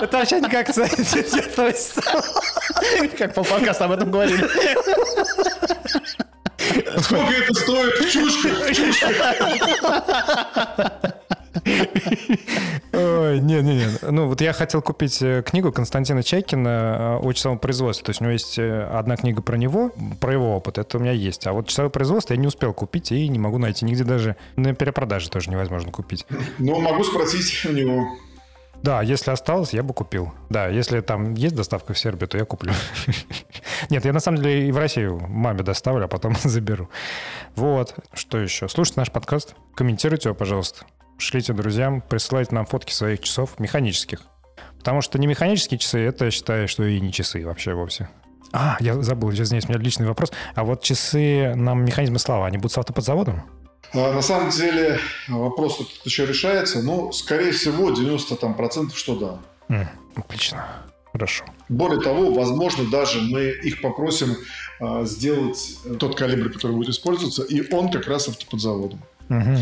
это 0.00 0.16
вообще 0.16 0.40
никак. 0.40 0.68
Как 3.18 3.34
полподкаста 3.34 3.86
об 3.86 3.90
этом 3.90 4.12
говорили. 4.12 4.46
Сколько 7.00 7.32
это 7.32 7.52
стоит 7.54 7.94
в 7.94 8.12
чушках? 8.12 8.60
Чушках. 13.54 13.68
Ой, 13.68 13.74
не-не-не. 13.74 14.10
Ну, 14.10 14.28
вот 14.28 14.40
я 14.40 14.52
хотел 14.52 14.82
купить 14.82 15.22
э, 15.22 15.42
книгу 15.44 15.72
Константина 15.72 16.22
Чайкина 16.22 16.68
э, 16.68 17.26
о 17.26 17.32
часовом 17.32 17.58
производстве. 17.58 18.04
То 18.04 18.10
есть 18.10 18.20
у 18.20 18.24
него 18.24 18.32
есть 18.32 18.58
э, 18.58 18.82
одна 18.84 19.16
книга 19.16 19.42
про 19.42 19.56
него, 19.56 19.92
про 20.20 20.32
его 20.32 20.56
опыт, 20.56 20.78
это 20.78 20.98
у 20.98 21.00
меня 21.00 21.12
есть. 21.12 21.46
А 21.46 21.52
вот 21.52 21.68
часовое 21.68 21.90
производство 21.90 22.34
я 22.34 22.40
не 22.40 22.46
успел 22.46 22.72
купить 22.72 23.12
и 23.12 23.28
не 23.28 23.38
могу 23.38 23.58
найти. 23.58 23.84
Нигде 23.84 24.04
даже 24.04 24.36
на 24.56 24.74
перепродаже 24.74 25.30
тоже 25.30 25.50
невозможно 25.50 25.92
купить. 25.92 26.26
Но 26.58 26.80
могу 26.80 27.04
спросить 27.04 27.64
у 27.66 27.72
него. 27.72 28.06
Да, 28.84 29.00
если 29.00 29.30
осталось, 29.30 29.72
я 29.72 29.82
бы 29.82 29.94
купил. 29.94 30.34
Да, 30.50 30.68
если 30.68 31.00
там 31.00 31.32
есть 31.32 31.54
доставка 31.54 31.94
в 31.94 31.98
Сербию, 31.98 32.28
то 32.28 32.36
я 32.36 32.44
куплю. 32.44 32.72
Нет, 33.90 34.04
я 34.04 34.12
на 34.12 34.20
самом 34.20 34.42
деле 34.42 34.68
и 34.68 34.72
в 34.72 34.76
Россию 34.76 35.22
маме 35.26 35.62
доставлю, 35.62 36.04
а 36.04 36.08
потом 36.08 36.34
заберу. 36.42 36.90
Вот. 37.56 37.94
Что 38.12 38.38
еще? 38.38 38.68
Слушайте 38.68 39.00
наш 39.00 39.10
подкаст, 39.10 39.54
комментируйте 39.74 40.28
его, 40.28 40.34
пожалуйста. 40.34 40.84
Шлите 41.18 41.52
друзьям, 41.52 42.00
присылайте 42.00 42.54
нам 42.54 42.66
фотки 42.66 42.92
своих 42.92 43.20
часов 43.20 43.58
механических. 43.58 44.22
Потому 44.78 45.00
что 45.00 45.18
не 45.18 45.26
механические 45.26 45.78
часы, 45.78 46.00
это 46.00 46.26
я 46.26 46.30
считаю, 46.30 46.68
что 46.68 46.84
и 46.84 47.00
не 47.00 47.12
часы 47.12 47.44
вообще 47.44 47.74
вовсе. 47.74 48.08
А, 48.52 48.76
я 48.80 49.00
забыл, 49.02 49.32
сейчас 49.32 49.48
здесь 49.48 49.64
у 49.64 49.68
меня 49.68 49.78
личный 49.78 50.06
вопрос. 50.06 50.32
А 50.54 50.64
вот 50.64 50.82
часы 50.82 51.54
нам 51.54 51.84
механизмы 51.84 52.18
слава, 52.18 52.46
они 52.46 52.58
будут 52.58 52.72
с 52.72 52.78
автоподзаводом? 52.78 53.42
А, 53.94 54.12
На 54.12 54.22
самом 54.22 54.50
деле 54.50 54.98
вопрос 55.28 55.78
тут 55.78 55.88
еще 56.04 56.26
решается. 56.26 56.82
Ну, 56.82 57.12
скорее 57.12 57.52
всего, 57.52 57.90
90 57.90 58.36
там, 58.36 58.54
процентов, 58.54 58.98
что 58.98 59.16
да. 59.16 59.74
М, 59.74 59.88
Отлично. 60.16 60.66
Хорошо. 61.12 61.44
Более 61.68 62.00
того, 62.00 62.34
возможно, 62.34 62.90
даже 62.90 63.20
мы 63.20 63.44
их 63.44 63.80
попросим 63.80 64.36
а, 64.80 65.04
сделать 65.04 65.78
э, 65.84 65.94
тот 65.94 66.16
калибр, 66.16 66.50
который 66.52 66.72
будет 66.72 66.88
использоваться, 66.88 67.44
и 67.44 67.72
он 67.72 67.90
как 67.90 68.08
раз 68.08 68.28
автоподзаводом. 68.28 69.00
Мгм. 69.28 69.58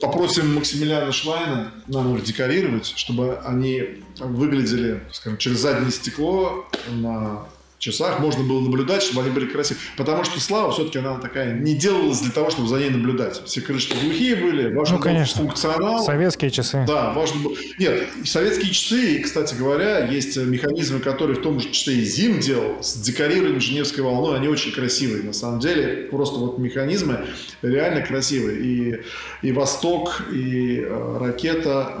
Попросим 0.00 0.54
Максимилиана 0.54 1.12
Шлайна 1.12 1.72
нам 1.86 2.16
их 2.16 2.24
декорировать, 2.24 2.92
чтобы 2.96 3.38
они 3.44 4.02
выглядели, 4.18 5.02
скажем, 5.12 5.38
через 5.38 5.58
заднее 5.60 5.90
стекло 5.90 6.66
на 6.88 7.46
часах 7.80 8.20
можно 8.20 8.44
было 8.44 8.60
наблюдать, 8.60 9.02
чтобы 9.02 9.22
они 9.22 9.30
были 9.30 9.46
красивые. 9.46 9.82
Потому 9.96 10.22
что 10.24 10.38
Слава 10.40 10.70
все-таки 10.72 10.98
она 10.98 11.18
такая 11.18 11.54
не 11.58 11.74
делалась 11.74 12.20
для 12.20 12.30
того, 12.30 12.50
чтобы 12.50 12.68
за 12.68 12.76
ней 12.78 12.90
наблюдать. 12.90 13.42
Все 13.46 13.60
крышки 13.60 13.96
глухие 14.00 14.36
были, 14.36 14.72
важно 14.74 14.94
Ну, 14.96 14.98
был 14.98 15.04
конечно. 15.04 15.42
функционал. 15.42 16.04
Советские 16.04 16.50
часы. 16.50 16.84
Да, 16.86 17.12
важно 17.12 17.40
было. 17.42 17.56
Нет, 17.78 18.08
советские 18.24 18.70
часы, 18.72 19.20
кстати 19.22 19.54
говоря, 19.54 20.06
есть 20.06 20.36
механизмы, 20.36 21.00
которые 21.00 21.38
в 21.38 21.42
том 21.42 21.58
же 21.60 21.70
числе 21.70 21.94
и 21.96 22.04
ЗИМ 22.04 22.38
делал, 22.40 22.82
с 22.82 22.94
декорированием 22.96 23.56
инженерской 23.56 24.04
волной, 24.04 24.36
они 24.36 24.48
очень 24.48 24.72
красивые. 24.72 25.22
На 25.22 25.32
самом 25.32 25.60
деле, 25.60 26.08
просто 26.10 26.36
вот 26.38 26.58
механизмы 26.58 27.26
реально 27.62 28.02
красивые. 28.02 28.60
И, 28.60 29.00
и 29.42 29.52
Восток, 29.52 30.22
и 30.32 30.80
э, 30.80 31.18
ракета. 31.18 31.94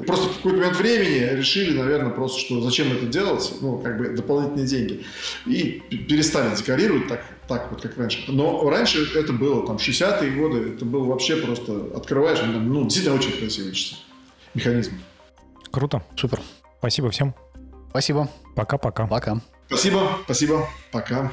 э, 0.00 0.04
просто 0.04 0.26
в 0.28 0.36
какой-то 0.36 0.58
момент 0.58 0.76
времени 0.76 1.28
решили, 1.36 1.76
наверное, 1.78 2.10
просто, 2.10 2.40
что 2.40 2.60
зачем 2.60 2.92
это 2.92 3.06
делать, 3.06 3.52
ну, 3.60 3.78
как 3.78 3.98
бы 3.98 4.08
дополнительные 4.10 4.66
деньги. 4.66 5.04
И 5.46 5.82
перестали 6.08 6.54
декорировать 6.54 7.08
так, 7.08 7.24
так 7.48 7.70
вот, 7.70 7.82
как 7.82 7.96
раньше. 7.98 8.24
Но 8.28 8.68
раньше 8.68 9.06
это 9.18 9.32
было, 9.32 9.66
там, 9.66 9.76
60-е 9.76 10.30
годы, 10.32 10.74
это 10.74 10.84
было 10.84 11.04
вообще 11.04 11.36
просто, 11.36 11.90
открываешь, 11.96 12.40
ну, 12.42 12.84
действительно 12.84 13.16
очень 13.16 13.32
красивые 13.32 13.74
часы. 13.74 13.96
Механизм. 14.54 14.92
Круто. 15.70 16.02
Супер. 16.16 16.40
Спасибо 16.78 17.10
всем. 17.10 17.34
Спасибо. 17.90 18.28
Пока-пока. 18.54 19.06
Пока. 19.06 19.40
Спасибо, 19.68 20.18
спасибо, 20.24 20.68
пока. 20.90 21.32